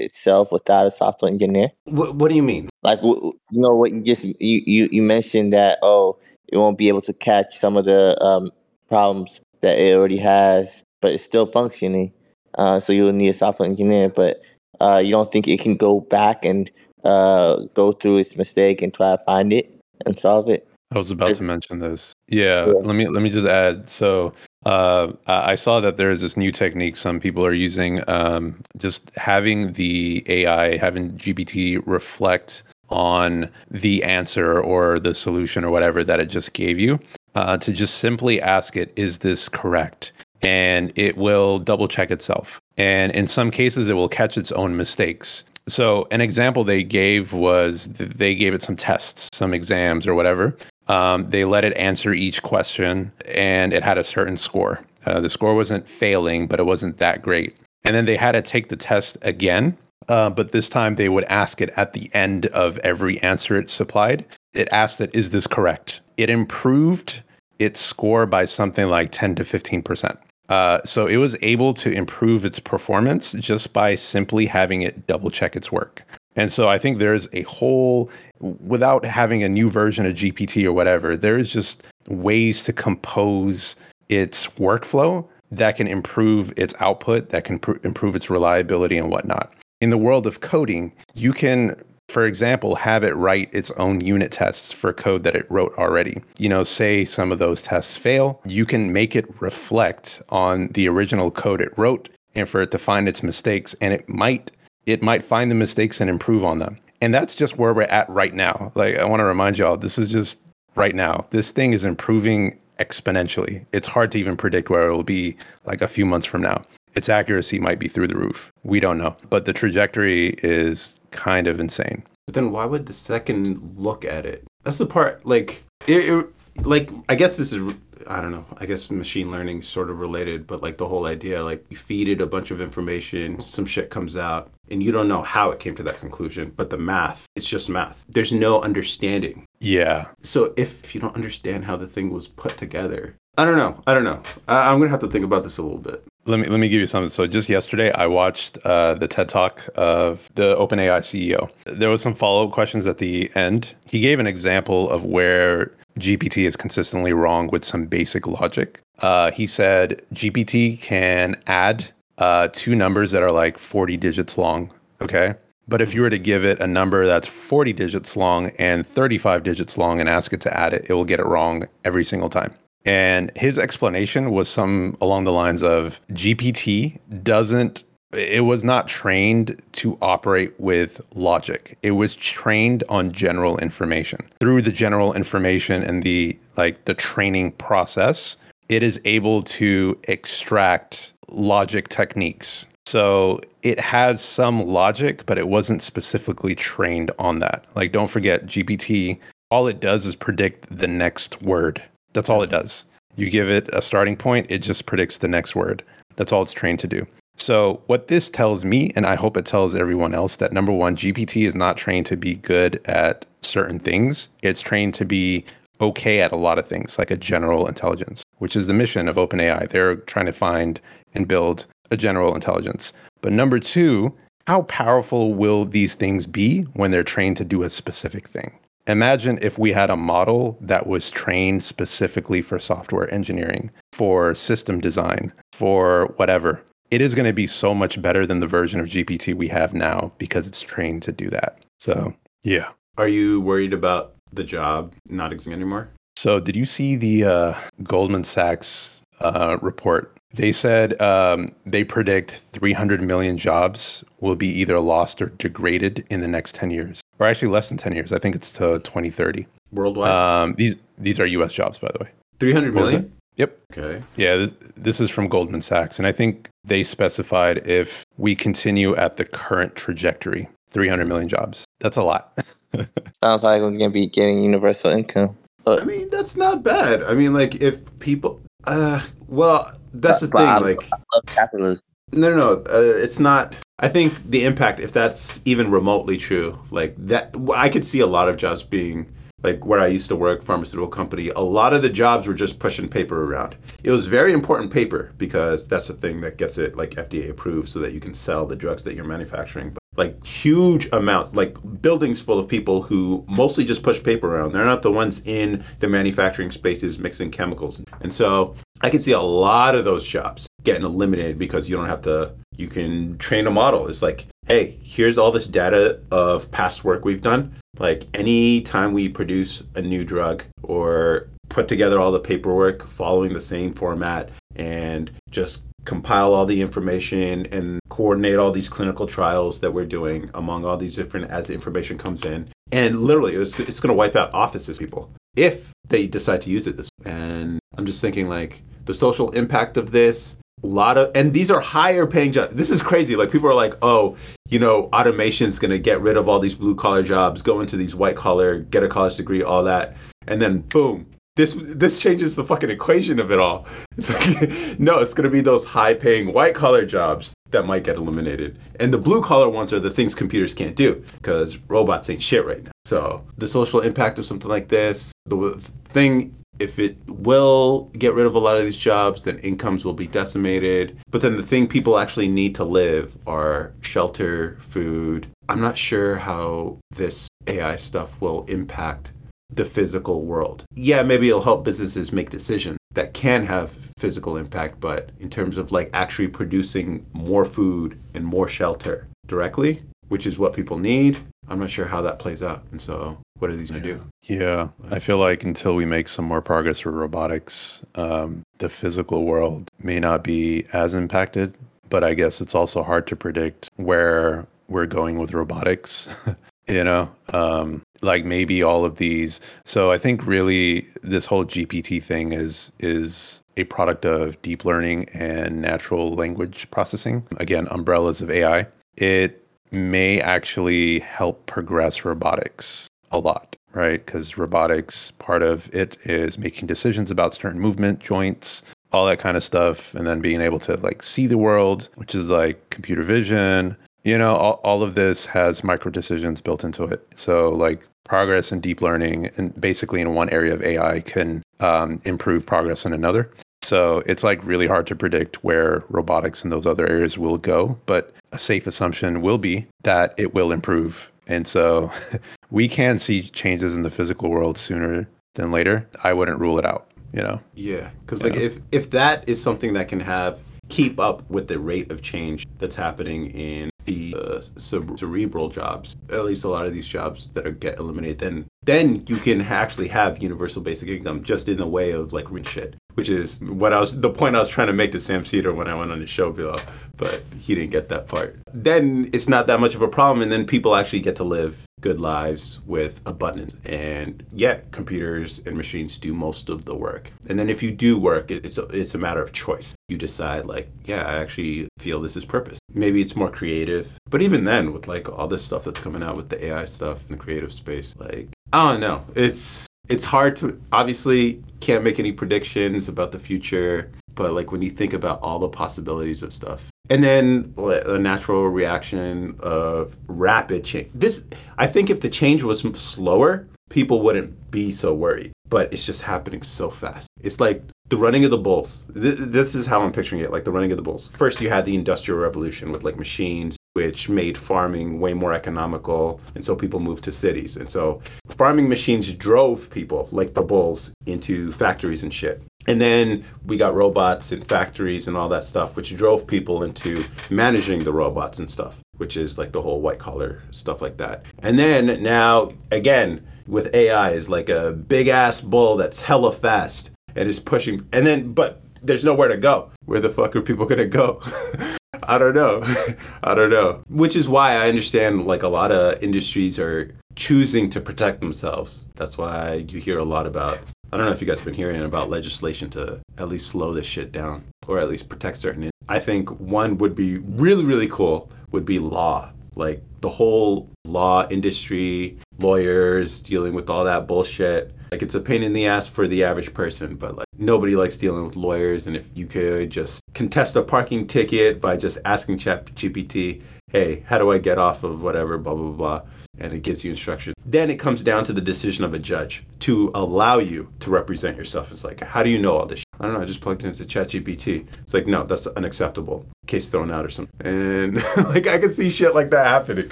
itself 0.00 0.52
without 0.52 0.86
a 0.86 0.90
software 0.90 1.30
engineer? 1.30 1.68
What, 1.84 2.14
what 2.14 2.28
do 2.28 2.34
you 2.34 2.42
mean? 2.42 2.68
Like 2.82 3.00
you 3.02 3.34
know 3.50 3.74
what 3.74 3.92
you 3.92 4.00
just 4.02 4.24
you, 4.24 4.34
you 4.66 4.88
you 4.90 5.02
mentioned 5.02 5.52
that 5.52 5.78
oh 5.82 6.18
it 6.48 6.56
won't 6.56 6.78
be 6.78 6.88
able 6.88 7.02
to 7.02 7.12
catch 7.12 7.58
some 7.58 7.76
of 7.76 7.84
the 7.84 8.20
um, 8.22 8.50
problems 8.88 9.40
that 9.60 9.78
it 9.78 9.94
already 9.94 10.18
has, 10.18 10.82
but 11.00 11.12
it's 11.12 11.22
still 11.22 11.46
functioning. 11.46 12.12
Uh, 12.58 12.80
so 12.80 12.92
you'll 12.92 13.12
need 13.12 13.28
a 13.28 13.34
software 13.34 13.68
engineer, 13.68 14.08
but 14.08 14.42
uh, 14.80 14.98
you 14.98 15.12
don't 15.12 15.30
think 15.30 15.46
it 15.46 15.60
can 15.60 15.76
go 15.76 16.00
back 16.00 16.44
and 16.44 16.70
uh, 17.04 17.56
go 17.74 17.92
through 17.92 18.18
its 18.18 18.36
mistake 18.36 18.82
and 18.82 18.92
try 18.92 19.16
to 19.16 19.22
find 19.24 19.52
it 19.52 19.70
and 20.04 20.18
solve 20.18 20.48
it. 20.48 20.66
I 20.92 20.98
was 20.98 21.10
about 21.10 21.34
to 21.34 21.42
mention 21.44 21.78
this. 21.78 22.12
Yeah, 22.28 22.66
yeah, 22.66 22.72
let 22.72 22.96
me 22.96 23.06
let 23.06 23.22
me 23.22 23.30
just 23.30 23.46
add. 23.46 23.88
So 23.88 24.32
uh, 24.66 25.12
I 25.26 25.54
saw 25.54 25.80
that 25.80 25.96
there 25.96 26.10
is 26.10 26.20
this 26.20 26.36
new 26.36 26.50
technique 26.50 26.96
some 26.96 27.18
people 27.18 27.44
are 27.44 27.52
using, 27.52 28.02
um, 28.08 28.60
just 28.76 29.10
having 29.16 29.72
the 29.72 30.22
AI, 30.26 30.76
having 30.76 31.12
GPT 31.12 31.80
reflect 31.86 32.62
on 32.90 33.48
the 33.70 34.02
answer 34.04 34.60
or 34.60 34.98
the 34.98 35.14
solution 35.14 35.64
or 35.64 35.70
whatever 35.70 36.04
that 36.04 36.20
it 36.20 36.26
just 36.26 36.52
gave 36.52 36.78
you, 36.78 36.98
uh, 37.34 37.56
to 37.58 37.72
just 37.72 37.98
simply 37.98 38.40
ask 38.42 38.76
it, 38.76 38.92
"Is 38.96 39.20
this 39.20 39.48
correct?" 39.48 40.12
And 40.42 40.92
it 40.96 41.16
will 41.16 41.58
double 41.58 41.88
check 41.88 42.10
itself. 42.10 42.60
And 42.76 43.12
in 43.12 43.26
some 43.26 43.50
cases, 43.50 43.88
it 43.88 43.94
will 43.94 44.08
catch 44.08 44.36
its 44.36 44.52
own 44.52 44.76
mistakes. 44.76 45.44
So, 45.68 46.08
an 46.10 46.20
example 46.20 46.64
they 46.64 46.82
gave 46.82 47.32
was 47.32 47.88
they 47.92 48.34
gave 48.34 48.54
it 48.54 48.62
some 48.62 48.76
tests, 48.76 49.28
some 49.32 49.54
exams 49.54 50.06
or 50.06 50.14
whatever. 50.14 50.56
Um, 50.90 51.30
they 51.30 51.44
let 51.44 51.64
it 51.64 51.76
answer 51.76 52.12
each 52.12 52.42
question 52.42 53.12
and 53.32 53.72
it 53.72 53.84
had 53.84 53.96
a 53.96 54.02
certain 54.02 54.36
score. 54.36 54.84
Uh, 55.06 55.20
the 55.20 55.30
score 55.30 55.54
wasn't 55.54 55.88
failing, 55.88 56.48
but 56.48 56.58
it 56.58 56.66
wasn't 56.66 56.98
that 56.98 57.22
great. 57.22 57.56
And 57.84 57.94
then 57.94 58.06
they 58.06 58.16
had 58.16 58.32
to 58.32 58.42
take 58.42 58.70
the 58.70 58.76
test 58.76 59.16
again. 59.22 59.78
Uh, 60.08 60.30
but 60.30 60.50
this 60.50 60.68
time 60.68 60.96
they 60.96 61.08
would 61.08 61.22
ask 61.24 61.60
it 61.60 61.70
at 61.76 61.92
the 61.92 62.10
end 62.12 62.46
of 62.46 62.76
every 62.78 63.22
answer 63.22 63.56
it 63.56 63.70
supplied. 63.70 64.24
It 64.52 64.68
asked 64.72 65.00
it, 65.00 65.14
Is 65.14 65.30
this 65.30 65.46
correct? 65.46 66.00
It 66.16 66.28
improved 66.28 67.22
its 67.60 67.78
score 67.78 68.26
by 68.26 68.44
something 68.44 68.88
like 68.88 69.10
10 69.12 69.36
to 69.36 69.44
15%. 69.44 70.18
Uh, 70.48 70.80
so 70.84 71.06
it 71.06 71.18
was 71.18 71.36
able 71.40 71.72
to 71.74 71.92
improve 71.92 72.44
its 72.44 72.58
performance 72.58 73.32
just 73.34 73.72
by 73.72 73.94
simply 73.94 74.44
having 74.44 74.82
it 74.82 75.06
double 75.06 75.30
check 75.30 75.54
its 75.54 75.70
work. 75.70 76.02
And 76.34 76.50
so 76.50 76.68
I 76.68 76.78
think 76.78 76.98
there's 76.98 77.28
a 77.32 77.42
whole, 77.42 78.10
without 78.40 79.04
having 79.04 79.42
a 79.42 79.48
new 79.48 79.70
version 79.70 80.06
of 80.06 80.14
GPT 80.14 80.64
or 80.64 80.72
whatever, 80.72 81.16
there's 81.16 81.52
just 81.52 81.86
ways 82.08 82.62
to 82.64 82.72
compose 82.72 83.76
its 84.08 84.46
workflow 84.48 85.26
that 85.50 85.76
can 85.76 85.86
improve 85.86 86.52
its 86.56 86.74
output, 86.80 87.30
that 87.30 87.44
can 87.44 87.58
pr- 87.58 87.78
improve 87.84 88.16
its 88.16 88.30
reliability 88.30 88.96
and 88.96 89.10
whatnot. 89.10 89.52
In 89.80 89.90
the 89.90 89.98
world 89.98 90.26
of 90.26 90.40
coding, 90.40 90.92
you 91.14 91.32
can 91.32 91.76
for 92.10 92.26
example, 92.26 92.74
have 92.74 93.04
it 93.04 93.14
write 93.14 93.54
its 93.54 93.70
own 93.72 94.00
unit 94.00 94.32
tests 94.32 94.72
for 94.72 94.92
code 94.92 95.22
that 95.22 95.36
it 95.36 95.48
wrote 95.48 95.72
already. 95.78 96.20
You 96.38 96.48
know, 96.48 96.64
say 96.64 97.04
some 97.04 97.30
of 97.30 97.38
those 97.38 97.62
tests 97.62 97.96
fail, 97.96 98.40
you 98.44 98.66
can 98.66 98.92
make 98.92 99.14
it 99.14 99.40
reflect 99.40 100.20
on 100.28 100.68
the 100.68 100.88
original 100.88 101.30
code 101.30 101.60
it 101.60 101.72
wrote 101.78 102.08
and 102.34 102.48
for 102.48 102.62
it 102.62 102.72
to 102.72 102.78
find 102.78 103.08
its 103.08 103.22
mistakes 103.22 103.74
and 103.80 103.94
it 103.94 104.08
might 104.08 104.50
it 104.86 105.02
might 105.02 105.22
find 105.22 105.50
the 105.50 105.54
mistakes 105.54 106.00
and 106.00 106.10
improve 106.10 106.44
on 106.44 106.58
them. 106.58 106.76
And 107.00 107.14
that's 107.14 107.34
just 107.34 107.58
where 107.58 107.72
we're 107.72 107.82
at 107.82 108.08
right 108.08 108.34
now. 108.34 108.72
Like 108.74 108.98
I 108.98 109.04
want 109.04 109.20
to 109.20 109.24
remind 109.24 109.58
y'all 109.58 109.76
this 109.76 109.98
is 109.98 110.10
just 110.10 110.38
right 110.74 110.94
now. 110.94 111.26
This 111.30 111.50
thing 111.50 111.72
is 111.72 111.84
improving 111.84 112.58
exponentially. 112.78 113.64
It's 113.72 113.88
hard 113.88 114.10
to 114.12 114.18
even 114.18 114.36
predict 114.36 114.70
where 114.70 114.88
it 114.88 114.94
will 114.94 115.02
be 115.02 115.36
like 115.64 115.82
a 115.82 115.88
few 115.88 116.06
months 116.06 116.26
from 116.26 116.42
now 116.42 116.62
its 116.94 117.08
accuracy 117.08 117.58
might 117.58 117.78
be 117.78 117.88
through 117.88 118.08
the 118.08 118.16
roof. 118.16 118.52
We 118.62 118.80
don't 118.80 118.98
know. 118.98 119.16
But 119.28 119.44
the 119.44 119.52
trajectory 119.52 120.34
is 120.42 120.98
kind 121.10 121.46
of 121.46 121.60
insane. 121.60 122.02
But 122.26 122.34
then 122.34 122.52
why 122.52 122.64
would 122.64 122.86
the 122.86 122.92
second 122.92 123.76
look 123.76 124.04
at 124.04 124.26
it? 124.26 124.46
That's 124.64 124.78
the 124.78 124.86
part, 124.86 125.24
like, 125.26 125.64
it, 125.86 126.08
it, 126.08 126.26
like 126.64 126.90
I 127.08 127.14
guess 127.14 127.36
this 127.36 127.52
is 127.52 127.74
I 128.06 128.20
don't 128.20 128.32
know. 128.32 128.44
I 128.58 128.66
guess 128.66 128.90
machine 128.90 129.30
learning 129.30 129.62
sort 129.62 129.90
of 129.90 129.98
related, 130.00 130.46
but 130.46 130.62
like 130.62 130.78
the 130.78 130.88
whole 130.88 131.06
idea, 131.06 131.44
like 131.44 131.64
you 131.70 131.76
feed 131.76 132.08
it 132.08 132.20
a 132.20 132.26
bunch 132.26 132.50
of 132.50 132.60
information, 132.60 133.40
some 133.40 133.66
shit 133.66 133.90
comes 133.90 134.16
out, 134.16 134.50
and 134.70 134.82
you 134.82 134.92
don't 134.92 135.08
know 135.08 135.22
how 135.22 135.50
it 135.50 135.58
came 135.58 135.74
to 135.76 135.82
that 135.84 135.98
conclusion. 135.98 136.52
But 136.56 136.70
the 136.70 136.78
math, 136.78 137.26
it's 137.34 137.48
just 137.48 137.68
math. 137.68 138.04
There's 138.08 138.32
no 138.32 138.60
understanding. 138.62 139.46
Yeah. 139.60 140.08
So 140.22 140.54
if, 140.56 140.94
you 140.94 141.00
don't 141.00 141.14
understand 141.14 141.64
how 141.64 141.76
the 141.76 141.86
thing 141.86 142.10
was 142.10 142.28
put 142.28 142.56
together, 142.56 143.16
I 143.36 143.44
don't 143.44 143.56
know. 143.56 143.82
I 143.86 143.94
don't 143.94 144.04
know. 144.04 144.22
I, 144.48 144.72
I'm 144.72 144.78
gonna 144.78 144.90
have 144.90 145.00
to 145.00 145.08
think 145.08 145.24
about 145.24 145.42
this 145.42 145.58
a 145.58 145.62
little 145.62 145.78
bit. 145.78 146.04
Let 146.26 146.40
me 146.40 146.46
let 146.46 146.60
me 146.60 146.68
give 146.68 146.80
you 146.80 146.86
something. 146.86 147.08
So 147.08 147.26
just 147.26 147.48
yesterday, 147.48 147.90
I 147.92 148.06
watched 148.06 148.58
uh, 148.64 148.94
the 148.94 149.08
TED 149.08 149.28
Talk 149.28 149.66
of 149.76 150.28
the 150.34 150.54
OpenAI 150.56 151.00
CEO. 151.00 151.50
There 151.64 151.88
was 151.88 152.02
some 152.02 152.14
follow 152.14 152.46
up 152.46 152.52
questions 152.52 152.86
at 152.86 152.98
the 152.98 153.30
end. 153.34 153.74
He 153.88 154.00
gave 154.00 154.20
an 154.20 154.26
example 154.26 154.90
of 154.90 155.04
where 155.04 155.72
GPT 155.98 156.44
is 156.44 156.56
consistently 156.56 157.12
wrong 157.12 157.48
with 157.48 157.64
some 157.64 157.86
basic 157.86 158.26
logic. 158.26 158.80
Uh, 158.98 159.30
he 159.30 159.46
said 159.46 160.02
GPT 160.12 160.80
can 160.80 161.40
add 161.46 161.90
uh, 162.20 162.48
two 162.52 162.76
numbers 162.76 163.10
that 163.10 163.22
are 163.22 163.32
like 163.32 163.58
40 163.58 163.96
digits 163.96 164.38
long. 164.38 164.70
Okay. 165.00 165.34
But 165.66 165.80
if 165.80 165.94
you 165.94 166.02
were 166.02 166.10
to 166.10 166.18
give 166.18 166.44
it 166.44 166.60
a 166.60 166.66
number 166.66 167.06
that's 167.06 167.28
40 167.28 167.72
digits 167.72 168.16
long 168.16 168.50
and 168.58 168.86
35 168.86 169.42
digits 169.42 169.78
long 169.78 170.00
and 170.00 170.08
ask 170.08 170.32
it 170.32 170.40
to 170.42 170.56
add 170.56 170.72
it, 170.72 170.86
it 170.88 170.94
will 170.94 171.04
get 171.04 171.20
it 171.20 171.26
wrong 171.26 171.66
every 171.84 172.04
single 172.04 172.28
time. 172.28 172.54
And 172.84 173.30
his 173.36 173.58
explanation 173.58 174.30
was 174.30 174.48
some 174.48 174.96
along 175.00 175.24
the 175.24 175.32
lines 175.32 175.62
of 175.62 176.00
GPT 176.12 176.98
doesn't 177.22 177.84
it 178.12 178.44
was 178.44 178.64
not 178.64 178.88
trained 178.88 179.62
to 179.72 179.96
operate 180.02 180.58
with 180.58 181.00
logic. 181.14 181.78
It 181.82 181.92
was 181.92 182.16
trained 182.16 182.82
on 182.88 183.12
general 183.12 183.56
information. 183.58 184.28
Through 184.40 184.62
the 184.62 184.72
general 184.72 185.12
information 185.12 185.84
and 185.84 186.02
the 186.02 186.36
like 186.56 186.86
the 186.86 186.94
training 186.94 187.52
process, 187.52 188.36
it 188.68 188.82
is 188.82 189.00
able 189.04 189.42
to 189.44 189.96
extract 190.08 191.12
logic 191.30 191.88
techniques. 191.88 192.66
So 192.86 193.40
it 193.62 193.78
has 193.78 194.20
some 194.20 194.66
logic, 194.66 195.24
but 195.26 195.38
it 195.38 195.48
wasn't 195.48 195.82
specifically 195.82 196.54
trained 196.54 197.10
on 197.18 197.38
that. 197.40 197.64
Like 197.74 197.92
don't 197.92 198.10
forget 198.10 198.46
GPT, 198.46 199.18
all 199.50 199.66
it 199.66 199.80
does 199.80 200.06
is 200.06 200.14
predict 200.14 200.66
the 200.76 200.88
next 200.88 201.40
word. 201.42 201.82
That's 202.12 202.30
all 202.30 202.42
it 202.42 202.50
does. 202.50 202.84
You 203.16 203.30
give 203.30 203.48
it 203.48 203.68
a 203.72 203.82
starting 203.82 204.16
point, 204.16 204.50
it 204.50 204.58
just 204.58 204.86
predicts 204.86 205.18
the 205.18 205.28
next 205.28 205.54
word. 205.54 205.84
That's 206.16 206.32
all 206.32 206.42
it's 206.42 206.52
trained 206.52 206.78
to 206.80 206.86
do. 206.86 207.06
So, 207.36 207.80
what 207.86 208.08
this 208.08 208.28
tells 208.28 208.64
me, 208.64 208.90
and 208.96 209.06
I 209.06 209.14
hope 209.14 209.36
it 209.36 209.46
tells 209.46 209.74
everyone 209.74 210.14
else, 210.14 210.36
that 210.36 210.52
number 210.52 210.72
one, 210.72 210.94
GPT 210.94 211.46
is 211.46 211.54
not 211.54 211.76
trained 211.76 212.06
to 212.06 212.16
be 212.16 212.34
good 212.34 212.80
at 212.84 213.24
certain 213.40 213.78
things. 213.78 214.28
It's 214.42 214.60
trained 214.60 214.92
to 214.94 215.06
be 215.06 215.44
okay 215.80 216.20
at 216.20 216.32
a 216.32 216.36
lot 216.36 216.58
of 216.58 216.66
things, 216.66 216.98
like 216.98 217.10
a 217.10 217.16
general 217.16 217.66
intelligence, 217.66 218.22
which 218.40 218.56
is 218.56 218.66
the 218.66 218.74
mission 218.74 219.08
of 219.08 219.16
OpenAI. 219.16 219.68
They're 219.68 219.96
trying 219.96 220.26
to 220.26 220.32
find 220.32 220.80
and 221.14 221.26
build 221.26 221.66
a 221.90 221.96
general 221.96 222.34
intelligence. 222.34 222.92
But 223.22 223.32
number 223.32 223.58
two, 223.58 224.14
how 224.46 224.62
powerful 224.62 225.32
will 225.32 225.64
these 225.64 225.94
things 225.94 226.26
be 226.26 226.62
when 226.74 226.90
they're 226.90 227.02
trained 227.02 227.36
to 227.38 227.44
do 227.44 227.62
a 227.62 227.70
specific 227.70 228.28
thing? 228.28 228.52
Imagine 228.86 229.38
if 229.40 229.58
we 229.58 229.72
had 229.72 229.90
a 229.90 229.96
model 229.96 230.58
that 230.60 230.86
was 230.86 231.10
trained 231.10 231.62
specifically 231.62 232.42
for 232.42 232.58
software 232.58 233.12
engineering, 233.12 233.70
for 233.92 234.34
system 234.34 234.80
design, 234.80 235.32
for 235.52 236.12
whatever 236.16 236.62
it 236.90 237.00
is 237.00 237.14
going 237.14 237.26
to 237.26 237.32
be 237.32 237.46
so 237.46 237.74
much 237.74 238.00
better 238.02 238.26
than 238.26 238.40
the 238.40 238.46
version 238.46 238.80
of 238.80 238.88
GPT 238.88 239.34
we 239.34 239.48
have 239.48 239.72
now 239.72 240.10
because 240.18 240.46
it's 240.46 240.60
trained 240.60 241.02
to 241.04 241.12
do 241.12 241.30
that. 241.30 241.58
So, 241.78 242.14
yeah. 242.42 242.70
Are 242.98 243.08
you 243.08 243.40
worried 243.40 243.72
about 243.72 244.14
the 244.32 244.44
job 244.44 244.94
not 245.08 245.32
existing 245.32 245.52
anymore? 245.52 245.90
So, 246.20 246.38
did 246.38 246.54
you 246.54 246.66
see 246.66 246.96
the 246.96 247.24
uh, 247.24 247.54
Goldman 247.82 248.24
Sachs 248.24 249.00
uh, 249.20 249.56
report? 249.62 250.14
They 250.34 250.52
said 250.52 251.00
um, 251.00 251.54
they 251.64 251.82
predict 251.82 252.32
300 252.32 253.00
million 253.00 253.38
jobs 253.38 254.04
will 254.20 254.36
be 254.36 254.48
either 254.48 254.78
lost 254.80 255.22
or 255.22 255.30
degraded 255.38 256.04
in 256.10 256.20
the 256.20 256.28
next 256.28 256.54
10 256.56 256.72
years, 256.72 257.00
or 257.18 257.26
actually 257.26 257.48
less 257.48 257.70
than 257.70 257.78
10 257.78 257.94
years. 257.94 258.12
I 258.12 258.18
think 258.18 258.34
it's 258.34 258.52
to 258.52 258.80
2030 258.80 259.46
worldwide. 259.72 260.10
Um, 260.10 260.54
these 260.56 260.76
these 260.98 261.18
are 261.18 261.24
U.S. 261.24 261.54
jobs, 261.54 261.78
by 261.78 261.88
the 261.90 262.04
way. 262.04 262.10
300 262.38 262.74
million. 262.74 263.10
Yep. 263.36 263.58
Okay. 263.72 264.02
Yeah, 264.16 264.36
this, 264.36 264.54
this, 264.76 265.00
is 265.00 265.08
from 265.08 265.26
Goldman 265.26 265.62
Sachs. 265.62 265.98
And 265.98 266.06
I 266.06 266.12
think 266.12 266.50
they 266.64 266.84
specified 266.84 267.66
if 267.66 268.04
we 268.18 268.34
continue 268.34 268.94
at 268.96 269.16
the 269.16 269.24
current 269.24 269.74
trajectory, 269.74 270.50
300 270.68 271.06
million 271.06 271.30
jobs. 271.30 271.64
That's 271.78 271.96
a 271.96 272.02
lot. 272.02 272.34
Sounds 273.24 273.42
like 273.42 273.62
we're 273.62 273.70
going 273.70 273.78
to 273.78 273.88
be 273.88 274.06
getting 274.06 274.44
universal 274.44 274.90
income. 274.90 275.38
But, 275.64 275.82
I 275.82 275.84
mean, 275.84 276.08
that's 276.10 276.36
not 276.36 276.62
bad. 276.62 277.02
I 277.02 277.14
mean, 277.14 277.34
like, 277.34 277.56
if 277.56 277.98
people, 277.98 278.40
uh, 278.64 279.00
well, 279.28 279.72
that's 279.92 280.20
the 280.20 280.28
thing. 280.28 280.40
I, 280.40 280.58
like, 280.58 280.82
I 280.92 280.96
love 281.14 281.26
capitalism. 281.26 281.82
No, 282.12 282.30
no, 282.30 282.36
no. 282.36 282.52
Uh, 282.62 282.96
it's 282.96 283.20
not. 283.20 283.54
I 283.78 283.88
think 283.88 284.30
the 284.30 284.44
impact, 284.44 284.80
if 284.80 284.92
that's 284.92 285.40
even 285.44 285.70
remotely 285.70 286.16
true, 286.16 286.58
like 286.70 286.94
that, 286.98 287.34
I 287.54 287.68
could 287.68 287.84
see 287.84 288.00
a 288.00 288.06
lot 288.06 288.28
of 288.28 288.36
jobs 288.36 288.62
being 288.62 289.10
like 289.42 289.64
where 289.64 289.80
I 289.80 289.86
used 289.86 290.08
to 290.08 290.16
work, 290.16 290.42
pharmaceutical 290.42 290.88
company, 290.88 291.28
a 291.30 291.40
lot 291.40 291.72
of 291.72 291.82
the 291.82 291.88
jobs 291.88 292.26
were 292.26 292.34
just 292.34 292.58
pushing 292.58 292.88
paper 292.88 293.24
around. 293.24 293.56
It 293.82 293.90
was 293.90 294.06
very 294.06 294.32
important 294.32 294.72
paper 294.72 295.12
because 295.16 295.66
that's 295.66 295.88
the 295.88 295.94
thing 295.94 296.20
that 296.20 296.36
gets 296.36 296.58
it 296.58 296.76
like 296.76 296.90
FDA 296.90 297.30
approved 297.30 297.68
so 297.68 297.78
that 297.80 297.92
you 297.92 298.00
can 298.00 298.14
sell 298.14 298.46
the 298.46 298.56
drugs 298.56 298.84
that 298.84 298.94
you're 298.94 299.04
manufacturing. 299.04 299.76
Like 300.00 300.26
huge 300.26 300.88
amount, 300.92 301.34
like 301.34 301.56
buildings 301.82 302.20
full 302.20 302.38
of 302.38 302.48
people 302.48 302.82
who 302.82 303.24
mostly 303.28 303.64
just 303.64 303.82
push 303.82 304.02
paper 304.02 304.34
around. 304.34 304.52
They're 304.52 304.64
not 304.64 304.82
the 304.82 304.90
ones 304.90 305.22
in 305.26 305.62
the 305.80 305.88
manufacturing 305.88 306.50
spaces 306.50 306.98
mixing 306.98 307.30
chemicals. 307.30 307.82
And 308.00 308.12
so 308.12 308.56
I 308.80 308.90
can 308.90 309.00
see 309.00 309.12
a 309.12 309.20
lot 309.20 309.74
of 309.74 309.84
those 309.84 310.06
jobs 310.06 310.46
getting 310.64 310.84
eliminated 310.84 311.38
because 311.38 311.68
you 311.68 311.76
don't 311.76 311.86
have 311.86 312.02
to 312.02 312.32
you 312.56 312.68
can 312.68 313.16
train 313.18 313.46
a 313.46 313.50
model. 313.50 313.88
It's 313.88 314.02
like, 314.02 314.26
hey, 314.46 314.78
here's 314.82 315.18
all 315.18 315.30
this 315.30 315.46
data 315.46 316.00
of 316.10 316.50
past 316.50 316.84
work 316.84 317.04
we've 317.04 317.22
done 317.22 317.54
like 317.80 318.06
any 318.14 318.60
time 318.60 318.92
we 318.92 319.08
produce 319.08 319.62
a 319.74 319.82
new 319.82 320.04
drug 320.04 320.44
or 320.62 321.28
put 321.48 321.66
together 321.66 321.98
all 321.98 322.12
the 322.12 322.20
paperwork 322.20 322.86
following 322.86 323.32
the 323.32 323.40
same 323.40 323.72
format 323.72 324.28
and 324.54 325.10
just 325.30 325.64
compile 325.84 326.34
all 326.34 326.46
the 326.46 326.60
information 326.60 327.46
and 327.46 327.80
coordinate 327.88 328.36
all 328.36 328.52
these 328.52 328.68
clinical 328.68 329.06
trials 329.06 329.60
that 329.60 329.72
we're 329.72 329.86
doing 329.86 330.30
among 330.34 330.64
all 330.64 330.76
these 330.76 330.96
different 330.96 331.30
as 331.30 331.46
the 331.46 331.54
information 331.54 331.98
comes 331.98 332.24
in. 332.24 332.48
And 332.72 333.02
literally 333.02 333.34
it's, 333.34 333.58
it's 333.58 333.80
going 333.80 333.88
to 333.88 333.94
wipe 333.94 334.16
out 334.16 334.32
offices 334.32 334.78
people 334.78 335.10
if 335.36 335.72
they 335.88 336.06
decide 336.06 336.40
to 336.42 336.50
use 336.50 336.66
it 336.66 336.76
this 336.76 336.88
way. 336.98 337.12
and 337.12 337.58
i'm 337.76 337.86
just 337.86 338.00
thinking 338.00 338.28
like 338.28 338.62
the 338.84 338.94
social 338.94 339.30
impact 339.30 339.76
of 339.76 339.92
this 339.92 340.36
a 340.62 340.66
lot 340.66 340.98
of 340.98 341.10
and 341.14 341.32
these 341.32 341.50
are 341.50 341.60
higher 341.60 342.06
paying 342.06 342.32
jobs. 342.32 342.54
This 342.54 342.70
is 342.70 342.82
crazy. 342.82 343.16
Like 343.16 343.30
people 343.30 343.48
are 343.48 343.54
like 343.54 343.74
oh 343.80 344.16
you 344.48 344.58
know 344.58 344.90
automation's 344.92 345.58
going 345.58 345.70
to 345.70 345.78
get 345.78 346.00
rid 346.00 346.18
of 346.18 346.28
all 346.28 346.38
these 346.38 346.54
blue 346.54 346.74
collar 346.74 347.02
jobs 347.02 347.40
go 347.40 347.60
into 347.60 347.76
these 347.76 347.94
white 347.94 348.16
collar 348.16 348.58
get 348.58 348.82
a 348.82 348.88
college 348.88 349.16
degree 349.16 349.42
all 349.42 349.64
that. 349.64 349.96
And 350.26 350.42
then 350.42 350.58
boom 350.58 351.06
this 351.40 351.56
this 351.58 351.98
changes 351.98 352.36
the 352.36 352.44
fucking 352.44 352.70
equation 352.70 353.18
of 353.18 353.30
it 353.30 353.38
all 353.38 353.66
it's 353.96 354.10
like 354.10 354.78
no 354.78 354.98
it's 354.98 355.14
going 355.14 355.24
to 355.24 355.30
be 355.30 355.40
those 355.40 355.64
high 355.64 355.94
paying 355.94 356.32
white 356.32 356.54
collar 356.54 356.84
jobs 356.84 357.32
that 357.50 357.64
might 357.64 357.82
get 357.82 357.96
eliminated 357.96 358.58
and 358.78 358.92
the 358.92 358.98
blue 358.98 359.22
collar 359.22 359.48
ones 359.48 359.72
are 359.72 359.80
the 359.80 359.90
things 359.90 360.14
computers 360.14 360.54
can't 360.54 360.76
do 360.76 361.02
because 361.16 361.56
robots 361.68 362.10
ain't 362.10 362.22
shit 362.22 362.44
right 362.44 362.62
now 362.64 362.70
so 362.84 363.24
the 363.38 363.48
social 363.48 363.80
impact 363.80 364.18
of 364.18 364.26
something 364.26 364.50
like 364.50 364.68
this 364.68 365.12
the 365.26 365.52
thing 365.86 366.34
if 366.58 366.78
it 366.78 366.98
will 367.06 367.90
get 367.94 368.12
rid 368.12 368.26
of 368.26 368.34
a 368.34 368.38
lot 368.38 368.58
of 368.58 368.64
these 368.64 368.76
jobs, 368.76 369.24
then 369.24 369.38
incomes 369.38 369.82
will 369.82 369.94
be 369.94 370.06
decimated. 370.06 370.98
But 371.10 371.22
then 371.22 371.36
the 371.38 371.42
thing 371.42 371.66
people 371.66 371.98
actually 371.98 372.28
need 372.28 372.54
to 372.56 372.64
live 372.64 373.16
are 373.26 373.72
shelter, 373.80 374.58
food. 374.60 375.26
I'm 375.48 375.62
not 375.62 375.78
sure 375.78 376.16
how 376.16 376.76
this 376.90 377.28
AI 377.46 377.76
stuff 377.76 378.20
will 378.20 378.44
impact 378.44 379.14
the 379.52 379.64
physical 379.64 380.24
world. 380.24 380.64
Yeah, 380.74 381.02
maybe 381.02 381.28
it'll 381.28 381.42
help 381.42 381.64
businesses 381.64 382.12
make 382.12 382.30
decisions 382.30 382.78
that 382.92 383.14
can 383.14 383.46
have 383.46 383.70
physical 383.98 384.36
impact, 384.36 384.80
but 384.80 385.10
in 385.18 385.30
terms 385.30 385.56
of 385.56 385.72
like 385.72 385.90
actually 385.92 386.28
producing 386.28 387.06
more 387.12 387.44
food 387.44 387.98
and 388.14 388.24
more 388.24 388.48
shelter 388.48 389.06
directly, 389.26 389.82
which 390.08 390.26
is 390.26 390.38
what 390.38 390.52
people 390.52 390.78
need, 390.78 391.18
I'm 391.48 391.58
not 391.58 391.70
sure 391.70 391.86
how 391.86 392.02
that 392.02 392.18
plays 392.18 392.42
out. 392.42 392.64
And 392.70 392.80
so 392.80 393.18
what 393.38 393.50
are 393.50 393.56
these 393.56 393.70
going 393.70 393.82
to 393.82 393.94
do? 393.94 394.04
Yeah, 394.22 394.68
I 394.90 394.98
feel 394.98 395.18
like 395.18 395.44
until 395.44 395.74
we 395.74 395.84
make 395.84 396.08
some 396.08 396.24
more 396.24 396.40
progress 396.40 396.84
with 396.84 396.94
robotics, 396.94 397.82
um, 397.94 398.42
the 398.58 398.68
physical 398.68 399.24
world 399.24 399.68
may 399.82 399.98
not 399.98 400.22
be 400.22 400.64
as 400.72 400.94
impacted. 400.94 401.54
But 401.88 402.04
I 402.04 402.14
guess 402.14 402.40
it's 402.40 402.54
also 402.54 402.84
hard 402.84 403.08
to 403.08 403.16
predict 403.16 403.68
where 403.74 404.46
we're 404.68 404.86
going 404.86 405.18
with 405.18 405.34
robotics. 405.34 406.08
you 406.68 406.84
know, 406.84 407.10
um, 407.32 407.82
like 408.02 408.24
maybe 408.24 408.62
all 408.62 408.84
of 408.84 408.96
these. 408.96 409.40
So 409.64 409.90
I 409.90 409.98
think 409.98 410.26
really 410.26 410.86
this 411.02 411.26
whole 411.26 411.44
GPT 411.44 412.02
thing 412.02 412.32
is 412.32 412.72
is 412.78 413.42
a 413.56 413.64
product 413.64 414.04
of 414.04 414.40
deep 414.42 414.64
learning 414.64 415.08
and 415.12 415.56
natural 415.60 416.14
language 416.14 416.70
processing. 416.70 417.26
Again, 417.36 417.68
umbrellas 417.70 418.22
of 418.22 418.30
AI. 418.30 418.66
It 418.96 419.46
may 419.70 420.20
actually 420.20 421.00
help 421.00 421.46
progress 421.46 422.04
robotics 422.04 422.88
a 423.12 423.18
lot. 423.18 423.56
right? 423.72 424.04
Because 424.04 424.36
robotics, 424.36 425.12
part 425.12 425.42
of 425.42 425.72
it 425.74 425.96
is 426.04 426.38
making 426.38 426.66
decisions 426.66 427.10
about 427.10 427.34
certain 427.34 427.60
movement, 427.60 428.00
joints, 428.00 428.62
all 428.92 429.06
that 429.06 429.18
kind 429.20 429.36
of 429.36 429.44
stuff, 429.44 429.94
and 429.94 430.06
then 430.06 430.20
being 430.20 430.40
able 430.40 430.58
to 430.60 430.76
like 430.78 431.02
see 431.02 431.26
the 431.26 431.38
world, 431.38 431.88
which 431.94 432.14
is 432.14 432.26
like 432.26 432.70
computer 432.70 433.02
vision. 433.02 433.76
You 434.02 434.16
know, 434.18 434.34
all, 434.34 434.60
all 434.64 434.82
of 434.82 434.94
this 434.94 435.26
has 435.26 435.62
micro 435.62 435.90
decisions 435.90 436.40
built 436.40 436.64
into 436.64 436.84
it. 436.84 437.06
So, 437.14 437.50
like 437.50 437.86
progress 438.10 438.50
in 438.50 438.58
deep 438.58 438.82
learning, 438.82 439.30
and 439.36 439.58
basically 439.60 440.00
in 440.00 440.14
one 440.14 440.28
area 440.30 440.52
of 440.52 440.60
AI 440.62 440.98
can 440.98 441.44
um, 441.60 442.00
improve 442.04 442.44
progress 442.44 442.84
in 442.84 442.92
another. 442.92 443.30
So 443.62 444.02
it's 444.04 444.24
like 444.24 444.44
really 444.44 444.66
hard 444.66 444.88
to 444.88 444.96
predict 444.96 445.44
where 445.44 445.84
robotics 445.90 446.42
and 446.42 446.50
those 446.50 446.66
other 446.66 446.88
areas 446.88 447.16
will 447.16 447.36
go, 447.36 447.78
but 447.86 448.12
a 448.32 448.38
safe 448.38 448.66
assumption 448.66 449.22
will 449.22 449.38
be 449.38 449.64
that 449.84 450.12
it 450.18 450.34
will 450.34 450.50
improve. 450.50 451.12
And 451.28 451.46
so 451.46 451.92
we 452.50 452.66
can 452.66 452.98
see 452.98 453.22
changes 453.22 453.76
in 453.76 453.82
the 453.82 453.90
physical 453.90 454.28
world 454.28 454.58
sooner 454.58 455.08
than 455.36 455.52
later. 455.52 455.88
I 456.02 456.12
wouldn't 456.12 456.40
rule 456.40 456.58
it 456.58 456.66
out, 456.66 456.90
you 457.12 457.22
know. 457.22 457.40
Yeah, 457.54 457.90
because 458.00 458.24
like 458.24 458.34
if 458.34 458.58
if 458.72 458.90
that 458.90 459.28
is 459.28 459.40
something 459.40 459.74
that 459.74 459.86
can 459.86 460.00
have 460.00 460.40
keep 460.68 460.98
up 460.98 461.30
with 461.30 461.46
the 461.46 461.60
rate 461.60 461.92
of 461.92 462.02
change 462.02 462.44
that's 462.58 462.74
happening 462.74 463.30
in 463.30 463.69
the 463.84 464.14
uh, 464.16 464.42
cerebral 464.56 465.48
jobs, 465.48 465.96
at 466.10 466.24
least 466.24 466.44
a 466.44 466.48
lot 466.48 466.66
of 466.66 466.72
these 466.72 466.86
jobs 466.86 467.28
that 467.30 467.46
are 467.46 467.52
get 467.52 467.78
eliminated, 467.78 468.18
then 468.18 468.46
then 468.62 469.04
you 469.06 469.16
can 469.16 469.40
actually 469.40 469.88
have 469.88 470.22
universal 470.22 470.62
basic 470.62 470.88
income 470.88 471.24
just 471.24 471.48
in 471.48 471.56
the 471.56 471.66
way 471.66 471.92
of 471.92 472.12
like 472.12 472.30
rent 472.30 472.46
shit 472.46 472.76
which 472.94 473.08
is 473.08 473.40
what 473.40 473.72
I 473.72 473.80
was 473.80 473.98
the 474.00 474.10
point 474.10 474.36
I 474.36 474.38
was 474.38 474.48
trying 474.48 474.66
to 474.66 474.72
make 474.72 474.92
to 474.92 475.00
Sam 475.00 475.24
Seder 475.24 475.52
when 475.52 475.68
I 475.68 475.74
went 475.74 475.92
on 475.92 476.00
the 476.00 476.06
show 476.06 476.30
below, 476.30 476.58
but 476.96 477.22
he 477.38 477.54
didn't 477.54 477.70
get 477.70 477.88
that 477.88 478.08
part. 478.08 478.38
Then 478.52 479.08
it's 479.12 479.28
not 479.28 479.46
that 479.46 479.60
much 479.60 479.74
of 479.74 479.82
a 479.82 479.88
problem, 479.88 480.22
and 480.22 480.30
then 480.30 480.46
people 480.46 480.74
actually 480.74 481.00
get 481.00 481.16
to 481.16 481.24
live 481.24 481.64
good 481.80 482.00
lives 482.00 482.60
with 482.66 483.00
abundance. 483.06 483.56
And 483.64 484.24
yeah, 484.32 484.60
computers 484.70 485.38
and 485.46 485.56
machines 485.56 485.98
do 485.98 486.12
most 486.12 486.48
of 486.50 486.64
the 486.66 486.76
work. 486.76 487.12
And 487.28 487.38
then 487.38 487.48
if 487.48 487.62
you 487.62 487.70
do 487.70 487.98
work, 487.98 488.30
it's 488.30 488.58
a, 488.58 488.64
it's 488.64 488.94
a 488.94 488.98
matter 488.98 489.22
of 489.22 489.32
choice. 489.32 489.74
You 489.90 489.96
decide 489.98 490.46
like, 490.46 490.70
yeah, 490.84 491.06
I 491.06 491.14
actually 491.16 491.68
feel 491.78 492.00
this 492.00 492.16
is 492.16 492.24
purpose. 492.24 492.58
Maybe 492.72 493.02
it's 493.02 493.16
more 493.16 493.30
creative, 493.30 493.98
but 494.08 494.22
even 494.22 494.44
then, 494.44 494.72
with 494.72 494.86
like 494.86 495.08
all 495.08 495.26
this 495.26 495.44
stuff 495.44 495.64
that's 495.64 495.80
coming 495.80 496.02
out 496.02 496.16
with 496.16 496.28
the 496.28 496.44
AI 496.46 496.64
stuff 496.64 497.08
in 497.08 497.16
the 497.16 497.22
creative 497.22 497.52
space, 497.52 497.96
like 497.98 498.28
I 498.52 498.70
don't 498.70 498.80
know, 498.80 499.04
it's 499.14 499.66
it's 499.88 500.04
hard 500.04 500.36
to 500.36 500.60
obviously 500.72 501.42
can't 501.58 501.82
make 501.82 501.98
any 501.98 502.12
predictions 502.12 502.88
about 502.88 503.10
the 503.12 503.18
future 503.18 503.90
but 504.14 504.32
like 504.32 504.52
when 504.52 504.60
you 504.60 504.70
think 504.70 504.92
about 504.92 505.20
all 505.22 505.38
the 505.38 505.48
possibilities 505.48 506.22
of 506.22 506.32
stuff 506.32 506.68
and 506.90 507.02
then 507.02 507.54
a 507.56 507.98
natural 507.98 508.48
reaction 508.48 509.36
of 509.40 509.96
rapid 510.08 510.64
change 510.64 510.90
this 510.94 511.24
i 511.58 511.66
think 511.66 511.90
if 511.90 512.00
the 512.00 512.08
change 512.08 512.42
was 512.42 512.60
slower 512.60 513.46
people 513.70 514.02
wouldn't 514.02 514.50
be 514.50 514.70
so 514.70 514.92
worried. 514.92 515.32
But 515.48 515.72
it's 515.72 515.86
just 515.86 516.02
happening 516.02 516.42
so 516.42 516.68
fast. 516.68 517.08
It's 517.22 517.40
like 517.40 517.62
the 517.90 517.96
running 517.96 518.24
of 518.24 518.30
the 518.30 518.38
bulls 518.38 518.86
this 518.88 519.54
is 519.54 519.66
how 519.66 519.82
i'm 519.82 519.92
picturing 519.92 520.22
it 520.22 520.32
like 520.32 520.44
the 520.44 520.50
running 520.50 520.72
of 520.72 520.76
the 520.76 520.82
bulls 520.82 521.08
first 521.08 521.40
you 521.40 521.50
had 521.50 521.66
the 521.66 521.74
industrial 521.74 522.18
revolution 522.18 522.72
with 522.72 522.82
like 522.82 522.96
machines 522.96 523.56
which 523.74 524.08
made 524.08 524.36
farming 524.36 524.98
way 524.98 525.14
more 525.14 525.32
economical. 525.32 526.20
And 526.34 526.44
so 526.44 526.56
people 526.56 526.80
moved 526.80 527.04
to 527.04 527.12
cities. 527.12 527.56
And 527.56 527.70
so 527.70 528.02
farming 528.28 528.68
machines 528.68 529.14
drove 529.14 529.70
people, 529.70 530.08
like 530.10 530.34
the 530.34 530.42
bulls, 530.42 530.92
into 531.06 531.52
factories 531.52 532.02
and 532.02 532.12
shit. 532.12 532.42
And 532.66 532.80
then 532.80 533.24
we 533.44 533.56
got 533.56 533.74
robots 533.74 534.32
in 534.32 534.42
factories 534.42 535.08
and 535.08 535.16
all 535.16 535.28
that 535.30 535.44
stuff, 535.44 535.76
which 535.76 535.96
drove 535.96 536.26
people 536.26 536.62
into 536.62 537.04
managing 537.30 537.84
the 537.84 537.92
robots 537.92 538.38
and 538.38 538.50
stuff, 538.50 538.80
which 538.96 539.16
is 539.16 539.38
like 539.38 539.52
the 539.52 539.62
whole 539.62 539.80
white 539.80 539.98
collar 539.98 540.42
stuff 540.50 540.82
like 540.82 540.96
that. 540.98 541.24
And 541.38 541.58
then 541.58 542.02
now, 542.02 542.50
again, 542.70 543.26
with 543.46 543.74
AI, 543.74 544.10
is 544.10 544.28
like 544.28 544.48
a 544.48 544.72
big 544.72 545.08
ass 545.08 545.40
bull 545.40 545.76
that's 545.76 546.02
hella 546.02 546.32
fast 546.32 546.90
and 547.14 547.28
it's 547.28 547.38
pushing. 547.38 547.86
And 547.92 548.06
then, 548.06 548.32
but 548.32 548.62
there's 548.82 549.04
nowhere 549.04 549.28
to 549.28 549.36
go. 549.36 549.70
Where 549.84 550.00
the 550.00 550.10
fuck 550.10 550.34
are 550.36 550.42
people 550.42 550.66
gonna 550.66 550.86
go? 550.86 551.20
I 552.02 552.18
don't 552.18 552.34
know. 552.34 552.62
I 553.22 553.34
don't 553.34 553.50
know. 553.50 553.82
Which 553.88 554.16
is 554.16 554.28
why 554.28 554.54
I 554.54 554.68
understand 554.68 555.26
like 555.26 555.42
a 555.42 555.48
lot 555.48 555.72
of 555.72 556.02
industries 556.02 556.58
are 556.58 556.94
choosing 557.16 557.70
to 557.70 557.80
protect 557.80 558.20
themselves. 558.20 558.88
That's 558.94 559.18
why 559.18 559.66
you 559.68 559.80
hear 559.80 559.98
a 559.98 560.04
lot 560.04 560.26
about 560.26 560.60
I 560.92 560.96
don't 560.96 561.06
know 561.06 561.12
if 561.12 561.20
you 561.20 561.26
guys 561.26 561.38
have 561.38 561.44
been 561.44 561.54
hearing 561.54 561.80
about 561.82 562.10
legislation 562.10 562.68
to 562.70 563.00
at 563.16 563.28
least 563.28 563.48
slow 563.48 563.72
this 563.72 563.86
shit 563.86 564.10
down 564.10 564.44
or 564.66 564.80
at 564.80 564.88
least 564.88 565.08
protect 565.08 565.36
certain. 565.36 565.70
I 565.88 566.00
think 566.00 566.30
one 566.40 566.78
would 566.78 566.94
be 566.94 567.18
really 567.18 567.64
really 567.64 567.88
cool 567.88 568.30
would 568.50 568.64
be 568.64 568.78
law. 568.78 569.30
Like 569.54 569.82
the 570.00 570.08
whole 570.08 570.68
law 570.84 571.28
industry, 571.28 572.18
lawyers 572.38 573.20
dealing 573.20 573.54
with 573.54 573.68
all 573.68 573.84
that 573.84 574.06
bullshit. 574.06 574.74
Like 574.90 575.02
it's 575.02 575.14
a 575.14 575.20
pain 575.20 575.42
in 575.42 575.52
the 575.52 575.66
ass 575.66 575.88
for 575.88 576.08
the 576.08 576.24
average 576.24 576.52
person, 576.52 576.96
but 576.96 577.16
like 577.16 577.26
nobody 577.38 577.76
likes 577.76 577.96
dealing 577.96 578.26
with 578.26 578.36
lawyers. 578.36 578.86
And 578.86 578.96
if 578.96 579.08
you 579.16 579.26
could 579.26 579.70
just 579.70 580.02
contest 580.14 580.56
a 580.56 580.62
parking 580.62 581.06
ticket 581.06 581.60
by 581.60 581.76
just 581.76 581.98
asking 582.04 582.38
ChatGPT, 582.38 583.42
hey, 583.70 584.02
how 584.06 584.18
do 584.18 584.32
I 584.32 584.38
get 584.38 584.58
off 584.58 584.82
of 584.82 585.02
whatever, 585.02 585.38
blah, 585.38 585.54
blah, 585.54 585.70
blah, 585.70 586.02
and 586.38 586.52
it 586.52 586.62
gives 586.62 586.82
you 586.82 586.90
instruction. 586.90 587.34
Then 587.44 587.70
it 587.70 587.76
comes 587.76 588.02
down 588.02 588.24
to 588.24 588.32
the 588.32 588.40
decision 588.40 588.84
of 588.84 588.94
a 588.94 588.98
judge 588.98 589.44
to 589.60 589.90
allow 589.94 590.38
you 590.38 590.72
to 590.80 590.90
represent 590.90 591.36
yourself. 591.36 591.70
It's 591.70 591.84
like, 591.84 592.00
how 592.00 592.22
do 592.22 592.30
you 592.30 592.40
know 592.40 592.56
all 592.56 592.66
this? 592.66 592.82
I 592.98 593.04
don't 593.04 593.14
know. 593.14 593.20
I 593.20 593.26
just 593.26 593.40
plugged 593.40 593.64
into 593.64 593.84
ChatGPT. 593.84 594.66
It's 594.80 594.94
like, 594.94 595.06
no, 595.06 595.24
that's 595.24 595.46
unacceptable. 595.46 596.26
Case 596.46 596.68
thrown 596.68 596.90
out 596.90 597.04
or 597.04 597.10
something. 597.10 597.34
And 597.46 597.94
like, 598.16 598.46
I 598.46 598.58
can 598.58 598.70
see 598.70 598.90
shit 598.90 599.14
like 599.14 599.30
that 599.30 599.46
happening. 599.46 599.90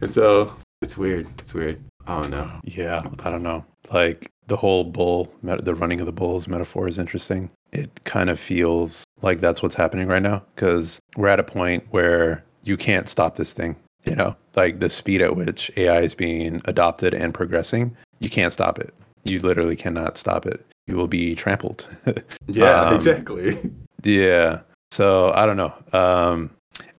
And 0.00 0.10
so 0.10 0.54
it's 0.82 0.96
weird. 0.96 1.28
It's 1.38 1.54
weird. 1.54 1.80
I 2.06 2.22
don't 2.22 2.30
know. 2.30 2.50
Yeah, 2.64 3.02
I 3.20 3.30
don't 3.30 3.42
know. 3.42 3.64
Like 3.92 4.30
the 4.50 4.56
whole 4.56 4.82
bull, 4.82 5.32
the 5.42 5.74
running 5.74 6.00
of 6.00 6.06
the 6.06 6.12
bulls 6.12 6.48
metaphor 6.48 6.88
is 6.88 6.98
interesting. 6.98 7.50
It 7.72 8.02
kind 8.02 8.28
of 8.28 8.38
feels 8.38 9.04
like 9.22 9.38
that's 9.38 9.62
what's 9.62 9.76
happening 9.76 10.08
right 10.08 10.20
now 10.20 10.42
because 10.56 10.98
we're 11.16 11.28
at 11.28 11.38
a 11.38 11.44
point 11.44 11.86
where 11.90 12.44
you 12.64 12.76
can't 12.76 13.08
stop 13.08 13.36
this 13.36 13.52
thing. 13.52 13.76
You 14.04 14.16
know, 14.16 14.34
like 14.56 14.80
the 14.80 14.90
speed 14.90 15.22
at 15.22 15.36
which 15.36 15.70
AI 15.76 16.00
is 16.00 16.16
being 16.16 16.62
adopted 16.64 17.14
and 17.14 17.32
progressing, 17.32 17.96
you 18.18 18.28
can't 18.28 18.52
stop 18.52 18.78
it. 18.78 18.92
You 19.22 19.38
literally 19.38 19.76
cannot 19.76 20.18
stop 20.18 20.46
it. 20.46 20.66
You 20.86 20.96
will 20.96 21.06
be 21.06 21.34
trampled. 21.36 21.86
yeah, 22.48 22.80
um, 22.80 22.94
exactly. 22.94 23.56
Yeah. 24.02 24.62
So 24.90 25.30
I 25.32 25.46
don't 25.46 25.58
know. 25.58 25.72
Um, 25.92 26.50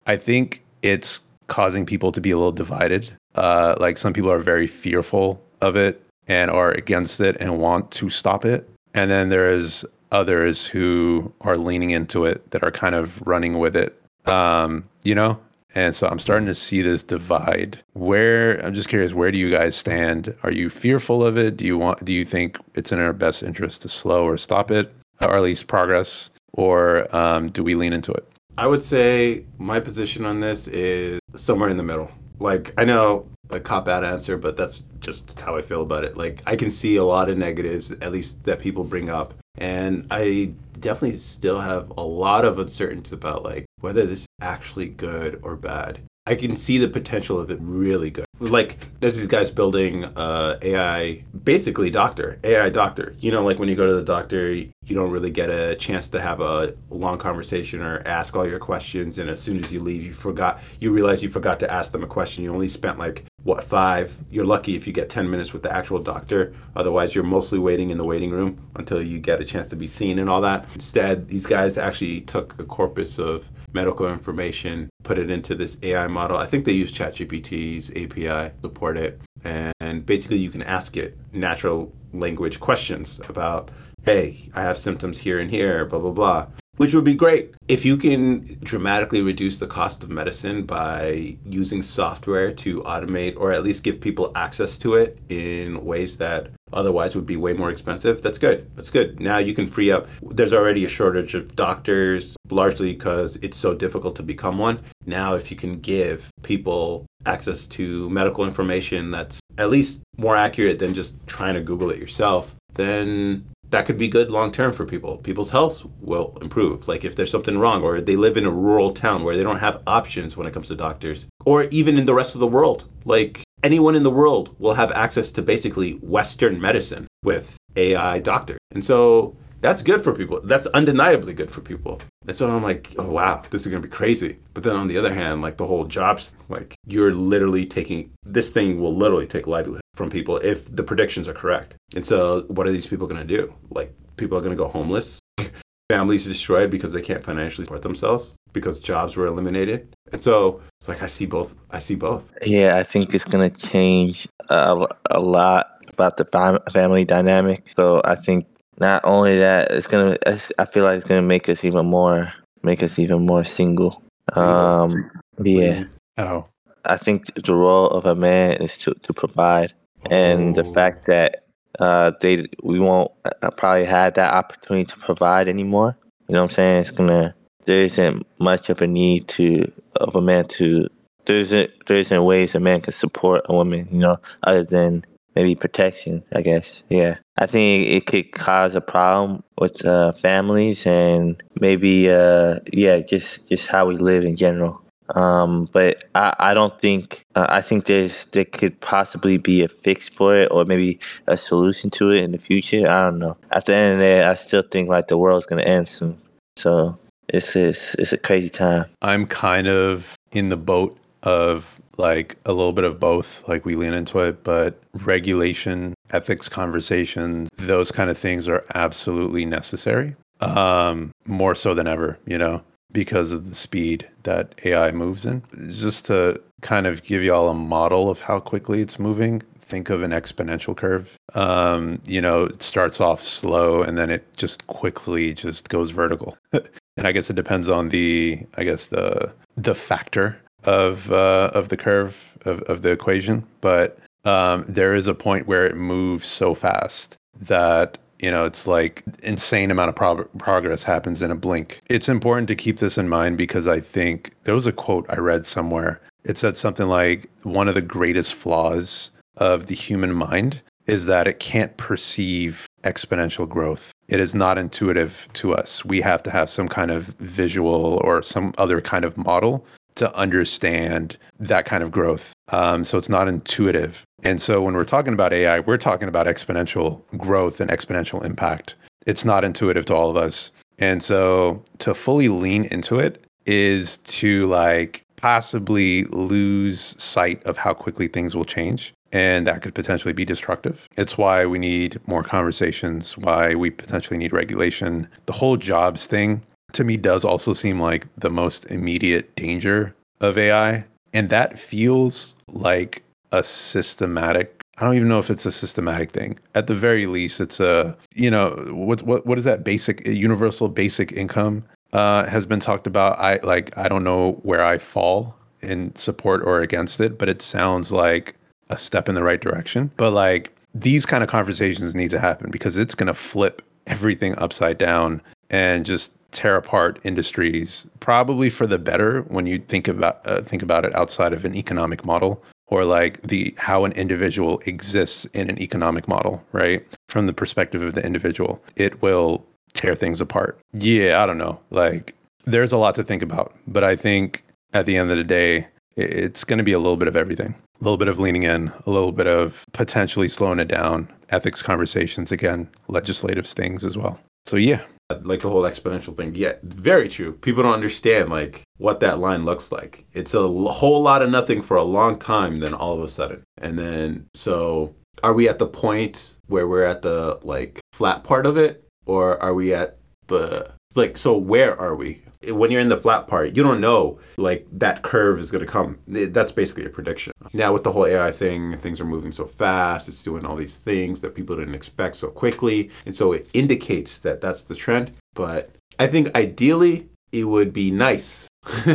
I 0.06 0.16
think 0.16 0.62
it's 0.82 1.22
causing 1.48 1.84
people 1.84 2.12
to 2.12 2.20
be 2.20 2.30
a 2.30 2.36
little 2.36 2.52
divided. 2.52 3.10
Uh, 3.34 3.74
like 3.80 3.98
some 3.98 4.12
people 4.12 4.30
are 4.30 4.38
very 4.38 4.68
fearful 4.68 5.42
of 5.62 5.74
it 5.74 6.00
and 6.30 6.48
are 6.48 6.70
against 6.70 7.20
it 7.20 7.36
and 7.40 7.58
want 7.58 7.90
to 7.90 8.08
stop 8.08 8.44
it. 8.44 8.70
And 8.94 9.10
then 9.10 9.30
there 9.30 9.50
is 9.50 9.84
others 10.12 10.64
who 10.64 11.32
are 11.40 11.56
leaning 11.56 11.90
into 11.90 12.24
it 12.24 12.48
that 12.52 12.62
are 12.62 12.70
kind 12.70 12.94
of 12.94 13.20
running 13.26 13.58
with 13.58 13.74
it. 13.74 14.00
Um, 14.26 14.88
you 15.02 15.14
know? 15.14 15.40
And 15.74 15.94
so 15.94 16.06
I'm 16.06 16.20
starting 16.20 16.46
to 16.46 16.54
see 16.54 16.82
this 16.82 17.02
divide. 17.02 17.82
Where 17.94 18.64
I'm 18.64 18.74
just 18.74 18.88
curious, 18.88 19.12
where 19.12 19.32
do 19.32 19.38
you 19.38 19.50
guys 19.50 19.74
stand? 19.74 20.34
Are 20.44 20.52
you 20.52 20.70
fearful 20.70 21.24
of 21.24 21.36
it? 21.36 21.56
Do 21.56 21.64
you 21.66 21.76
want 21.76 22.04
do 22.04 22.12
you 22.12 22.24
think 22.24 22.58
it's 22.74 22.92
in 22.92 23.00
our 23.00 23.12
best 23.12 23.42
interest 23.42 23.82
to 23.82 23.88
slow 23.88 24.24
or 24.24 24.36
stop 24.36 24.70
it? 24.70 24.92
Or 25.20 25.36
at 25.36 25.42
least 25.42 25.66
progress? 25.66 26.30
Or 26.52 27.14
um, 27.14 27.50
do 27.50 27.62
we 27.64 27.74
lean 27.74 27.92
into 27.92 28.12
it? 28.12 28.26
I 28.56 28.66
would 28.66 28.82
say 28.84 29.46
my 29.58 29.80
position 29.80 30.24
on 30.24 30.40
this 30.40 30.68
is 30.68 31.20
somewhere 31.34 31.68
in 31.68 31.76
the 31.76 31.84
middle. 31.84 32.10
Like 32.40 32.72
I 32.76 32.84
know 32.84 33.26
a 33.52 33.60
cop 33.60 33.88
out 33.88 34.04
answer, 34.04 34.36
but 34.36 34.56
that's 34.56 34.84
just 35.00 35.40
how 35.40 35.56
I 35.56 35.62
feel 35.62 35.82
about 35.82 36.04
it. 36.04 36.16
Like 36.16 36.42
I 36.46 36.56
can 36.56 36.70
see 36.70 36.96
a 36.96 37.04
lot 37.04 37.30
of 37.30 37.38
negatives, 37.38 37.90
at 37.90 38.12
least 38.12 38.44
that 38.44 38.58
people 38.58 38.84
bring 38.84 39.10
up, 39.10 39.34
and 39.58 40.06
I 40.10 40.52
definitely 40.78 41.18
still 41.18 41.60
have 41.60 41.90
a 41.96 42.02
lot 42.02 42.44
of 42.44 42.58
uncertainty 42.58 43.14
about 43.14 43.42
like 43.42 43.66
whether 43.80 44.06
this 44.06 44.20
is 44.20 44.26
actually 44.40 44.88
good 44.88 45.40
or 45.42 45.56
bad. 45.56 46.00
I 46.26 46.34
can 46.34 46.56
see 46.56 46.78
the 46.78 46.88
potential 46.88 47.40
of 47.40 47.50
it 47.50 47.58
really 47.60 48.10
good. 48.10 48.26
Like 48.40 48.78
there's 49.00 49.16
these 49.16 49.26
guys 49.26 49.50
building 49.50 50.04
uh, 50.04 50.58
AI, 50.62 51.24
basically 51.44 51.90
doctor, 51.90 52.38
AI 52.42 52.70
doctor. 52.70 53.14
You 53.20 53.30
know, 53.30 53.44
like 53.44 53.58
when 53.58 53.68
you 53.68 53.76
go 53.76 53.86
to 53.86 53.94
the 53.94 54.02
doctor, 54.02 54.52
you 54.52 54.72
don't 54.88 55.10
really 55.10 55.30
get 55.30 55.50
a 55.50 55.76
chance 55.76 56.08
to 56.08 56.20
have 56.20 56.40
a 56.40 56.74
long 56.88 57.18
conversation 57.18 57.82
or 57.82 58.02
ask 58.06 58.34
all 58.34 58.48
your 58.48 58.58
questions, 58.58 59.18
and 59.18 59.28
as 59.28 59.40
soon 59.42 59.62
as 59.62 59.70
you 59.70 59.80
leave, 59.80 60.02
you 60.02 60.14
forgot, 60.14 60.62
you 60.80 60.90
realize 60.90 61.22
you 61.22 61.28
forgot 61.28 61.60
to 61.60 61.70
ask 61.70 61.92
them 61.92 62.02
a 62.02 62.06
question. 62.06 62.42
You 62.42 62.52
only 62.54 62.70
spent 62.70 62.98
like 62.98 63.26
what 63.42 63.64
five 63.64 64.22
you're 64.30 64.44
lucky 64.44 64.76
if 64.76 64.86
you 64.86 64.92
get 64.92 65.08
10 65.08 65.30
minutes 65.30 65.52
with 65.52 65.62
the 65.62 65.72
actual 65.72 65.98
doctor 65.98 66.54
otherwise 66.76 67.14
you're 67.14 67.24
mostly 67.24 67.58
waiting 67.58 67.90
in 67.90 67.96
the 67.96 68.04
waiting 68.04 68.30
room 68.30 68.58
until 68.76 69.00
you 69.00 69.18
get 69.18 69.40
a 69.40 69.44
chance 69.44 69.68
to 69.68 69.76
be 69.76 69.86
seen 69.86 70.18
and 70.18 70.28
all 70.28 70.40
that 70.40 70.66
instead 70.74 71.28
these 71.28 71.46
guys 71.46 71.78
actually 71.78 72.20
took 72.20 72.58
a 72.60 72.64
corpus 72.64 73.18
of 73.18 73.48
medical 73.72 74.06
information 74.06 74.90
put 75.02 75.18
it 75.18 75.30
into 75.30 75.54
this 75.54 75.78
ai 75.82 76.06
model 76.06 76.36
i 76.36 76.46
think 76.46 76.64
they 76.64 76.72
use 76.72 76.92
chatgpt's 76.92 77.90
api 77.90 78.28
support 78.62 78.96
it 78.96 79.20
and 79.44 80.06
basically 80.06 80.38
you 80.38 80.50
can 80.50 80.62
ask 80.62 80.96
it 80.96 81.16
natural 81.32 81.92
language 82.12 82.60
questions 82.60 83.20
about 83.28 83.70
hey 84.04 84.48
i 84.54 84.62
have 84.62 84.78
symptoms 84.78 85.18
here 85.18 85.38
and 85.38 85.50
here 85.50 85.84
blah 85.84 85.98
blah 85.98 86.10
blah 86.10 86.46
which 86.80 86.94
would 86.94 87.04
be 87.04 87.14
great. 87.14 87.54
If 87.68 87.84
you 87.84 87.98
can 87.98 88.58
dramatically 88.62 89.20
reduce 89.20 89.58
the 89.58 89.66
cost 89.66 90.02
of 90.02 90.08
medicine 90.08 90.62
by 90.62 91.36
using 91.44 91.82
software 91.82 92.52
to 92.52 92.80
automate 92.84 93.36
or 93.36 93.52
at 93.52 93.62
least 93.62 93.84
give 93.84 94.00
people 94.00 94.32
access 94.34 94.78
to 94.78 94.94
it 94.94 95.18
in 95.28 95.84
ways 95.84 96.16
that 96.16 96.52
otherwise 96.72 97.14
would 97.14 97.26
be 97.26 97.36
way 97.36 97.52
more 97.52 97.68
expensive, 97.68 98.22
that's 98.22 98.38
good. 98.38 98.70
That's 98.76 98.88
good. 98.88 99.20
Now 99.20 99.36
you 99.36 99.52
can 99.52 99.66
free 99.66 99.90
up. 99.90 100.08
There's 100.22 100.54
already 100.54 100.86
a 100.86 100.88
shortage 100.88 101.34
of 101.34 101.54
doctors, 101.54 102.34
largely 102.48 102.94
because 102.94 103.36
it's 103.42 103.58
so 103.58 103.74
difficult 103.74 104.16
to 104.16 104.22
become 104.22 104.56
one. 104.56 104.80
Now, 105.04 105.34
if 105.34 105.50
you 105.50 105.58
can 105.58 105.80
give 105.80 106.30
people 106.42 107.04
access 107.26 107.66
to 107.76 108.08
medical 108.08 108.46
information 108.46 109.10
that's 109.10 109.38
at 109.58 109.68
least 109.68 110.02
more 110.16 110.34
accurate 110.34 110.78
than 110.78 110.94
just 110.94 111.18
trying 111.26 111.56
to 111.56 111.60
Google 111.60 111.90
it 111.90 111.98
yourself, 111.98 112.54
then 112.72 113.44
that 113.70 113.86
could 113.86 113.98
be 113.98 114.08
good 114.08 114.30
long 114.30 114.52
term 114.52 114.72
for 114.72 114.84
people. 114.84 115.18
People's 115.18 115.50
health 115.50 115.84
will 116.00 116.36
improve. 116.42 116.88
Like 116.88 117.04
if 117.04 117.16
there's 117.16 117.30
something 117.30 117.58
wrong, 117.58 117.82
or 117.82 118.00
they 118.00 118.16
live 118.16 118.36
in 118.36 118.44
a 118.44 118.50
rural 118.50 118.92
town 118.92 119.24
where 119.24 119.36
they 119.36 119.42
don't 119.42 119.60
have 119.60 119.82
options 119.86 120.36
when 120.36 120.46
it 120.46 120.52
comes 120.52 120.68
to 120.68 120.76
doctors, 120.76 121.26
or 121.44 121.64
even 121.64 121.98
in 121.98 122.04
the 122.04 122.14
rest 122.14 122.34
of 122.34 122.40
the 122.40 122.46
world. 122.46 122.84
Like 123.04 123.42
anyone 123.62 123.94
in 123.94 124.02
the 124.02 124.10
world 124.10 124.54
will 124.58 124.74
have 124.74 124.92
access 124.92 125.32
to 125.32 125.42
basically 125.42 125.92
Western 125.94 126.60
medicine 126.60 127.06
with 127.22 127.56
AI 127.76 128.18
doctors. 128.18 128.58
And 128.72 128.84
so 128.84 129.36
that's 129.60 129.82
good 129.82 130.02
for 130.02 130.14
people. 130.14 130.40
That's 130.42 130.66
undeniably 130.68 131.34
good 131.34 131.50
for 131.50 131.60
people. 131.60 132.00
And 132.26 132.36
so 132.36 132.48
I'm 132.54 132.62
like, 132.62 132.94
oh 132.98 133.10
wow, 133.10 133.42
this 133.50 133.66
is 133.66 133.72
gonna 133.72 133.82
be 133.82 133.88
crazy. 133.88 134.38
But 134.54 134.62
then 134.62 134.76
on 134.76 134.88
the 134.88 134.98
other 134.98 135.14
hand, 135.14 135.42
like 135.42 135.56
the 135.56 135.66
whole 135.66 135.84
jobs, 135.84 136.34
like 136.48 136.74
you're 136.86 137.14
literally 137.14 137.66
taking 137.66 138.12
this 138.24 138.50
thing 138.50 138.80
will 138.80 138.94
literally 138.94 139.26
take 139.26 139.46
livelihood 139.46 139.82
from 139.94 140.10
people 140.10 140.38
if 140.38 140.74
the 140.74 140.82
predictions 140.82 141.28
are 141.28 141.34
correct. 141.34 141.76
And 141.94 142.04
so 142.04 142.42
what 142.48 142.66
are 142.66 142.72
these 142.72 142.86
people 142.86 143.06
gonna 143.06 143.24
do? 143.24 143.52
Like 143.70 143.94
people 144.16 144.38
are 144.38 144.40
gonna 144.42 144.56
go 144.56 144.68
homeless, 144.68 145.20
families 145.90 146.24
destroyed 146.24 146.70
because 146.70 146.92
they 146.92 147.02
can't 147.02 147.24
financially 147.24 147.64
support 147.64 147.82
themselves 147.82 148.36
because 148.52 148.78
jobs 148.80 149.16
were 149.16 149.26
eliminated. 149.26 149.94
And 150.12 150.22
so 150.22 150.62
it's 150.80 150.88
like 150.88 151.02
I 151.02 151.06
see 151.06 151.26
both. 151.26 151.56
I 151.70 151.78
see 151.78 151.94
both. 151.94 152.32
Yeah, 152.42 152.76
I 152.76 152.82
think 152.82 153.14
it's 153.14 153.24
gonna 153.24 153.50
change 153.50 154.28
a, 154.48 154.86
a 155.10 155.20
lot 155.20 155.66
about 155.92 156.16
the 156.16 156.24
fam- 156.24 156.60
family 156.72 157.04
dynamic. 157.04 157.72
So 157.76 158.00
I 158.04 158.14
think 158.14 158.46
not 158.80 159.02
only 159.04 159.38
that, 159.38 159.70
it's 159.70 159.86
gonna. 159.86 160.16
I 160.58 160.64
feel 160.64 160.84
like 160.84 160.98
it's 160.98 161.06
gonna 161.06 161.22
make 161.22 161.48
us 161.48 161.64
even 161.64 161.86
more, 161.86 162.32
make 162.62 162.82
us 162.82 162.98
even 162.98 163.26
more 163.26 163.44
single. 163.44 164.02
Um, 164.34 165.10
yeah. 165.42 165.84
Oh, 166.18 166.46
I 166.84 166.96
think 166.96 167.26
the 167.34 167.54
role 167.54 167.88
of 167.88 168.06
a 168.06 168.14
man 168.14 168.54
is 168.54 168.78
to, 168.78 168.94
to 169.02 169.12
provide, 169.12 169.74
and 170.10 170.54
the 170.54 170.64
Oh. 170.64 170.72
fact 170.72 171.06
that 171.06 171.44
uh, 171.78 172.12
they 172.20 172.46
we 172.62 172.80
won't 172.80 173.10
uh, 173.24 173.50
probably 173.50 173.84
have 173.86 174.14
that 174.14 174.32
opportunity 174.34 174.86
to 174.86 174.96
provide 174.98 175.48
anymore. 175.48 175.96
You 176.28 176.34
know 176.34 176.42
what 176.42 176.52
I'm 176.52 176.54
saying? 176.54 176.80
It's 176.80 176.90
gonna 176.90 177.34
there 177.66 177.82
isn't 177.82 178.26
much 178.40 178.70
of 178.70 178.82
a 178.82 178.86
need 178.86 179.28
to 179.28 179.70
of 179.96 180.16
a 180.16 180.20
man 180.22 180.46
to 180.46 180.88
there 181.26 181.36
isn't 181.36 181.70
there 181.86 181.98
isn't 181.98 182.24
ways 182.24 182.54
a 182.54 182.60
man 182.60 182.80
can 182.80 182.92
support 182.92 183.42
a 183.48 183.54
woman. 183.54 183.88
You 183.90 183.98
know, 183.98 184.16
other 184.42 184.64
than 184.64 185.04
maybe 185.34 185.54
protection. 185.54 186.22
I 186.34 186.42
guess. 186.42 186.82
Yeah, 186.88 187.16
I 187.38 187.46
think 187.46 187.88
it 187.88 188.06
could 188.06 188.32
cause 188.32 188.74
a 188.74 188.80
problem 188.80 189.42
with 189.58 189.84
uh, 189.84 190.12
families 190.12 190.86
and 190.86 191.42
maybe 191.60 192.10
uh, 192.10 192.56
yeah, 192.72 192.98
just 192.98 193.48
just 193.48 193.68
how 193.68 193.86
we 193.86 193.96
live 193.96 194.24
in 194.24 194.36
general. 194.36 194.82
Um, 195.14 195.68
but 195.72 196.04
I, 196.14 196.34
I 196.38 196.54
don't 196.54 196.78
think 196.80 197.24
uh, 197.34 197.46
I 197.48 197.62
think 197.62 197.86
there's 197.86 198.26
there 198.26 198.44
could 198.44 198.80
possibly 198.80 199.38
be 199.38 199.62
a 199.62 199.68
fix 199.68 200.08
for 200.08 200.36
it 200.36 200.48
or 200.50 200.64
maybe 200.64 201.00
a 201.26 201.36
solution 201.36 201.90
to 201.90 202.10
it 202.10 202.22
in 202.22 202.32
the 202.32 202.38
future. 202.38 202.88
I 202.88 203.04
don't 203.04 203.18
know. 203.18 203.36
At 203.50 203.66
the 203.66 203.74
end 203.74 203.92
of 203.94 203.98
the 203.98 204.04
day, 204.04 204.24
I 204.24 204.34
still 204.34 204.62
think 204.62 204.88
like 204.88 205.08
the 205.08 205.18
world's 205.18 205.46
gonna 205.46 205.62
end 205.62 205.88
soon. 205.88 206.20
So 206.56 206.98
it's 207.28 207.56
it's, 207.56 207.94
it's 207.94 208.12
a 208.12 208.18
crazy 208.18 208.50
time. 208.50 208.86
I'm 209.02 209.26
kind 209.26 209.66
of 209.66 210.16
in 210.32 210.48
the 210.48 210.56
boat 210.56 210.96
of 211.22 211.80
like 212.00 212.36
a 212.44 212.52
little 212.52 212.72
bit 212.72 212.84
of 212.84 212.98
both. 212.98 213.46
Like 213.46 213.64
we 213.64 213.76
lean 213.76 213.92
into 213.92 214.18
it, 214.20 214.42
but 214.42 214.80
regulation, 214.92 215.94
ethics 216.10 216.48
conversations, 216.48 217.48
those 217.56 217.92
kind 217.92 218.10
of 218.10 218.18
things 218.18 218.48
are 218.48 218.64
absolutely 218.74 219.44
necessary. 219.44 220.16
Um, 220.40 221.12
more 221.26 221.54
so 221.54 221.74
than 221.74 221.86
ever, 221.86 222.18
you 222.24 222.38
know, 222.38 222.62
because 222.92 223.30
of 223.30 223.50
the 223.50 223.54
speed 223.54 224.08
that 224.22 224.54
AI 224.64 224.90
moves 224.90 225.26
in. 225.26 225.42
Just 225.68 226.06
to 226.06 226.40
kind 226.62 226.86
of 226.86 227.02
give 227.02 227.22
y'all 227.22 227.50
a 227.50 227.54
model 227.54 228.10
of 228.10 228.20
how 228.20 228.40
quickly 228.40 228.80
it's 228.80 228.98
moving, 228.98 229.42
think 229.60 229.90
of 229.90 230.02
an 230.02 230.10
exponential 230.10 230.76
curve. 230.76 231.14
Um, 231.34 232.00
you 232.06 232.20
know, 232.20 232.44
it 232.44 232.62
starts 232.62 233.00
off 233.00 233.22
slow 233.22 233.82
and 233.82 233.98
then 233.98 234.10
it 234.10 234.26
just 234.36 234.66
quickly 234.66 235.34
just 235.34 235.68
goes 235.68 235.90
vertical. 235.90 236.36
and 236.52 237.06
I 237.06 237.12
guess 237.12 237.30
it 237.30 237.36
depends 237.36 237.68
on 237.68 237.90
the, 237.90 238.40
I 238.56 238.64
guess 238.64 238.86
the 238.86 239.32
the 239.56 239.74
factor 239.74 240.40
of 240.64 241.10
uh, 241.12 241.50
of 241.54 241.68
the 241.68 241.76
curve 241.76 242.36
of, 242.44 242.60
of 242.62 242.82
the 242.82 242.90
equation, 242.90 243.46
but 243.60 243.98
um, 244.24 244.64
there 244.68 244.94
is 244.94 245.06
a 245.06 245.14
point 245.14 245.46
where 245.46 245.66
it 245.66 245.76
moves 245.76 246.28
so 246.28 246.54
fast 246.54 247.16
that 247.40 247.98
you 248.18 248.30
know 248.30 248.44
it's 248.44 248.66
like 248.66 249.02
insane 249.22 249.70
amount 249.70 249.88
of 249.88 249.96
prog- 249.96 250.28
progress 250.38 250.84
happens 250.84 251.22
in 251.22 251.30
a 251.30 251.34
blink. 251.34 251.80
It's 251.88 252.08
important 252.08 252.48
to 252.48 252.54
keep 252.54 252.78
this 252.78 252.98
in 252.98 253.08
mind 253.08 253.38
because 253.38 253.66
i 253.66 253.80
think 253.80 254.34
there 254.44 254.54
was 254.54 254.66
a 254.66 254.72
quote 254.72 255.06
i 255.08 255.16
read 255.16 255.46
somewhere. 255.46 256.00
It 256.24 256.36
said 256.36 256.56
something 256.56 256.86
like 256.86 257.30
one 257.44 257.68
of 257.68 257.74
the 257.74 257.80
greatest 257.82 258.34
flaws 258.34 259.10
of 259.38 259.68
the 259.68 259.74
human 259.74 260.14
mind 260.14 260.60
is 260.86 261.06
that 261.06 261.26
it 261.26 261.38
can't 261.38 261.74
perceive 261.76 262.66
exponential 262.82 263.48
growth. 263.48 263.92
It 264.08 264.20
is 264.20 264.34
not 264.34 264.58
intuitive 264.58 265.28
to 265.34 265.54
us. 265.54 265.84
We 265.84 266.00
have 266.00 266.22
to 266.24 266.30
have 266.30 266.50
some 266.50 266.68
kind 266.68 266.90
of 266.90 267.06
visual 267.18 268.00
or 268.02 268.22
some 268.22 268.52
other 268.58 268.80
kind 268.80 269.04
of 269.04 269.16
model 269.16 269.64
to 269.96 270.14
understand 270.14 271.16
that 271.38 271.64
kind 271.66 271.82
of 271.82 271.90
growth. 271.90 272.32
Um, 272.48 272.84
so 272.84 272.98
it's 272.98 273.08
not 273.08 273.28
intuitive. 273.28 274.04
And 274.22 274.40
so 274.40 274.62
when 274.62 274.74
we're 274.74 274.84
talking 274.84 275.12
about 275.12 275.32
AI, 275.32 275.60
we're 275.60 275.78
talking 275.78 276.08
about 276.08 276.26
exponential 276.26 277.02
growth 277.16 277.60
and 277.60 277.70
exponential 277.70 278.24
impact. 278.24 278.74
It's 279.06 279.24
not 279.24 279.44
intuitive 279.44 279.86
to 279.86 279.94
all 279.94 280.10
of 280.10 280.16
us. 280.16 280.50
And 280.78 281.02
so 281.02 281.62
to 281.78 281.94
fully 281.94 282.28
lean 282.28 282.64
into 282.66 282.98
it 282.98 283.24
is 283.46 283.98
to 283.98 284.46
like 284.46 285.04
possibly 285.16 286.04
lose 286.04 286.80
sight 287.02 287.42
of 287.44 287.56
how 287.56 287.74
quickly 287.74 288.08
things 288.08 288.34
will 288.34 288.44
change. 288.44 288.94
And 289.12 289.46
that 289.46 289.60
could 289.60 289.74
potentially 289.74 290.14
be 290.14 290.24
destructive. 290.24 290.88
It's 290.96 291.18
why 291.18 291.44
we 291.44 291.58
need 291.58 291.98
more 292.06 292.22
conversations, 292.22 293.18
why 293.18 293.54
we 293.54 293.70
potentially 293.70 294.16
need 294.16 294.32
regulation. 294.32 295.08
The 295.26 295.32
whole 295.32 295.56
jobs 295.56 296.06
thing 296.06 296.42
to 296.72 296.84
me 296.84 296.96
does 296.96 297.24
also 297.24 297.52
seem 297.52 297.80
like 297.80 298.06
the 298.16 298.30
most 298.30 298.64
immediate 298.70 299.34
danger 299.36 299.94
of 300.20 300.38
AI. 300.38 300.84
And 301.12 301.28
that 301.30 301.58
feels 301.58 302.34
like 302.48 303.02
a 303.32 303.42
systematic 303.42 304.60
I 304.80 304.84
don't 304.84 304.94
even 304.94 305.08
know 305.08 305.18
if 305.18 305.28
it's 305.28 305.44
a 305.44 305.52
systematic 305.52 306.10
thing. 306.10 306.38
At 306.54 306.66
the 306.66 306.74
very 306.74 307.04
least, 307.04 307.38
it's 307.38 307.60
a 307.60 307.94
you 308.14 308.30
know 308.30 308.56
what 308.70 309.02
what 309.02 309.26
what 309.26 309.36
is 309.36 309.44
that 309.44 309.62
basic 309.62 310.06
universal 310.06 310.68
basic 310.68 311.12
income 311.12 311.64
uh, 311.92 312.24
has 312.26 312.46
been 312.46 312.60
talked 312.60 312.86
about. 312.86 313.18
I 313.18 313.40
like 313.42 313.76
I 313.76 313.88
don't 313.88 314.04
know 314.04 314.40
where 314.42 314.64
I 314.64 314.78
fall 314.78 315.36
in 315.60 315.94
support 315.96 316.42
or 316.44 316.60
against 316.60 316.98
it, 317.00 317.18
but 317.18 317.28
it 317.28 317.42
sounds 317.42 317.92
like 317.92 318.36
a 318.70 318.78
step 318.78 319.06
in 319.08 319.14
the 319.14 319.22
right 319.22 319.40
direction. 319.40 319.90
But 319.98 320.12
like 320.12 320.50
these 320.74 321.04
kind 321.04 321.22
of 321.22 321.28
conversations 321.28 321.94
need 321.94 322.10
to 322.10 322.18
happen 322.18 322.50
because 322.50 322.78
it's 322.78 322.94
going 322.94 323.08
to 323.08 323.14
flip 323.14 323.60
everything 323.86 324.38
upside 324.38 324.78
down 324.78 325.20
and 325.50 325.84
just 325.84 326.14
tear 326.32 326.56
apart 326.56 326.98
industries 327.04 327.86
probably 327.98 328.48
for 328.50 328.66
the 328.66 328.78
better 328.78 329.22
when 329.22 329.46
you 329.46 329.58
think 329.58 329.88
about 329.88 330.20
uh, 330.26 330.40
think 330.42 330.62
about 330.62 330.84
it 330.84 330.94
outside 330.94 331.32
of 331.32 331.44
an 331.44 331.54
economic 331.54 332.04
model 332.04 332.42
or 332.68 332.84
like 332.84 333.20
the 333.22 333.54
how 333.58 333.84
an 333.84 333.92
individual 333.92 334.60
exists 334.66 335.24
in 335.26 335.50
an 335.50 335.60
economic 335.60 336.06
model 336.06 336.42
right? 336.52 336.86
From 337.08 337.26
the 337.26 337.32
perspective 337.32 337.82
of 337.82 337.94
the 337.94 338.04
individual 338.04 338.62
it 338.76 339.02
will 339.02 339.44
tear 339.72 339.94
things 339.94 340.20
apart. 340.20 340.58
Yeah 340.72 341.22
i 341.22 341.26
don't 341.26 341.38
know. 341.38 341.60
Like 341.70 342.14
there's 342.44 342.72
a 342.72 342.78
lot 342.78 342.94
to 342.94 343.04
think 343.04 343.22
about 343.22 343.54
but 343.66 343.84
i 343.84 343.96
think 343.96 344.44
at 344.72 344.86
the 344.86 344.96
end 344.96 345.10
of 345.10 345.16
the 345.16 345.24
day 345.24 345.66
it's 345.96 346.44
going 346.44 346.58
to 346.58 346.64
be 346.64 346.72
a 346.72 346.78
little 346.78 346.96
bit 346.96 347.08
of 347.08 347.16
everything. 347.16 347.54
A 347.80 347.84
little 347.84 347.98
bit 347.98 348.08
of 348.08 348.18
leaning 348.18 348.44
in 348.44 348.72
a 348.86 348.90
little 348.90 349.10
bit 349.10 349.26
of 349.26 349.66
potentially 349.72 350.28
slowing 350.28 350.58
it 350.58 350.68
down 350.68 351.08
ethics 351.30 351.62
conversations 351.62 352.30
again 352.30 352.68
legislative 352.88 353.46
things 353.46 353.84
as 353.84 353.96
well. 353.96 354.20
So 354.44 354.56
yeah 354.56 354.82
like 355.22 355.42
the 355.42 355.50
whole 355.50 355.62
exponential 355.62 356.14
thing. 356.16 356.34
Yeah, 356.34 356.54
very 356.62 357.08
true. 357.08 357.32
People 357.32 357.62
don't 357.62 357.74
understand 357.74 358.30
like 358.30 358.62
what 358.78 359.00
that 359.00 359.18
line 359.18 359.44
looks 359.44 359.70
like. 359.72 360.06
It's 360.12 360.34
a 360.34 360.42
whole 360.42 361.02
lot 361.02 361.22
of 361.22 361.30
nothing 361.30 361.62
for 361.62 361.76
a 361.76 361.82
long 361.82 362.18
time, 362.18 362.60
then 362.60 362.74
all 362.74 362.94
of 362.94 363.02
a 363.02 363.08
sudden, 363.08 363.42
and 363.58 363.78
then 363.78 364.26
so 364.34 364.94
are 365.22 365.34
we 365.34 365.48
at 365.48 365.58
the 365.58 365.66
point 365.66 366.36
where 366.46 366.66
we're 366.66 366.84
at 366.84 367.02
the 367.02 367.38
like 367.42 367.80
flat 367.92 368.24
part 368.24 368.46
of 368.46 368.56
it, 368.56 368.86
or 369.06 369.40
are 369.42 369.54
we 369.54 369.74
at 369.74 369.98
the 370.28 370.70
like 370.94 371.18
so 371.18 371.36
where 371.36 371.78
are 371.78 371.94
we? 371.94 372.22
When 372.48 372.70
you're 372.70 372.80
in 372.80 372.88
the 372.88 372.96
flat 372.96 373.26
part, 373.26 373.54
you 373.54 373.62
don't 373.62 373.82
know 373.82 374.18
like 374.38 374.66
that 374.72 375.02
curve 375.02 375.38
is 375.38 375.50
going 375.50 375.64
to 375.64 375.70
come. 375.70 375.98
That's 376.06 376.52
basically 376.52 376.86
a 376.86 376.90
prediction. 376.90 377.32
Now 377.52 377.74
with 377.74 377.84
the 377.84 377.92
whole 377.92 378.06
AI 378.06 378.32
thing, 378.32 378.78
things 378.78 378.98
are 378.98 379.04
moving 379.04 379.30
so 379.32 379.44
fast. 379.44 380.08
It's 380.08 380.22
doing 380.22 380.46
all 380.46 380.56
these 380.56 380.78
things 380.78 381.20
that 381.20 381.34
people 381.34 381.56
didn't 381.56 381.74
expect 381.74 382.16
so 382.16 382.28
quickly, 382.28 382.90
and 383.04 383.14
so 383.14 383.32
it 383.32 383.48
indicates 383.52 384.18
that 384.20 384.40
that's 384.40 384.62
the 384.62 384.74
trend. 384.74 385.12
But 385.34 385.70
I 385.98 386.06
think 386.06 386.34
ideally 386.34 387.10
it 387.30 387.44
would 387.44 387.74
be 387.74 387.90
nice 387.90 388.48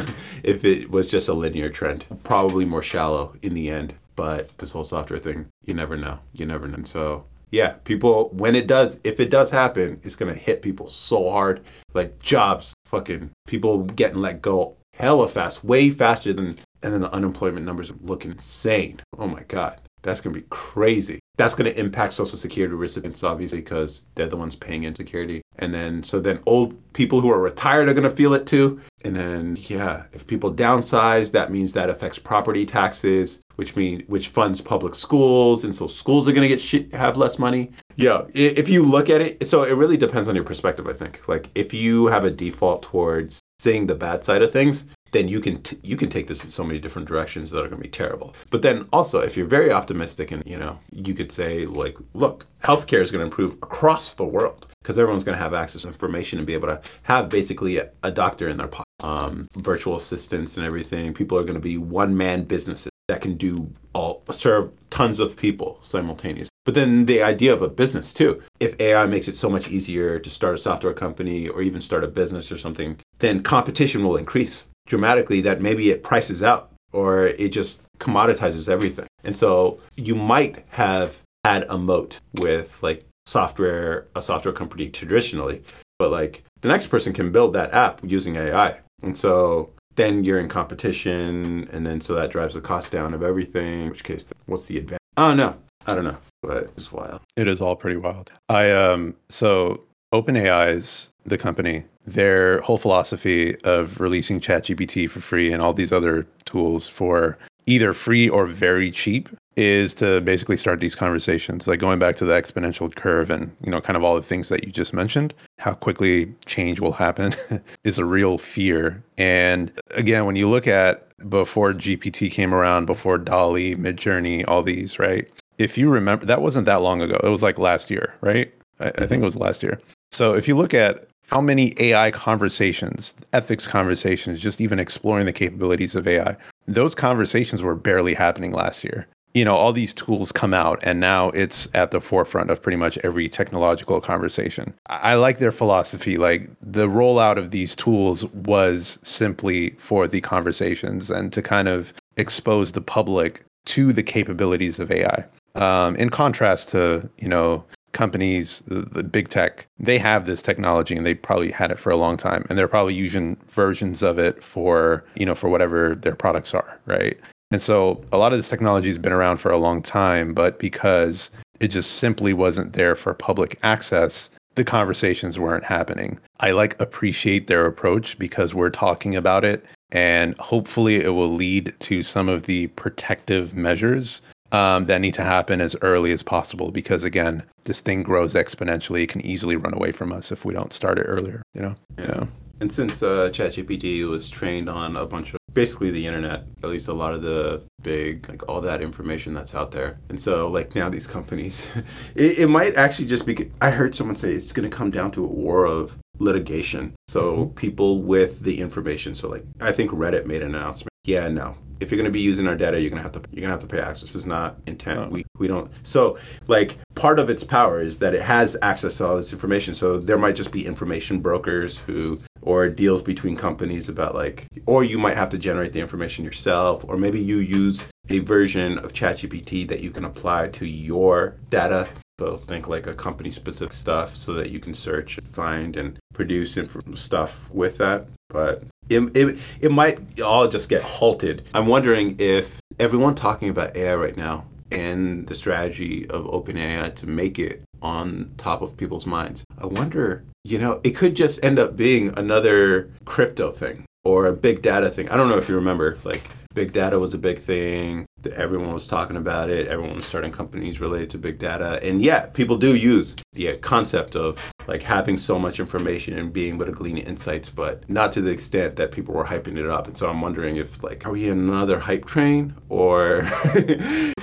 if 0.44 0.66
it 0.66 0.90
was 0.90 1.12
just 1.12 1.30
a 1.30 1.34
linear 1.34 1.70
trend. 1.70 2.06
Probably 2.24 2.66
more 2.66 2.82
shallow 2.82 3.36
in 3.44 3.54
the 3.54 3.70
end. 3.70 3.94
But 4.16 4.58
this 4.58 4.72
whole 4.72 4.86
software 4.86 5.20
thing, 5.20 5.48
you 5.66 5.74
never 5.74 5.98
know. 5.98 6.20
You 6.34 6.46
never 6.46 6.68
know. 6.68 6.76
And 6.76 6.88
so 6.88 7.26
yeah, 7.52 7.74
people 7.84 8.30
when 8.30 8.56
it 8.56 8.68
does, 8.68 9.00
if 9.04 9.20
it 9.20 9.30
does 9.30 9.52
happen, 9.52 10.00
it's 10.04 10.16
gonna 10.16 10.34
hit 10.34 10.62
people 10.62 10.90
so 10.90 11.30
hard. 11.30 11.62
Like 11.94 12.20
jobs, 12.20 12.74
fucking 12.86 13.32
people 13.48 13.84
getting 13.84 14.22
let 14.22 14.42
go 14.42 14.78
hella 14.94 15.28
fast, 15.28 15.64
way 15.64 15.90
faster 15.90 16.34
than 16.34 16.58
and 16.82 16.94
then 16.94 17.02
the 17.02 17.12
unemployment 17.12 17.66
numbers 17.66 17.92
look 18.02 18.26
insane. 18.26 19.02
Oh 19.18 19.28
my 19.28 19.44
god. 19.44 19.82
That's 20.06 20.22
going 20.22 20.36
to 20.36 20.40
be 20.40 20.48
crazy. 20.52 21.20
That's 21.36 21.56
going 21.56 21.74
to 21.74 21.80
impact 21.80 22.14
Social 22.14 22.38
Security 22.38 22.76
recipients, 22.76 23.24
obviously, 23.24 23.62
because 23.62 24.06
they're 24.14 24.28
the 24.28 24.38
ones 24.38 24.56
paying 24.56 24.84
in 24.84 24.94
security. 24.94 25.42
And 25.58 25.74
then, 25.74 26.04
so 26.04 26.20
then 26.20 26.42
old 26.46 26.94
people 26.94 27.22
who 27.22 27.32
are 27.32 27.40
retired 27.40 27.90
are 27.90 27.94
going 27.96 28.08
to 28.08 28.16
feel 28.16 28.36
it 28.36 28.46
too. 28.46 28.80
And 29.04 29.16
then, 29.16 29.58
yeah, 29.60 30.04
if 30.14 30.28
people 30.28 30.54
downsize, 30.54 31.32
that 31.32 31.52
means 31.52 31.74
that 31.74 31.90
affects 31.90 32.20
property 32.20 32.68
taxes, 32.68 33.42
which 33.56 33.76
mean 33.76 34.04
which 34.08 34.30
funds 34.30 34.62
public 34.62 34.96
schools, 34.96 35.64
and 35.64 35.74
so 35.74 35.88
schools 35.88 36.28
are 36.28 36.32
going 36.32 36.48
to 36.48 36.48
get 36.48 36.62
shit, 36.62 36.94
have 36.94 37.18
less 37.18 37.40
money. 37.40 37.72
Yeah, 37.96 38.24
if 38.34 38.70
you 38.70 38.84
look 38.84 39.10
at 39.10 39.22
it, 39.22 39.48
so 39.48 39.64
it 39.64 39.72
really 39.72 39.98
depends 39.98 40.28
on 40.28 40.36
your 40.36 40.44
perspective. 40.44 40.88
I 40.88 40.94
think, 40.94 41.28
like, 41.28 41.50
if 41.56 41.74
you 41.74 42.08
have 42.08 42.26
a 42.26 42.32
default 42.32 42.84
towards 42.84 43.40
seeing 43.60 43.88
the 43.88 43.96
bad 43.96 44.26
side 44.26 44.42
of 44.42 44.52
things, 44.52 44.86
then 45.16 45.30
you 45.30 45.40
can 45.40 45.62
t- 45.62 45.80
you 45.82 45.96
can 45.96 46.10
take 46.10 46.28
this 46.28 46.44
in 46.44 46.50
so 46.50 46.64
many 46.64 46.78
different 46.78 47.08
directions 47.08 47.50
that 47.52 47.60
are 47.60 47.70
going 47.70 47.82
to 47.82 47.88
be 47.88 47.90
terrible. 47.90 48.36
But 48.50 48.62
then 48.62 48.88
also, 48.92 49.20
if 49.20 49.38
you're 49.38 49.48
very 49.48 49.72
optimistic 49.72 50.32
and 50.32 50.44
you 50.46 50.58
know, 50.58 50.80
you 50.92 51.14
could 51.14 51.32
say 51.32 51.66
like, 51.66 51.98
look, 52.14 52.48
healthcare 52.64 53.02
is 53.02 53.12
going 53.12 53.22
to 53.22 53.26
improve 53.26 53.54
across 53.54 54.14
the 54.14 54.26
world 54.26 54.68
because 54.82 55.00
everyone's 55.00 55.24
going 55.24 55.38
to 55.38 55.44
have 55.44 55.54
access 55.54 55.84
to 55.84 55.88
information 55.88 56.38
and 56.38 56.46
be 56.46 56.54
able 56.54 56.68
to 56.68 56.82
have 57.04 57.30
basically 57.30 57.78
a, 57.78 57.90
a 58.04 58.12
doctor 58.12 58.48
in 58.50 58.58
their 58.58 58.68
pocket, 58.68 58.86
um, 59.04 59.48
virtual 59.56 59.96
assistants 59.96 60.58
and 60.58 60.66
everything. 60.66 61.14
People 61.14 61.38
are 61.38 61.44
going 61.44 61.56
to 61.56 61.62
be 61.62 61.78
one 61.78 62.18
man 62.18 62.44
businesses 62.44 62.92
that 63.08 63.22
can 63.22 63.36
do 63.36 63.72
all 63.94 64.24
serve 64.32 64.72
tons 64.90 65.20
of 65.20 65.38
people 65.38 65.78
simultaneously. 65.82 66.50
But 66.66 66.74
then 66.74 67.06
the 67.06 67.22
idea 67.22 67.54
of 67.54 67.62
a 67.62 67.70
business 67.70 68.12
too. 68.12 68.42
If 68.60 68.80
AI 68.82 69.06
makes 69.06 69.28
it 69.28 69.36
so 69.36 69.50
much 69.50 69.68
easier 69.68 70.20
to 70.20 70.30
start 70.30 70.56
a 70.56 70.58
software 70.58 70.94
company 70.94 71.48
or 71.48 71.62
even 71.62 71.80
start 71.80 72.04
a 72.04 72.08
business 72.08 72.52
or 72.52 72.58
something, 72.58 72.98
then 73.20 73.44
competition 73.44 74.04
will 74.04 74.18
increase 74.18 74.68
dramatically 74.88 75.42
that 75.42 75.62
maybe 75.62 75.92
it 75.92 76.04
prices 76.04 76.42
out 76.42 76.72
or 76.92 77.28
it 77.28 77.50
just 77.50 77.82
commoditizes 78.00 78.68
everything. 78.68 79.08
And 79.24 79.38
so 79.38 79.80
you 79.96 80.16
might 80.16 80.66
have 80.70 81.22
had 81.44 81.66
a 81.70 81.78
moat 81.78 82.20
with 82.34 82.82
like 82.82 83.06
software, 83.26 84.08
a 84.16 84.22
software 84.22 84.54
company 84.54 84.90
traditionally, 84.90 85.64
but 86.00 86.10
like 86.10 86.44
the 86.62 86.68
next 86.68 86.88
person 86.88 87.14
can 87.14 87.32
build 87.32 87.54
that 87.54 87.74
app 87.74 88.02
using 88.04 88.36
AI. 88.36 88.80
And 89.04 89.16
so 89.18 89.70
then 89.96 90.24
you're 90.24 90.40
in 90.40 90.50
competition, 90.50 91.70
and 91.72 91.86
then 91.86 92.02
so 92.02 92.14
that 92.16 92.32
drives 92.32 92.54
the 92.54 92.62
cost 92.62 92.92
down 92.92 93.14
of 93.14 93.24
everything. 93.24 93.84
In 93.84 93.90
which 93.90 94.04
case, 94.04 94.32
what's 94.46 94.66
the 94.66 94.78
advantage? 94.78 95.00
Oh 95.18 95.34
no, 95.34 95.58
I 95.88 95.96
don't 95.96 96.04
know, 96.04 96.18
but 96.42 96.72
it's 96.78 96.92
wild. 96.92 97.22
It 97.36 97.48
is 97.48 97.62
all 97.62 97.76
pretty 97.76 97.98
wild. 97.98 98.32
I 98.50 98.72
um 98.72 99.16
so 99.30 99.84
OpenAI 100.14 100.74
is 100.74 101.12
the 101.26 101.38
company. 101.38 101.86
Their 102.08 102.62
whole 102.62 102.78
philosophy 102.78 103.60
of 103.62 104.00
releasing 104.00 104.40
ChatGPT 104.40 105.10
for 105.10 105.20
free 105.20 105.52
and 105.52 105.62
all 105.62 105.74
these 105.74 105.92
other 105.92 106.28
tools 106.46 106.88
for 106.88 107.38
either 107.66 107.94
free 107.94 108.30
or 108.30 108.46
very 108.46 108.92
cheap 108.92 109.30
is 109.56 109.94
to 109.96 110.20
basically 110.22 110.58
start 110.58 110.80
these 110.80 110.96
conversations. 110.96 111.68
Like 111.68 111.80
going 111.80 112.00
back 112.00 112.16
to 112.18 112.26
the 112.26 112.34
exponential 112.34 112.94
curve 112.94 113.30
and 113.30 113.56
you 113.64 113.72
know 113.72 113.82
kind 113.82 113.96
of 113.96 114.04
all 114.04 114.16
the 114.16 114.22
things 114.22 114.50
that 114.50 114.66
you 114.66 114.72
just 114.72 114.94
mentioned 114.94 115.34
how 115.60 115.74
quickly 115.74 116.34
change 116.46 116.80
will 116.80 116.92
happen 116.92 117.34
is 117.84 117.98
a 117.98 118.06
real 118.06 118.38
fear. 118.38 119.02
And 119.18 119.72
again 119.92 120.26
when 120.26 120.36
you 120.36 120.50
look 120.50 120.68
at 120.68 121.02
before 121.30 121.74
gpt 121.74 122.30
came 122.30 122.54
around 122.54 122.86
before 122.86 123.18
DALL-E 123.18 123.76
midjourney 123.76 124.46
all 124.48 124.62
these 124.62 125.00
right? 125.00 125.28
If 125.58 125.78
you 125.78 125.90
remember 125.90 126.26
that 126.26 126.42
wasn't 126.42 126.66
that 126.66 126.82
long 126.82 127.02
ago. 127.02 127.20
It 127.24 127.30
was 127.30 127.44
like 127.44 127.58
last 127.58 127.90
year 127.90 128.14
right? 128.22 128.54
I, 128.80 128.88
I 128.90 129.08
think 129.08 129.22
it 129.22 129.26
was 129.26 129.38
last 129.38 129.64
year. 129.64 129.80
So 130.12 130.36
if 130.36 130.48
you 130.48 130.56
look 130.56 130.74
at 130.74 131.08
how 131.28 131.42
many 131.42 131.74
AI 131.80 132.12
conversations, 132.12 133.16
ethics 133.34 133.68
conversations, 133.68 134.40
just 134.40 134.62
even 134.62 134.80
exploring 134.80 135.26
the 135.26 135.34
capabilities 135.34 135.96
of 135.96 136.08
AI, 136.08 136.36
those 136.68 136.96
conversations 136.96 137.62
were 137.62 137.76
barely 137.76 138.14
happening 138.14 138.52
last 138.52 138.84
year. 138.84 139.08
You 139.34 139.44
know 139.44 139.56
all 139.56 139.74
these 139.74 139.94
tools 139.94 140.32
come 140.32 140.54
out 140.54 140.80
and 140.82 141.02
now 141.02 141.30
it's 141.32 141.68
at 141.74 141.92
the 141.92 142.00
forefront 142.00 142.50
of 142.52 142.62
pretty 142.62 142.78
much 142.78 142.98
every 143.04 143.28
technological 143.28 144.00
conversation. 144.00 144.74
I 144.88 145.16
like 145.16 145.40
their 145.40 145.52
philosophy. 145.52 146.18
Like 146.18 146.50
the 146.62 146.88
rollout 146.88 147.36
of 147.36 147.52
these 147.52 147.76
tools 147.76 148.24
was 148.28 148.98
simply 149.04 149.72
for 149.72 150.08
the 150.08 150.22
conversations 150.22 151.12
and 151.12 151.34
to 151.34 151.42
kind 151.42 151.68
of 151.68 151.94
expose 152.16 152.72
the 152.72 152.82
public 152.82 153.44
to 153.66 153.92
the 153.92 154.04
capabilities 154.04 154.80
of 154.80 154.92
ai 154.92 155.26
um, 155.56 155.96
in 155.96 156.10
contrast 156.10 156.70
to 156.70 157.10
you 157.18 157.28
know 157.28 157.64
companies 157.96 158.62
the, 158.68 158.82
the 158.82 159.04
big 159.04 159.30
tech 159.30 159.66
they 159.80 159.98
have 159.98 160.28
this 160.28 160.44
technology 160.44 160.96
and 160.96 161.06
they 161.06 161.16
probably 161.16 161.50
had 161.50 161.72
it 161.72 161.80
for 161.80 161.90
a 161.90 161.96
long 161.96 162.16
time 162.18 162.46
and 162.50 162.60
they're 162.60 162.68
probably 162.68 162.94
using 162.94 163.36
versions 163.48 164.04
of 164.04 164.20
it 164.20 164.44
for 164.44 165.04
you 165.16 165.26
know 165.26 165.34
for 165.34 165.50
whatever 165.50 165.96
their 165.96 166.16
products 166.16 166.54
are 166.54 166.80
right 166.86 167.18
and 167.52 167.62
so 167.62 168.04
a 168.12 168.18
lot 168.18 168.34
of 168.34 168.40
this 168.40 168.50
technology 168.50 168.88
has 168.88 168.98
been 168.98 169.14
around 169.14 169.38
for 169.38 169.52
a 169.52 169.58
long 169.58 169.82
time, 169.82 170.34
but 170.34 170.60
because 170.60 171.32
it 171.60 171.70
just 171.70 171.92
simply 172.00 172.34
wasn't 172.34 172.74
there 172.74 172.96
for 172.96 173.14
public 173.14 173.58
access, 173.64 174.30
the 174.56 174.64
conversations 174.64 175.40
weren't 175.40 175.64
happening. 175.64 176.20
I 176.40 176.52
like 176.52 176.80
appreciate 176.80 177.48
their 177.48 177.66
approach 177.66 178.18
because 178.18 178.54
we're 178.54 178.70
talking 178.70 179.16
about 179.16 179.46
it 179.46 179.66
and 179.92 180.38
hopefully 180.40 180.98
it 180.98 181.10
will 181.10 181.30
lead 181.30 181.74
to 181.80 182.02
some 182.02 182.28
of 182.28 182.44
the 182.44 182.68
protective 182.68 183.56
measures 183.56 184.22
um, 184.56 184.86
that 184.86 185.02
need 185.02 185.14
to 185.14 185.24
happen 185.24 185.62
as 185.62 185.76
early 185.82 186.12
as 186.12 186.24
possible 186.24 186.72
because 186.72 187.04
again 187.04 187.44
this 187.66 187.82
thing 187.82 188.04
grows 188.04 188.34
exponentially 188.34 189.04
it 189.04 189.10
can 189.10 189.22
easily 189.26 189.56
run 189.56 189.74
away 189.74 189.92
from 189.92 190.12
us 190.12 190.32
if 190.32 190.46
we 190.46 190.54
don't 190.54 190.74
start 190.74 190.98
it 190.98 191.04
earlier 191.04 191.42
you 191.54 191.62
know 191.62 191.76
yeah. 191.98 192.26
And 192.62 192.72
since 192.72 193.04
uh, 193.04 193.30
ChatGPT 193.32 194.08
was 194.08 194.30
trained 194.30 194.70
on 194.70 194.96
a 194.96 195.06
bunch 195.06 195.34
of 195.34 195.40
basically 195.54 195.92
the 195.92 196.08
internet, 196.08 196.46
at 196.64 196.70
least 196.70 196.88
a 196.88 196.94
lot 196.94 197.14
of 197.14 197.22
the 197.22 197.64
big, 197.82 198.30
like 198.30 198.48
all 198.48 198.62
that 198.62 198.82
information 198.82 199.34
that's 199.34 199.54
out 199.54 199.72
there. 199.72 200.00
And 200.10 200.20
so, 200.20 200.48
like 200.48 200.76
now, 200.76 200.90
these 200.90 201.08
companies, 201.08 201.68
it, 202.16 202.40
it 202.40 202.48
might 202.48 202.76
actually 202.76 203.08
just 203.08 203.26
be. 203.26 203.52
I 203.62 203.72
heard 203.72 203.94
someone 203.94 204.16
say 204.16 204.32
it's 204.32 204.54
going 204.54 204.70
to 204.70 204.76
come 204.76 204.90
down 204.90 205.12
to 205.12 205.24
a 205.24 205.28
war 205.28 205.66
of 205.66 205.98
litigation. 206.20 206.96
So, 207.08 207.36
mm-hmm. 207.36 207.54
people 207.56 208.02
with 208.02 208.42
the 208.42 208.62
information. 208.62 209.16
So, 209.16 209.28
like, 209.28 209.46
I 209.60 209.72
think 209.72 209.92
Reddit 209.92 210.26
made 210.26 210.42
an 210.42 210.56
announcement. 210.56 210.92
Yeah, 211.06 211.28
no, 211.30 211.56
if 211.80 211.92
you're 211.92 211.98
going 211.98 212.10
to 212.10 212.12
be 212.12 212.22
using 212.22 212.48
our 212.48 212.56
data, 212.56 212.80
you're 212.80 212.90
going 212.90 213.02
to 213.02 213.04
have 213.04 213.12
to 213.14 213.30
you're 213.32 213.42
going 213.42 213.56
to 213.56 213.60
have 213.60 213.62
to 213.62 213.68
pay 213.68 213.80
access. 213.80 214.02
This 214.02 214.16
is 214.16 214.26
not 214.26 214.58
intent. 214.66 215.00
Oh. 215.00 215.08
We 215.10 215.26
we 215.38 215.48
don't. 215.48 215.72
So 215.84 216.18
like 216.48 216.78
part 216.96 217.20
of 217.20 217.30
its 217.30 217.44
power 217.44 217.82
is 217.82 218.00
that 218.00 218.14
it 218.14 218.22
has 218.22 218.58
access 218.62 218.98
to 218.98 219.08
all 219.08 219.18
this 219.18 219.32
information. 219.32 219.74
So 219.74 220.00
there 220.00 220.18
might 220.18 220.36
just 220.36 220.52
be 220.52 220.66
information 220.66 221.20
brokers 221.20 221.80
who 221.80 222.20
or 222.42 222.70
deals 222.70 223.02
between 223.02 223.36
companies 223.36 223.90
about 223.90 224.16
like 224.16 224.48
or 224.66 224.84
you 224.84 224.98
might 224.98 225.18
have 225.18 225.30
to 225.30 225.38
generate 225.38 225.74
the 225.74 225.80
information 225.80 226.26
yourself 226.26 226.86
or 226.88 226.98
maybe 226.98 227.22
you 227.22 227.38
use 227.38 227.84
a 228.10 228.20
version 228.20 228.78
of 228.80 228.94
ChatGPT 228.94 229.68
that 229.68 229.82
you 229.82 229.90
can 229.90 230.06
apply 230.06 230.50
to 230.50 230.66
your 230.66 231.36
data 231.50 231.88
so 232.20 232.38
think 232.38 232.68
like 232.68 232.88
a 232.88 232.94
company 232.94 233.30
specific 233.30 233.74
stuff 233.74 234.16
so 234.16 234.34
that 234.34 234.50
you 234.50 234.60
can 234.60 234.74
search 234.74 235.18
and 235.18 235.28
find 235.28 235.76
and 235.76 236.00
produce 236.14 236.56
inf- 236.56 236.98
stuff 236.98 237.52
with 237.52 237.78
that. 237.80 238.08
But 238.30 238.64
it, 238.90 239.16
it, 239.16 239.38
it 239.60 239.72
might 239.72 240.22
all 240.22 240.48
just 240.48 240.70
get 240.70 240.82
halted. 240.82 241.46
I'm 241.54 241.68
wondering 241.68 242.16
if 242.20 242.62
everyone 242.80 243.16
talking 243.16 243.50
about 243.50 243.76
AI 243.76 243.96
right 243.96 244.16
now 244.16 244.46
and 244.72 245.28
the 245.28 245.36
strategy 245.36 246.10
of 246.10 246.26
OpenAI 246.26 246.96
to 246.96 247.08
make 247.08 247.38
it 247.38 247.64
on 247.82 248.32
top 248.38 248.62
of 248.62 248.78
people's 248.78 249.06
minds. 249.06 249.44
I 249.58 249.66
wonder, 249.66 250.24
you 250.44 250.58
know, 250.58 250.80
it 250.84 250.92
could 250.92 251.16
just 251.16 251.44
end 251.44 251.60
up 251.60 251.76
being 251.76 252.18
another 252.18 252.92
crypto 253.04 253.52
thing 253.52 253.86
or 254.06 254.26
a 254.26 254.34
big 254.34 254.62
data 254.62 254.90
thing. 254.90 255.10
I 255.10 255.18
don't 255.18 255.28
know 255.28 255.38
if 255.38 255.50
you 255.50 255.56
remember, 255.56 255.98
like 256.04 256.30
big 256.56 256.72
data 256.72 256.98
was 256.98 257.14
a 257.14 257.18
big 257.18 257.38
thing. 257.38 258.08
Everyone 258.34 258.74
was 258.74 258.88
talking 258.88 259.18
about 259.18 259.52
it. 259.52 259.68
Everyone 259.68 259.98
was 259.98 260.06
starting 260.06 260.32
companies 260.32 260.82
related 260.82 261.12
to 261.12 261.20
big 261.20 261.38
data. 261.38 261.80
And 261.84 262.02
yeah, 262.02 262.28
people 262.28 262.58
do 262.58 262.76
use 262.76 263.16
the 263.34 263.50
uh, 263.50 263.58
concept 263.58 264.16
of 264.16 264.40
like 264.66 264.82
having 264.82 265.20
so 265.20 265.38
much 265.38 265.60
information 265.60 266.18
and 266.18 266.34
being 266.34 266.56
able 266.56 266.66
to 266.66 266.72
glean 266.72 266.98
insights, 266.98 267.50
but 267.50 267.88
not 267.88 268.12
to 268.14 268.22
the 268.22 268.32
extent 268.32 268.78
that 268.78 268.92
people 268.92 269.14
were 269.14 269.26
hyping 269.26 269.60
it 269.60 269.68
up. 269.68 269.86
And 269.86 269.96
so 269.96 270.10
I'm 270.10 270.22
wondering 270.22 270.56
if 270.56 270.82
like, 270.82 271.06
are 271.06 271.12
we 271.12 271.30
in 271.30 271.38
another 271.38 271.78
hype 271.78 272.06
train 272.06 272.56
or 272.70 273.28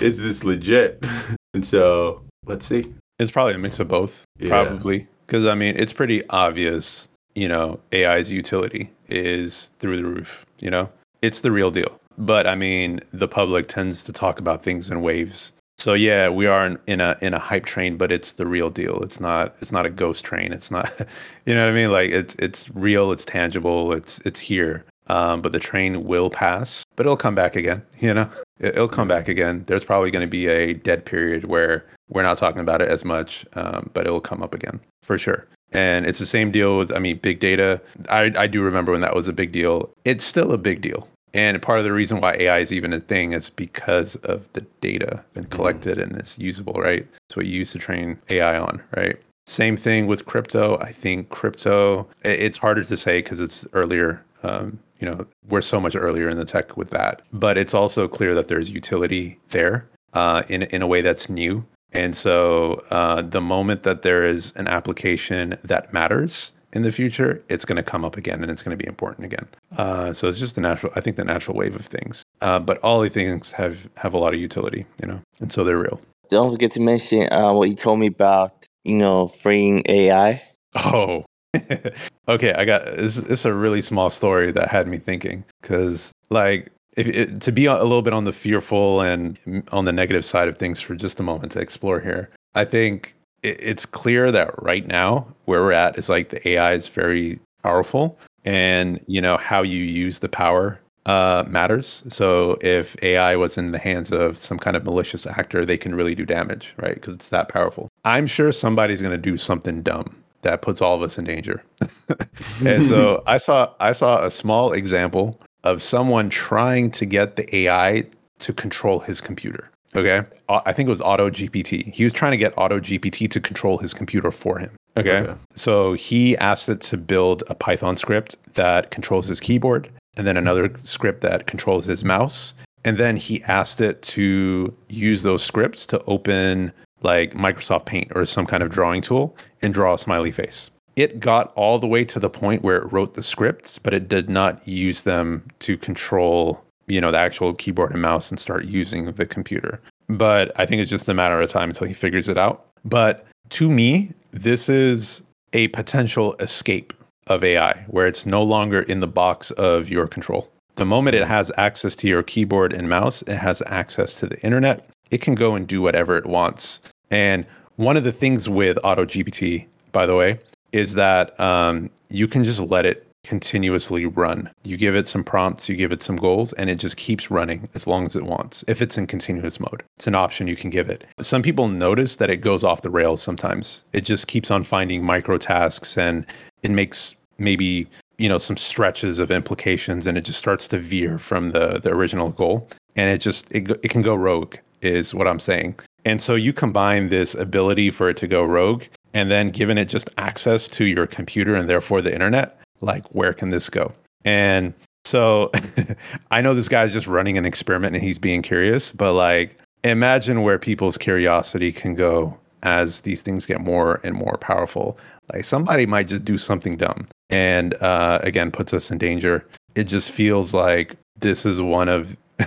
is 0.01 0.20
this 0.20 0.43
legit? 0.43 1.05
and 1.55 1.64
so 1.64 2.24
let's 2.47 2.66
see. 2.66 2.93
It's 3.20 3.30
probably 3.30 3.55
a 3.55 3.59
mix 3.59 3.78
of 3.78 3.87
both, 3.87 4.24
yeah. 4.39 4.49
probably. 4.49 5.07
Because 5.26 5.47
I 5.47 5.55
mean, 5.55 5.76
it's 5.76 5.93
pretty 5.93 6.26
obvious, 6.28 7.07
you 7.37 7.47
know, 7.47 7.78
AI's 7.93 8.33
utility 8.33 8.91
is 9.09 9.70
through 9.78 9.99
the 9.99 10.05
roof, 10.05 10.45
you 10.59 10.70
know? 10.70 10.91
It's 11.20 11.43
the 11.43 11.53
real 11.53 11.70
deal. 11.70 12.01
But 12.19 12.47
I 12.47 12.55
mean, 12.55 13.01
the 13.13 13.29
public 13.29 13.67
tends 13.67 14.05
to 14.05 14.13
talk 14.13 14.39
about 14.39 14.63
things 14.63 14.91
in 14.91 15.03
waves. 15.03 15.53
So 15.79 15.95
yeah, 15.95 16.29
we 16.29 16.47
are 16.47 16.67
in, 16.67 16.79
in 16.87 17.01
a 17.01 17.17
in 17.21 17.35
a 17.35 17.39
hype 17.39 17.65
train, 17.65 17.97
but 17.97 18.13
it's 18.13 18.35
the 18.35 18.47
real 18.47 18.71
deal. 18.71 19.03
It's 19.03 19.21
not 19.21 19.57
it's 19.61 19.73
not 19.73 19.87
a 19.87 19.91
ghost 19.91 20.25
train. 20.25 20.53
It's 20.53 20.71
not, 20.71 20.91
you 21.47 21.55
know 21.55 21.65
what 21.65 21.73
I 21.73 21.75
mean? 21.75 21.91
Like 21.91 22.11
it's 22.11 22.35
it's 22.37 22.71
real. 22.71 23.11
It's 23.13 23.25
tangible. 23.25 23.93
It's 23.93 24.19
it's 24.21 24.39
here. 24.39 24.85
Um, 25.09 25.43
but 25.43 25.51
the 25.51 25.59
train 25.59 26.05
will 26.05 26.31
pass, 26.31 26.85
but 26.95 27.05
it'll 27.05 27.17
come 27.17 27.35
back 27.35 27.57
again. 27.57 27.83
You 28.01 28.15
know, 28.15 28.29
it, 28.59 28.75
will 28.75 28.89
come 28.89 29.07
back 29.07 29.29
again. 29.29 29.63
There's 29.69 29.85
probably 29.85 30.11
going 30.11 30.27
to 30.27 30.31
be 30.31 30.49
a 30.49 30.75
dead 30.75 31.05
period 31.05 31.45
where 31.45 31.85
we're 32.09 32.25
not 32.25 32.37
talking 32.37 32.61
about 32.61 32.83
it 32.83 32.89
as 32.89 33.05
much, 33.05 33.47
um, 33.55 33.91
but 33.95 34.07
it'll 34.07 34.21
come 34.21 34.43
up 34.43 34.55
again 34.55 34.81
for 35.03 35.19
sure. 35.19 35.47
And 35.73 36.05
it's 36.05 36.19
the 36.19 36.27
same 36.27 36.51
deal 36.51 36.79
with, 36.79 36.93
I 36.93 36.99
mean, 36.99 37.19
big 37.19 37.39
data. 37.39 37.81
I, 38.09 38.33
I 38.37 38.47
do 38.49 38.61
remember 38.61 38.91
when 38.91 39.01
that 39.03 39.15
was 39.15 39.29
a 39.29 39.33
big 39.33 39.53
deal. 39.53 39.89
It's 40.05 40.25
still 40.25 40.53
a 40.53 40.59
big 40.59 40.81
deal. 40.81 41.09
And 41.35 41.61
part 41.62 41.78
of 41.78 41.85
the 41.85 41.93
reason 41.93 42.20
why 42.20 42.35
AI 42.35 42.59
is 42.59 42.72
even 42.72 42.93
a 42.93 43.01
thing 43.01 43.33
is 43.33 43.51
because 43.51 44.16
of 44.16 44.53
the 44.53 44.61
data 44.80 45.24
been 45.33 45.45
mm-hmm. 45.45 45.53
collected 45.53 45.99
mm-hmm. 45.99 46.11
and 46.11 46.18
it's 46.18 46.39
usable, 46.39 46.74
right? 46.74 47.07
It's 47.26 47.37
what 47.37 47.47
you 47.47 47.59
use 47.59 47.72
to 47.72 47.78
train 47.78 48.18
AI 48.28 48.59
on, 48.59 48.83
right? 48.97 49.16
Same 49.47 49.76
thing 49.76 50.07
with 50.07 50.26
crypto. 50.26 50.78
I 50.78 50.93
think 50.93 51.30
crypto, 51.30 52.09
it's 52.22 52.57
harder 52.57 52.85
to 52.85 52.97
say 52.97 53.22
because 53.22 53.41
it's 53.41 53.66
earlier 53.72 54.24
um, 54.43 54.78
you 54.99 55.09
know, 55.09 55.26
we're 55.49 55.62
so 55.62 55.80
much 55.80 55.97
earlier 55.97 56.28
in 56.28 56.37
the 56.37 56.45
tech 56.45 56.76
with 56.76 56.91
that. 56.91 57.22
But 57.33 57.59
it's 57.59 57.74
also 57.74 58.07
clear 58.07 58.35
that 58.35 58.49
there's 58.49 58.70
utility 58.70 59.39
there 59.51 59.89
uh, 60.12 60.45
in 60.49 60.62
in 60.62 60.83
a 60.83 60.87
way 60.87 61.01
that's 61.01 61.28
new. 61.28 61.64
And 61.93 62.16
so 62.16 62.83
uh, 62.91 63.22
the 63.22 63.41
moment 63.41 63.83
that 63.83 64.03
there 64.03 64.24
is 64.24 64.53
an 64.57 64.66
application 64.66 65.59
that 65.64 65.93
matters 65.93 66.53
in 66.73 66.83
the 66.83 66.93
future, 66.93 67.43
it's 67.49 67.64
going 67.64 67.77
to 67.77 67.83
come 67.83 68.05
up 68.05 68.16
again 68.16 68.43
and 68.43 68.51
it's 68.51 68.62
going 68.62 68.77
to 68.77 68.83
be 68.83 68.89
important 68.89 69.27
again. 69.27 69.47
Uh, 69.77 70.12
so 70.12 70.29
it's 70.29 70.39
just 70.39 70.55
the 70.55 70.61
natural, 70.61 70.93
I 70.97 71.01
think, 71.01 71.16
the 71.16 71.25
natural 71.25 71.57
wave 71.57 71.77
of 71.77 71.85
things. 71.85 72.23
Uh, 72.41 72.59
but 72.59 72.79
all 72.79 73.01
these 73.01 73.12
things 73.12 73.53
have 73.53 73.89
have 73.97 74.14
a 74.14 74.18
lot 74.18 74.35
of 74.35 74.41
utility, 74.41 74.87
you 75.01 75.09
know, 75.09 75.20
and 75.41 75.53
so 75.53 75.64
they're 75.64 75.79
real. 75.79 76.01
Don't 76.29 76.51
forget 76.51 76.73
to 76.73 76.81
mention 76.81 77.31
uh, 77.33 77.53
what 77.53 77.68
you 77.68 77.75
told 77.75 77.99
me 77.99 78.07
about, 78.07 78.53
you 78.85 78.95
know, 78.95 79.29
freeing 79.29 79.83
AI. 79.87 80.43
Oh, 80.75 81.25
okay, 82.29 82.53
I 82.55 82.64
got 82.64 82.85
this. 82.97 83.18
It's 83.18 83.45
a 83.45 83.53
really 83.53 83.83
small 83.83 84.09
story 84.09 84.51
that 84.53 84.68
had 84.68 84.87
me 84.87 84.97
thinking 84.97 85.45
because, 85.61 86.11
like, 86.31 86.70
if 86.97 87.07
it, 87.09 87.41
to 87.43 87.53
be 87.53 87.66
a 87.66 87.83
little 87.83 88.03
bit 88.03 88.12
on 88.14 88.25
the 88.25 88.33
fearful 88.33 89.03
and 89.03 89.39
on 89.73 89.85
the 89.85 89.93
negative 89.93 90.25
side 90.25 90.49
of 90.49 90.57
things 90.57 90.81
for 90.81 90.95
just 90.95 91.20
a 91.20 91.23
moment 91.23 91.53
to 91.53 91.61
explore 91.61 92.01
here, 92.01 92.31
I 92.55 92.64
think 92.64 93.14
it's 93.43 93.86
clear 93.86 94.30
that 94.30 94.61
right 94.62 94.86
now 94.86 95.26
where 95.47 95.62
we're 95.62 95.72
at 95.72 95.99
is 95.99 96.09
like 96.09 96.30
the 96.30 96.49
AI 96.49 96.72
is 96.74 96.88
very 96.88 97.40
powerful, 97.62 98.18
and 98.45 99.03
you 99.07 99.20
know 99.20 99.36
how 99.36 99.62
you 99.62 99.82
use 99.82 100.20
the 100.20 100.28
power 100.28 100.80
uh, 101.07 101.45
matters. 101.49 102.03
So 102.09 102.57
if 102.61 102.97
AI 103.03 103.36
was 103.36 103.59
in 103.59 103.72
the 103.72 103.78
hands 103.78 104.12
of 104.12 104.38
some 104.38 104.59
kind 104.59 104.76
of 104.76 104.84
malicious 104.84 105.26
actor, 105.26 105.64
they 105.64 105.76
can 105.76 105.95
really 105.95 106.14
do 106.14 106.24
damage, 106.24 106.74
right? 106.76 106.95
Because 106.95 107.16
it's 107.16 107.30
that 107.30 107.49
powerful. 107.49 107.88
I'm 108.05 108.26
sure 108.26 108.53
somebody's 108.53 109.03
going 109.03 109.12
to 109.12 109.18
do 109.18 109.36
something 109.36 109.82
dumb 109.82 110.16
that 110.43 110.62
puts 110.62 110.80
all 110.80 110.95
of 110.95 111.03
us 111.03 111.18
in 111.18 111.24
danger. 111.24 111.62
and 112.64 112.86
so 112.86 113.22
I 113.26 113.38
saw 113.38 113.72
I 113.80 113.93
saw 113.93 114.24
a 114.24 114.30
small 114.30 114.72
example 114.72 115.40
of 115.64 115.82
someone 115.82 116.30
trying 116.30 116.90
to 116.93 117.07
get 117.07 117.36
the 117.36 117.57
AI 117.57 118.05
to 118.40 118.53
control 118.53 118.99
his 118.99 119.20
computer. 119.20 119.70
Okay. 119.95 120.22
Uh, 120.49 120.61
I 120.64 120.72
think 120.72 120.86
it 120.86 120.90
was 120.90 121.03
Auto 121.03 121.30
GPT. 121.30 121.93
He 121.93 122.05
was 122.05 122.12
trying 122.12 122.32
to 122.32 122.36
get 122.36 122.55
Auto 122.57 122.80
GPT 122.80 123.30
to 123.30 123.40
control 123.40 123.78
his 123.78 123.93
computer 123.93 124.30
for 124.30 124.59
him. 124.59 124.70
Okay? 124.97 125.18
okay. 125.18 125.34
So 125.55 125.95
he 125.95 126.36
asked 126.38 126.68
it 126.68 126.80
to 126.82 126.97
build 126.97 127.43
a 127.49 127.55
Python 127.55 127.97
script 127.97 128.36
that 128.55 128.90
controls 128.90 129.26
his 129.26 129.40
keyboard 129.40 129.90
and 130.16 130.26
then 130.26 130.36
another 130.36 130.72
script 130.82 131.20
that 131.22 131.47
controls 131.47 131.86
his 131.86 132.05
mouse. 132.05 132.55
And 132.84 132.99
then 132.99 133.16
he 133.16 133.43
asked 133.45 133.80
it 133.80 134.03
to 134.03 134.74
use 134.88 135.22
those 135.22 135.43
scripts 135.43 135.86
to 135.86 136.03
open 136.05 136.72
like 137.03 137.34
Microsoft 137.34 137.86
Paint 137.86 138.12
or 138.14 138.24
some 138.26 138.47
kind 138.47 138.62
of 138.62 138.70
drawing 138.70 139.01
tool 139.03 139.36
and 139.61 139.72
draw 139.72 139.95
a 139.95 139.99
smiley 139.99 140.30
face. 140.30 140.70
It 140.97 141.20
got 141.20 141.53
all 141.55 141.78
the 141.78 141.86
way 141.86 142.05
to 142.05 142.20
the 142.20 142.28
point 142.28 142.62
where 142.62 142.76
it 142.76 142.93
wrote 142.93 143.14
the 143.14 143.22
scripts, 143.22 143.78
but 143.78 143.95
it 143.95 144.09
did 144.09 144.28
not 144.28 144.66
use 144.68 145.03
them 145.03 145.47
to 145.61 145.76
control, 145.78 146.62
you 146.87 147.01
know, 147.01 147.11
the 147.11 147.18
actual 147.18 147.55
keyboard 147.55 147.93
and 147.93 148.03
mouse 148.03 148.30
and 148.30 148.39
start 148.39 148.64
using 148.64 149.12
the 149.12 149.26
computer. 149.26 149.80
But 150.09 150.53
I 150.57 150.66
think 150.66 150.83
it's 150.83 150.91
just 150.91 151.09
a 151.09 151.14
matter 151.14 151.41
of 151.41 151.49
time 151.49 151.70
until 151.70 151.87
he 151.87 151.95
figures 151.95 152.28
it 152.28 152.39
out. 152.39 152.66
But 152.85 153.26
to 153.51 153.70
me, 153.70 154.12
this 154.33 154.68
is 154.68 155.22
a 155.53 155.68
potential 155.68 156.35
escape 156.41 156.93
of 157.28 157.45
AI 157.45 157.85
where 157.89 158.07
it's 158.07 158.26
no 158.26 158.43
longer 158.43 158.83
in 158.83 159.01
the 159.01 159.07
box 159.07 159.51
of 159.53 159.89
your 159.89 160.07
control. 160.07 160.49
The 160.76 160.85
moment 160.85 161.14
it 161.14 161.26
has 161.26 161.53
access 161.59 161.95
to 161.97 162.09
your 162.09 162.22
keyboard 162.22 162.72
and 162.72 162.89
mouse, 162.89 163.22
it 163.22 163.37
has 163.37 163.62
access 163.66 164.16
to 164.16 164.26
the 164.26 164.41
internet. 164.43 164.89
It 165.11 165.20
can 165.20 165.35
go 165.35 165.55
and 165.55 165.66
do 165.66 165.83
whatever 165.83 166.16
it 166.16 166.26
wants. 166.26 166.80
And 167.11 167.47
one 167.76 167.97
of 167.97 168.05
the 168.05 168.12
things 168.12 168.49
with 168.49 168.78
AutoGPT, 168.78 169.66
by 169.93 170.07
the 170.07 170.14
way, 170.14 170.39
is 170.72 170.95
that 170.95 171.39
um, 171.39 171.91
you 172.09 172.26
can 172.26 172.45
just 172.45 172.61
let 172.61 172.87
it 172.87 173.07
continuously 173.25 174.07
run. 174.07 174.51
You 174.64 174.77
give 174.77 174.95
it 174.95 175.07
some 175.07 175.25
prompts, 175.25 175.68
you 175.68 175.77
give 175.77 175.93
it 175.93 176.03
some 176.03 176.16
goals, 176.16 176.53
and 176.55 176.68
it 176.68 176.77
just 176.77 176.97
keeps 176.97 177.31
running 177.31 177.68
as 177.75 177.87
long 177.87 178.05
as 178.05 178.16
it 178.16 178.25
wants. 178.25 178.64
If 178.68 178.83
it's 178.83 178.99
in 178.99 179.07
continuous 179.07 179.61
mode, 179.61 179.83
it's 179.97 180.07
an 180.07 180.14
option 180.14 180.49
you 180.49 180.57
can 180.57 180.70
give 180.70 180.91
it. 180.91 181.05
Some 181.20 181.43
people 181.43 181.68
notice 181.68 182.16
that 182.16 182.31
it 182.31 182.39
goes 182.39 182.64
off 182.64 182.83
the 182.83 182.91
rails 182.91 183.23
sometimes. 183.23 183.85
It 183.93 184.03
just 184.03 184.27
keeps 184.27 184.51
on 184.51 184.64
finding 184.64 185.05
micro 185.05 185.39
tasks 185.39 185.97
and 185.97 186.27
it 186.62 186.70
makes 186.70 187.14
maybe 187.39 187.87
you 188.18 188.29
know 188.29 188.39
some 188.39 188.57
stretches 188.57 189.18
of 189.18 189.31
implications 189.31 190.07
and 190.07 190.18
it 190.18 190.25
just 190.25 190.39
starts 190.39 190.68
to 190.68 190.79
veer 190.79 191.18
from 191.18 191.51
the 191.51 191.81
the 191.81 191.91
original 191.91 192.29
goal 192.31 192.68
and 192.95 193.09
it 193.09 193.18
just 193.18 193.51
it, 193.51 193.70
it 193.83 193.91
can 193.91 194.03
go 194.03 194.14
rogue 194.14 194.57
is 194.83 195.14
what 195.14 195.27
i'm 195.27 195.41
saying 195.41 195.75
and 196.05 196.20
so 196.20 196.35
you 196.35 196.53
combine 196.53 197.09
this 197.09 197.35
ability 197.35 197.91
for 197.91 198.11
it 198.11 198.16
to 198.18 198.27
go 198.27 198.45
rogue 198.45 198.85
and 199.14 199.31
then 199.31 199.51
given 199.51 199.79
it 199.79 199.87
just 199.87 200.11
access 200.18 200.68
to 200.68 200.85
your 200.85 201.07
computer 201.07 201.55
and 201.55 201.68
therefore 201.68 202.01
the 202.01 202.12
internet, 202.12 202.59
like 202.83 203.07
where 203.09 203.33
can 203.33 203.51
this 203.51 203.70
go? 203.70 203.93
And 204.24 204.74
so 205.05 205.51
I 206.30 206.43
know 206.43 206.55
this 206.55 206.68
guy's 206.68 206.93
just 206.93 207.07
running 207.07 207.39
an 207.39 207.47
experiment 207.47 207.95
and 207.95 208.05
he's 208.05 208.18
being 208.18 208.43
curious, 208.43 208.93
but 208.93 209.14
like 209.14 209.57
imagine 209.85 210.43
where 210.43 210.59
people's 210.59 210.99
curiosity 210.99 211.72
can 211.72 211.95
go 211.95 212.39
as 212.62 213.01
these 213.01 213.22
things 213.22 213.47
get 213.47 213.61
more 213.61 214.01
and 214.05 214.14
more 214.14 214.37
powerful. 214.41 214.99
Like 215.33 215.45
somebody 215.45 215.87
might 215.87 216.07
just 216.07 216.24
do 216.24 216.39
something 216.39 216.76
dumb 216.76 217.09
and 217.30 217.74
uh, 217.74 218.18
again 218.22 218.51
puts 218.51 218.74
us 218.74 218.91
in 218.91 218.99
danger. 218.99 219.47
It 219.74 219.85
just 219.85 220.11
feels 220.11 220.53
like 220.53 220.97
this 221.18 221.47
is 221.47 221.61
one 221.61 221.89
of 221.89 222.16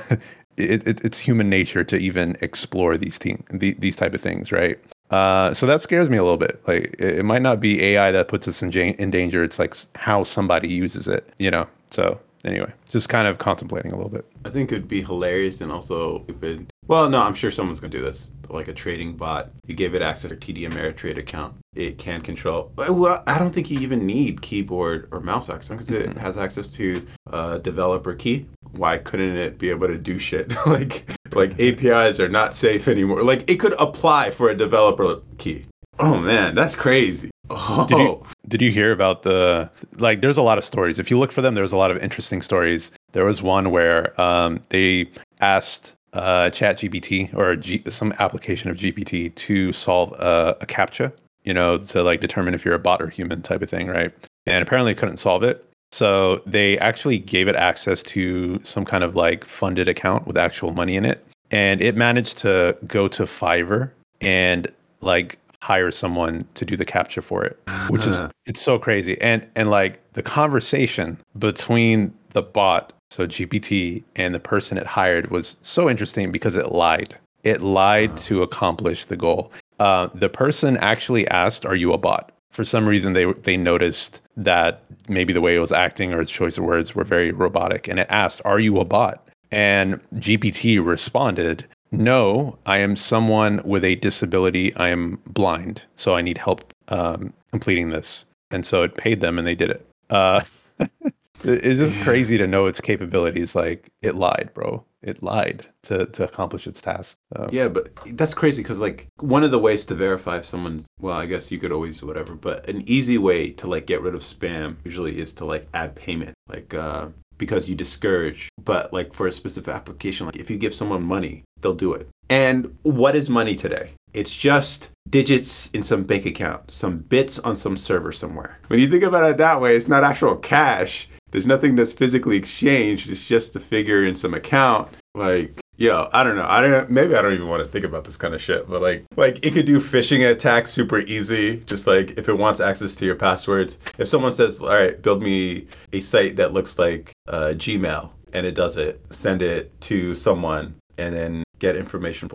it, 0.58 0.88
it, 0.88 1.04
it's 1.04 1.20
human 1.20 1.50
nature 1.50 1.84
to 1.84 1.98
even 1.98 2.38
explore 2.42 2.98
these 2.98 3.20
team, 3.20 3.44
the, 3.50 3.74
these 3.74 3.96
type 3.96 4.14
of 4.14 4.22
things, 4.22 4.52
right? 4.52 4.80
Uh, 5.12 5.54
so 5.54 5.66
that 5.66 5.82
scares 5.82 6.10
me 6.10 6.18
a 6.18 6.24
little 6.24 6.38
bit. 6.38 6.62
Like 6.68 6.96
it, 7.00 7.20
it 7.20 7.26
might 7.26 7.42
not 7.42 7.60
be 7.60 7.84
AI 7.84 8.12
that 8.12 8.28
puts 8.28 8.48
us 8.48 8.62
in, 8.62 8.72
in 8.72 9.12
danger. 9.12 9.44
It's 9.44 9.60
like 9.60 9.76
how 9.96 10.24
somebody 10.24 10.68
uses 10.68 11.08
it, 11.08 11.30
you 11.38 11.52
know. 11.52 11.68
So 11.92 12.20
anyway, 12.44 12.72
just 12.90 13.10
kind 13.10 13.28
of 13.28 13.38
contemplating 13.38 13.92
a 13.92 13.96
little 13.96 14.10
bit. 14.10 14.26
I 14.46 14.50
think 14.50 14.72
it'd 14.72 14.88
be 14.88 15.02
hilarious 15.02 15.62
and 15.62 15.72
also 15.72 16.24
stupid. 16.24 16.72
Well, 16.88 17.10
no, 17.10 17.22
I'm 17.22 17.34
sure 17.34 17.52
someone's 17.52 17.80
gonna 17.80 17.92
do 17.92 18.02
this. 18.02 18.32
Like 18.50 18.68
a 18.68 18.74
trading 18.74 19.18
bot, 19.18 19.50
you 19.66 19.74
give 19.74 19.96
it 19.96 20.04
access 20.04 20.30
to 20.30 20.38
TD 20.38 20.70
Ameritrade 20.70 21.18
account. 21.18 21.56
It 21.74 21.98
can 21.98 22.22
control. 22.22 22.72
Well, 22.76 23.24
I 23.26 23.40
don't 23.40 23.54
think 23.54 23.72
you 23.72 23.80
even 23.80 24.06
need 24.06 24.42
keyboard 24.42 25.08
or 25.12 25.20
mouse 25.20 25.50
access 25.50 25.70
because 25.70 25.90
it 25.92 26.10
mm-hmm. 26.10 26.20
has 26.20 26.38
access 26.38 26.70
to 26.74 27.06
a 27.32 27.60
developer 27.60 28.14
key. 28.14 28.46
Why 28.72 29.00
couldn't 29.00 29.36
it 29.36 29.58
be 29.58 29.72
able 29.72 29.88
to 29.88 29.98
do 29.98 30.20
shit 30.20 30.54
like 30.68 31.10
like 31.34 31.60
APIs 31.60 32.20
are 32.20 32.30
not 32.30 32.54
safe 32.54 32.88
anymore? 32.88 33.24
Like 33.24 33.50
it 33.50 33.56
could 33.56 33.74
apply 33.80 34.30
for 34.30 34.50
a 34.50 34.56
developer 34.56 35.22
key. 35.40 35.66
Oh 35.98 36.18
man, 36.18 36.56
that's 36.56 36.76
crazy. 36.76 37.32
Oh. 37.50 37.86
Did 37.88 37.98
you 37.98 38.24
did 38.48 38.62
you 38.62 38.72
hear 38.72 38.92
about 38.92 39.24
the 39.24 39.72
like? 39.98 40.22
There's 40.22 40.38
a 40.38 40.42
lot 40.42 40.58
of 40.58 40.66
stories. 40.66 41.00
If 41.00 41.10
you 41.10 41.18
look 41.18 41.32
for 41.32 41.42
them, 41.42 41.56
there's 41.56 41.72
a 41.72 41.78
lot 41.78 41.90
of 41.90 41.98
interesting 41.98 42.42
stories. 42.42 42.92
There 43.14 43.26
was 43.26 43.42
one 43.42 43.72
where 43.72 44.20
um, 44.20 44.62
they 44.70 45.10
asked 45.42 45.96
uh, 46.16 46.50
Chat 46.50 46.78
GPT 46.78 47.34
or 47.34 47.56
G- 47.56 47.84
some 47.90 48.14
application 48.20 48.70
of 48.70 48.78
GPT 48.78 49.34
to 49.36 49.72
solve 49.72 50.12
a, 50.14 50.58
a 50.62 50.66
CAPTCHA, 50.66 51.12
you 51.44 51.54
know, 51.54 51.78
to 51.78 52.04
like 52.04 52.22
determine 52.22 52.54
if 52.54 52.66
you're 52.66 52.74
a 52.74 52.80
bot 52.80 53.02
or 53.02 53.10
human 53.10 53.42
type 53.42 53.62
of 53.62 53.70
thing, 53.70 53.88
right? 53.88 54.14
And 54.46 54.62
apparently 54.62 54.96
couldn't 54.96 55.18
solve 55.18 55.44
it. 55.44 55.66
So 55.92 56.42
they 56.46 56.78
actually 56.80 57.18
gave 57.18 57.48
it 57.48 57.56
access 57.56 58.04
to 58.04 58.60
some 58.64 58.86
kind 58.86 59.04
of 59.04 59.16
like 59.16 59.46
funded 59.46 59.88
account 59.88 60.28
with 60.28 60.38
actual 60.38 60.72
money 60.72 60.96
in 60.96 61.06
it. 61.06 61.26
And 61.52 61.82
it 61.82 61.96
managed 61.96 62.40
to 62.40 62.76
go 62.88 63.08
to 63.10 63.24
Fiverr 63.24 63.92
and 64.20 64.68
like 65.02 65.38
hire 65.62 65.92
someone 65.92 66.46
to 66.56 66.66
do 66.66 66.76
the 66.76 66.86
CAPTCHA 66.86 67.24
for 67.24 67.44
it, 67.44 67.60
which 67.90 68.06
is 68.06 68.20
it's 68.46 68.62
so 68.62 68.78
crazy. 68.78 69.20
And 69.22 69.48
and 69.56 69.70
like 69.70 70.00
the 70.14 70.24
conversation 70.24 71.18
between 71.40 72.14
the 72.34 72.42
bot, 72.42 72.94
so 73.10 73.28
GPT, 73.28 74.04
and 74.16 74.34
the 74.34 74.40
person 74.40 74.78
it 74.78 74.88
hired 74.88 75.32
was 75.32 75.58
so 75.62 75.90
interesting 75.90 76.32
because 76.32 76.56
it 76.56 76.72
lied. 76.72 77.16
It 77.44 77.62
lied 77.62 78.18
to 78.18 78.42
accomplish 78.42 79.06
the 79.06 79.16
goal. 79.16 79.52
Uh, 79.80 80.08
the 80.14 80.30
person 80.30 80.78
actually 80.78 81.28
asked, 81.28 81.66
"Are 81.66 81.76
you 81.76 81.94
a 81.94 81.98
bot?" 81.98 82.32
For 82.52 82.64
some 82.64 82.88
reason, 82.88 83.14
they 83.14 83.26
they 83.44 83.58
noticed 83.58 84.22
that 84.38 84.84
maybe 85.08 85.34
the 85.34 85.42
way 85.42 85.56
it 85.56 85.60
was 85.60 85.72
acting 85.72 86.14
or 86.14 86.22
its 86.22 86.32
choice 86.32 86.58
of 86.58 86.64
words 86.64 86.96
were 86.96 87.04
very 87.04 87.32
robotic, 87.32 87.88
and 87.88 88.00
it 88.00 88.08
asked, 88.10 88.42
"Are 88.46 88.60
you 88.60 88.80
a 88.80 88.86
bot?" 88.86 89.28
And 89.52 90.02
GPT 90.16 90.84
responded, 90.84 91.66
no, 91.92 92.58
I 92.66 92.80
am 92.80 92.96
someone 92.96 93.62
with 93.64 93.84
a 93.84 93.96
disability. 93.96 94.76
I 94.76 94.90
am 94.90 95.20
blind, 95.28 95.84
so 95.96 96.16
I 96.16 96.22
need 96.22 96.38
help 96.38 96.74
um, 96.90 97.34
completing 97.52 97.90
this. 97.90 98.26
And 98.52 98.66
so 98.66 98.84
it 98.84 98.96
paid 98.96 99.22
them, 99.22 99.38
and 99.38 99.48
they 99.48 99.56
did 99.56 99.70
it. 99.70 99.88
Uh, 100.10 100.42
it's 101.46 101.80
just 101.80 102.04
crazy 102.04 102.38
to 102.38 102.48
know 102.48 102.66
its 102.68 102.82
capabilities. 102.82 103.56
Like 103.56 103.90
it 104.02 104.16
lied, 104.16 104.52
bro. 104.54 104.84
It 105.02 105.22
lied 105.22 105.66
to 105.84 106.06
to 106.08 106.24
accomplish 106.24 106.68
its 106.68 106.82
task. 106.82 107.18
Uh, 107.36 107.48
Yeah, 107.52 107.68
but 107.68 107.90
that's 108.14 108.34
crazy 108.34 108.62
because 108.64 108.80
like 108.80 109.08
one 109.20 109.44
of 109.44 109.52
the 109.52 109.60
ways 109.60 109.86
to 109.88 109.96
verify 109.96 110.38
if 110.38 110.46
someone's 110.46 110.88
well, 111.00 111.18
I 111.18 111.26
guess 111.26 111.52
you 111.52 111.60
could 111.60 111.72
always 111.72 112.00
do 112.00 112.08
whatever, 112.08 112.36
but 112.36 112.68
an 112.68 112.84
easy 112.88 113.18
way 113.18 113.52
to 113.52 113.68
like 113.68 113.86
get 113.86 114.02
rid 114.02 114.16
of 114.16 114.22
spam 114.22 114.78
usually 114.84 115.20
is 115.20 115.34
to 115.36 115.46
like 115.46 115.68
add 115.74 115.96
payment, 115.96 116.34
like 116.48 116.74
uh, 116.74 117.10
because 117.38 117.70
you 117.70 117.76
discourage. 117.76 118.50
But 118.64 118.92
like 118.94 119.14
for 119.14 119.28
a 119.28 119.32
specific 119.32 119.74
application, 119.74 120.26
like 120.26 120.38
if 120.38 120.50
you 120.50 120.58
give 120.58 120.74
someone 120.74 121.04
money, 121.04 121.44
they'll 121.62 121.74
do 121.76 121.94
it. 121.94 122.08
And 122.30 122.78
what 122.82 123.16
is 123.16 123.30
money 123.30 123.56
today? 123.56 123.92
It's 124.14 124.36
just 124.36 124.90
digits 125.08 125.70
in 125.74 125.84
some 125.84 126.04
bank 126.04 126.26
account, 126.26 126.72
some 126.72 127.00
bits 127.00 127.38
on 127.40 127.56
some 127.56 127.78
server 127.78 128.12
somewhere. 128.12 128.58
When 128.68 128.80
you 128.80 128.88
think 128.88 129.04
about 129.04 129.30
it 129.30 129.38
that 129.38 129.62
way, 129.62 129.76
it's 129.76 129.88
not 129.88 130.04
actual 130.04 130.36
cash. 130.38 131.08
There's 131.32 131.48
nothing 131.48 131.76
that's 131.76 131.94
physically 131.94 132.38
exchanged. 132.38 133.10
It's 133.10 133.28
just 133.28 133.56
a 133.56 133.60
figure 133.60 134.06
in 134.06 134.16
some 134.16 134.34
account. 134.34 134.90
Like, 135.14 135.60
yo, 135.78 136.10
I 136.14 136.24
don't 136.24 136.36
know. 136.36 136.46
I 136.48 136.62
don't. 136.62 136.90
Maybe 136.90 137.16
I 137.16 137.22
don't 137.22 137.34
even 137.34 137.48
want 137.48 137.64
to 137.64 137.70
think 137.70 137.86
about 137.86 138.06
this 138.06 138.18
kind 138.18 138.34
of 138.34 138.42
shit. 138.42 138.70
But 138.70 138.82
like, 138.82 139.06
like 139.16 139.46
it 139.46 139.54
could 139.54 139.66
do 139.66 139.80
phishing 139.80 140.30
attacks 140.30 140.72
super 140.72 141.00
easy. 141.00 141.62
Just 141.66 141.88
like 141.88 142.12
if 142.18 142.30
it 142.30 142.38
wants 142.38 142.60
access 142.60 142.96
to 142.96 143.06
your 143.06 143.16
passwords. 143.16 143.78
If 143.98 144.08
someone 144.08 144.32
says, 144.32 144.62
"All 144.62 144.70
right, 144.70 145.02
build 145.02 145.24
me 145.24 145.68
a 145.92 146.00
site 146.00 146.36
that 146.38 146.54
looks 146.54 146.78
like 146.78 147.12
uh, 147.28 147.54
Gmail," 147.56 148.12
and 148.34 148.46
it 148.46 148.56
does 148.56 148.78
it, 148.78 149.02
send 149.10 149.42
it 149.42 149.80
to 149.82 150.16
someone, 150.16 150.76
and 150.98 151.16
then 151.16 151.44
get 151.60 151.76
information 151.76 152.30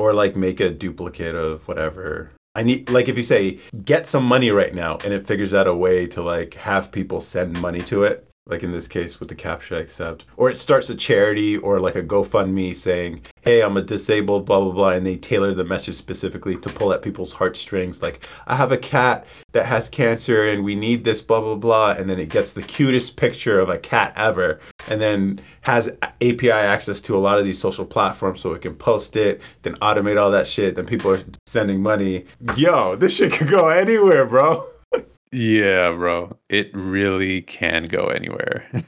or 0.00 0.14
like 0.14 0.36
make 0.36 0.60
a 0.60 0.70
duplicate 0.70 1.34
of 1.34 1.68
whatever. 1.68 2.30
I 2.54 2.62
need 2.62 2.90
like 2.90 3.08
if 3.08 3.16
you 3.16 3.22
say 3.22 3.58
get 3.84 4.06
some 4.06 4.24
money 4.24 4.50
right 4.50 4.74
now 4.74 4.98
and 5.04 5.14
it 5.14 5.26
figures 5.26 5.54
out 5.54 5.66
a 5.66 5.74
way 5.74 6.06
to 6.08 6.22
like 6.22 6.54
have 6.54 6.90
people 6.90 7.20
send 7.20 7.60
money 7.60 7.80
to 7.82 8.04
it, 8.04 8.29
like 8.50 8.62
in 8.62 8.72
this 8.72 8.88
case 8.88 9.20
with 9.20 9.28
the 9.28 9.34
captcha 9.34 9.78
accept, 9.78 10.24
or 10.36 10.50
it 10.50 10.56
starts 10.56 10.90
a 10.90 10.94
charity 10.94 11.56
or 11.56 11.80
like 11.80 11.94
a 11.94 12.02
GoFundMe 12.02 12.74
saying, 12.74 13.22
"Hey, 13.42 13.62
I'm 13.62 13.76
a 13.76 13.82
disabled 13.82 14.46
blah 14.46 14.60
blah 14.60 14.72
blah," 14.72 14.88
and 14.90 15.06
they 15.06 15.16
tailor 15.16 15.54
the 15.54 15.64
message 15.64 15.94
specifically 15.94 16.56
to 16.56 16.68
pull 16.68 16.92
at 16.92 17.02
people's 17.02 17.34
heartstrings. 17.34 18.02
Like, 18.02 18.26
I 18.46 18.56
have 18.56 18.72
a 18.72 18.76
cat 18.76 19.26
that 19.52 19.66
has 19.66 19.88
cancer 19.88 20.44
and 20.44 20.64
we 20.64 20.74
need 20.74 21.04
this 21.04 21.22
blah 21.22 21.40
blah 21.40 21.56
blah, 21.56 21.92
and 21.92 22.08
then 22.10 22.18
it 22.18 22.28
gets 22.28 22.54
the 22.54 22.62
cutest 22.62 23.16
picture 23.16 23.60
of 23.60 23.68
a 23.68 23.78
cat 23.78 24.12
ever, 24.16 24.60
and 24.88 25.00
then 25.00 25.40
has 25.62 25.90
API 26.20 26.50
access 26.50 27.00
to 27.02 27.16
a 27.16 27.20
lot 27.20 27.38
of 27.38 27.44
these 27.44 27.58
social 27.58 27.84
platforms 27.84 28.40
so 28.40 28.52
it 28.52 28.62
can 28.62 28.74
post 28.74 29.16
it, 29.16 29.40
then 29.62 29.74
automate 29.76 30.20
all 30.20 30.30
that 30.30 30.46
shit. 30.46 30.76
Then 30.76 30.86
people 30.86 31.12
are 31.12 31.22
sending 31.46 31.82
money. 31.82 32.24
Yo, 32.56 32.96
this 32.96 33.16
shit 33.16 33.32
could 33.32 33.48
go 33.48 33.68
anywhere, 33.68 34.26
bro. 34.26 34.66
yeah, 35.32 35.92
bro. 35.92 36.36
It 36.48 36.70
really 36.74 37.42
can 37.42 37.84
go 37.84 38.06
anywhere. 38.06 38.64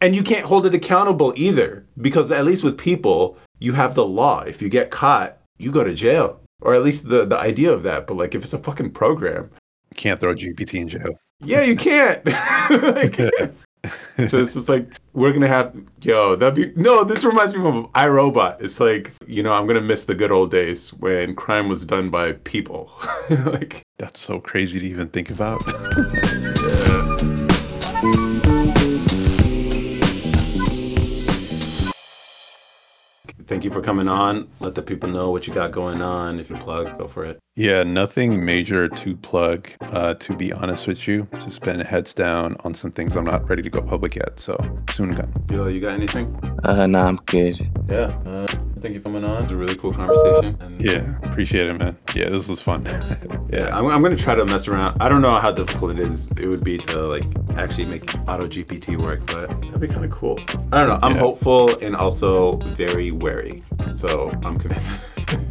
And 0.00 0.14
you 0.14 0.22
can't 0.22 0.44
hold 0.44 0.64
it 0.66 0.74
accountable 0.74 1.32
either, 1.36 1.84
because 2.00 2.30
at 2.30 2.44
least 2.46 2.64
with 2.64 2.76
people, 2.78 3.36
you 3.60 3.72
have 3.74 3.94
the 3.94 4.04
law. 4.04 4.40
If 4.40 4.60
you 4.62 4.68
get 4.70 4.90
caught, 4.90 5.38
you 5.58 5.70
go 5.70 5.84
to 5.84 5.94
jail, 5.94 6.40
or 6.62 6.74
at 6.74 6.82
least 6.82 7.08
the 7.08 7.24
the 7.26 7.38
idea 7.38 7.70
of 7.72 7.82
that. 7.84 8.06
But 8.06 8.16
like, 8.16 8.34
if 8.34 8.42
it's 8.44 8.52
a 8.54 8.58
fucking 8.58 8.92
program, 8.92 9.50
Can't 9.96 10.18
throw 10.20 10.34
GPT 10.34 10.80
in 10.80 10.88
jail. 10.88 11.18
yeah, 11.40 11.62
you 11.62 11.76
can't. 11.76 12.24
Like- 12.70 13.16
so 14.28 14.40
it's 14.40 14.54
just 14.54 14.68
like 14.68 14.88
we're 15.12 15.32
gonna 15.32 15.48
have 15.48 15.74
yo. 16.00 16.36
That 16.36 16.54
be 16.54 16.72
no. 16.76 17.04
This 17.04 17.22
reminds 17.24 17.54
me 17.54 17.66
of 17.66 17.86
I, 17.94 18.08
Robot. 18.08 18.62
It's 18.62 18.80
like 18.80 19.12
you 19.26 19.42
know 19.42 19.52
I'm 19.52 19.66
gonna 19.66 19.82
miss 19.82 20.06
the 20.06 20.14
good 20.14 20.32
old 20.32 20.50
days 20.50 20.90
when 20.94 21.34
crime 21.34 21.68
was 21.68 21.84
done 21.84 22.08
by 22.08 22.32
people. 22.32 22.90
like 23.30 23.82
That's 23.98 24.20
so 24.20 24.40
crazy 24.40 24.80
to 24.80 24.86
even 24.86 25.08
think 25.08 25.30
about. 25.30 25.60
thank 33.46 33.64
you 33.64 33.70
for 33.70 33.80
coming 33.80 34.08
on. 34.08 34.48
Let 34.60 34.74
the 34.74 34.82
people 34.82 35.08
know 35.08 35.30
what 35.30 35.46
you 35.46 35.54
got 35.54 35.70
going 35.70 36.02
on. 36.02 36.40
If 36.40 36.50
you 36.50 36.56
plug, 36.56 36.98
go 36.98 37.06
for 37.06 37.24
it. 37.24 37.38
Yeah, 37.56 37.82
nothing 37.82 38.44
major 38.44 38.88
to 38.88 39.16
plug, 39.16 39.68
uh, 39.80 40.14
to 40.14 40.34
be 40.34 40.52
honest 40.52 40.86
with 40.86 41.06
you. 41.06 41.28
Just 41.34 41.62
been 41.62 41.80
heads 41.80 42.14
down 42.14 42.56
on 42.64 42.74
some 42.74 42.90
things 42.90 43.16
I'm 43.16 43.24
not 43.24 43.48
ready 43.48 43.62
to 43.62 43.70
go 43.70 43.80
public 43.80 44.16
yet. 44.16 44.40
So 44.40 44.56
soon 44.90 45.14
come. 45.14 45.32
Yo, 45.50 45.68
you 45.68 45.80
got 45.80 45.94
anything? 45.94 46.34
Uh, 46.64 46.86
no, 46.86 47.00
I'm 47.00 47.16
good. 47.26 47.70
Yeah. 47.88 48.16
Uh, 48.26 48.46
thank 48.84 48.94
you 48.94 49.00
for 49.00 49.08
coming 49.08 49.24
on. 49.24 49.38
It 49.38 49.42
was 49.44 49.52
a 49.52 49.56
really 49.56 49.76
cool 49.76 49.94
conversation. 49.94 50.58
And 50.60 50.78
Yeah, 50.80 51.16
appreciate 51.22 51.68
it, 51.68 51.72
man. 51.78 51.96
Yeah, 52.14 52.28
this 52.28 52.48
was 52.48 52.60
fun. 52.62 52.86
Yeah, 53.54 53.68
I'm, 53.72 53.86
I'm 53.86 54.02
gonna 54.02 54.16
try 54.16 54.34
to 54.34 54.44
mess 54.44 54.66
around. 54.66 55.00
I 55.00 55.08
don't 55.08 55.20
know 55.22 55.38
how 55.38 55.52
difficult 55.52 55.92
it 55.92 56.00
is. 56.00 56.32
It 56.32 56.48
would 56.48 56.64
be 56.64 56.76
to 56.76 57.02
like 57.02 57.24
actually 57.56 57.84
make 57.84 58.02
Auto 58.26 58.48
GPT 58.48 58.96
work, 58.96 59.24
but 59.26 59.48
that'd 59.48 59.78
be 59.78 59.86
kind 59.86 60.04
of 60.04 60.10
cool. 60.10 60.40
I 60.72 60.80
don't 60.84 60.88
know. 60.88 60.98
I'm 61.02 61.12
Yeah. 61.14 61.20
hopeful 61.20 61.78
and 61.78 61.94
also 61.94 62.56
very 62.74 63.12
wary. 63.12 63.62
So 63.94 64.30
I'm 64.44 64.58
committed. 64.58 64.82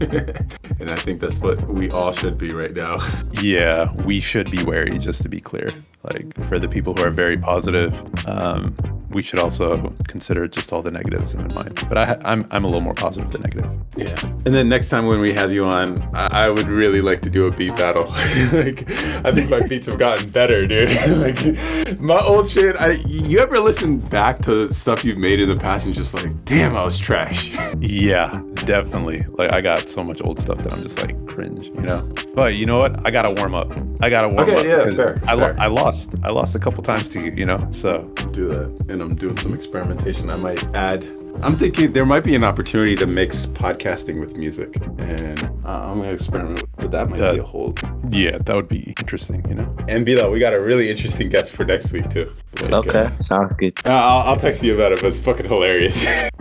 and 0.82 0.90
I 0.90 0.98
think 0.98 1.22
that's 1.22 1.40
what 1.40 1.66
we 1.70 1.90
all 1.92 2.12
should 2.12 2.38
be 2.38 2.52
right 2.52 2.74
now. 2.76 2.98
yeah, 3.42 3.90
we 4.04 4.20
should 4.20 4.52
be 4.52 4.62
wary, 4.64 4.98
just 5.00 5.22
to 5.22 5.30
be 5.30 5.40
clear. 5.40 5.72
Like 6.04 6.36
for 6.50 6.60
the 6.60 6.68
people 6.68 6.94
who 6.94 7.04
are 7.04 7.10
very 7.12 7.38
positive, 7.38 7.94
um, 8.28 8.76
we 9.14 9.24
should 9.24 9.40
also 9.40 9.94
consider 10.08 10.48
just 10.48 10.74
all 10.74 10.82
the 10.82 10.92
negatives 10.92 11.34
in 11.34 11.54
mind. 11.54 11.86
But 11.88 11.98
I, 11.98 12.18
I'm 12.26 12.48
I'm 12.52 12.64
a 12.64 12.68
little 12.68 12.82
more 12.82 12.94
positive 12.94 13.32
than 13.32 13.42
negative. 13.42 13.70
Yeah. 13.96 14.20
And 14.46 14.54
then 14.54 14.70
next 14.70 14.90
time 14.90 15.06
when 15.06 15.20
we 15.20 15.34
have 15.34 15.52
you 15.52 15.66
on, 15.66 16.02
I, 16.16 16.46
I 16.46 16.50
would 16.50 16.68
really 16.68 17.02
like 17.02 17.22
to 17.22 17.30
do 17.30 17.48
a 17.48 17.52
beat 17.52 17.76
battle. 17.76 18.06
like, 18.52 18.90
I 19.26 19.32
think 19.34 19.50
my 19.50 19.62
beats 19.62 19.88
have 19.88 19.98
gotten 19.98 20.30
better, 20.30 20.66
dude. 20.68 20.90
like, 21.18 22.02
my 22.02 22.20
old 22.20 22.50
shit. 22.50 22.76
I, 22.76 22.92
you 23.06 23.40
ever 23.40 23.60
listen 23.60 24.00
back 24.00 24.40
to 24.40 24.74
stuff 24.74 25.06
you've 25.06 25.18
made 25.18 25.40
in 25.40 25.50
the 25.50 25.56
past 25.56 25.86
and 25.86 25.96
just 25.96 26.14
like, 26.14 26.46
damn, 26.46 26.76
I 26.76 26.84
was 26.84 26.98
trash. 26.98 27.52
Yeah, 27.80 28.42
definitely. 28.66 29.26
Like 29.30 29.52
I 29.52 29.60
got 29.60 29.90
so 29.90 30.04
much 30.04 30.22
old 30.22 30.40
stuff 30.40 30.60
that 30.60 30.72
I'm 30.72 30.82
just 30.82 31.02
like 31.02 31.26
cringe, 31.28 31.68
you 31.68 31.82
know. 31.82 32.02
But 32.34 32.56
you 32.56 32.66
know 32.66 32.80
what? 32.80 33.06
I 33.06 33.12
gotta 33.12 33.32
warm 33.32 33.56
up. 33.56 33.72
I 34.02 34.10
gotta 34.10 34.30
warm 34.30 34.50
Okay, 34.50 34.60
up 34.60 34.66
yeah, 34.66 34.96
fair, 34.96 35.22
I, 35.28 35.36
fair. 35.36 35.56
I 35.60 35.68
lost. 35.68 36.14
I 36.24 36.30
lost 36.30 36.56
a 36.56 36.60
couple 36.60 36.82
times 36.84 37.10
to 37.10 37.20
you, 37.20 37.34
you 37.36 37.46
know. 37.46 37.58
So 37.72 38.04
do 38.32 38.48
that 38.48 38.86
and 38.90 39.02
I'm 39.04 39.16
doing 39.16 39.38
some 39.38 39.54
experimentation. 39.54 40.30
I 40.30 40.36
might 40.38 40.64
add. 40.76 41.06
I'm 41.42 41.56
thinking 41.56 41.92
there 41.94 42.06
might 42.06 42.24
be 42.24 42.36
an 42.36 42.44
opportunity 42.44 42.96
to 42.96 43.06
mix 43.06 43.46
podcasting 43.48 44.20
with 44.20 44.38
music, 44.38 44.76
and 44.98 45.44
uh, 45.66 45.90
I'm 45.90 45.98
gonna 45.98 46.12
experiment. 46.12 46.62
with 46.62 46.72
But 46.78 46.92
that 46.92 47.10
might 47.10 47.20
That- 47.20 47.34
be 47.34 47.40
a 47.40 47.44
whole. 47.44 47.76
yeah, 48.10 48.38
that 48.38 48.56
would 48.56 48.70
be 48.70 48.80
interesting, 48.82 49.46
you 49.50 49.56
know. 49.56 49.76
And 49.90 50.06
Bila, 50.08 50.32
we 50.32 50.40
got 50.40 50.54
a 50.54 50.62
really 50.62 50.90
interesting 50.90 51.30
guest 51.30 51.52
for 51.52 51.66
next 51.66 51.92
week 51.92 52.10
too. 52.10 52.32
Like, 52.62 52.72
Okay, 52.74 53.00
uh, 53.00 53.16
sounds 53.16 53.54
good. 53.58 53.74
uh, 53.86 53.90
I'll, 53.90 54.30
I'll 54.30 54.38
text 54.38 54.64
you 54.64 54.74
about 54.74 54.94
it, 54.94 55.02
but 55.02 55.08
it's 55.08 55.20
fucking 55.20 55.48
hilarious. 55.48 56.06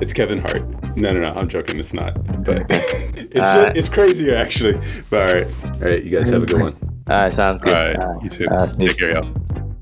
it's 0.00 0.12
Kevin 0.12 0.38
Hart. 0.40 0.62
No, 0.96 1.12
no, 1.12 1.20
no. 1.20 1.32
I'm 1.34 1.48
joking. 1.48 1.80
It's 1.80 1.92
not. 1.92 2.14
But 2.44 2.66
it's 2.70 3.36
Uh, 3.40 3.72
it's 3.74 3.88
crazier 3.88 4.36
actually. 4.36 4.78
But 5.10 5.28
all 5.28 5.34
right, 5.34 5.46
all 5.64 5.80
right. 5.80 6.02
You 6.04 6.10
guys 6.10 6.28
have 6.28 6.42
a 6.44 6.46
good 6.46 6.60
one. 6.60 6.76
All 7.08 7.16
right, 7.16 7.34
sounds 7.34 7.60
good. 7.62 7.76
All 7.76 8.06
right, 8.08 8.22
you 8.22 8.30
too. 8.30 8.46
Uh, 8.48 8.66
Take 8.70 8.98
care, 8.98 9.10
y'all. 9.12 9.73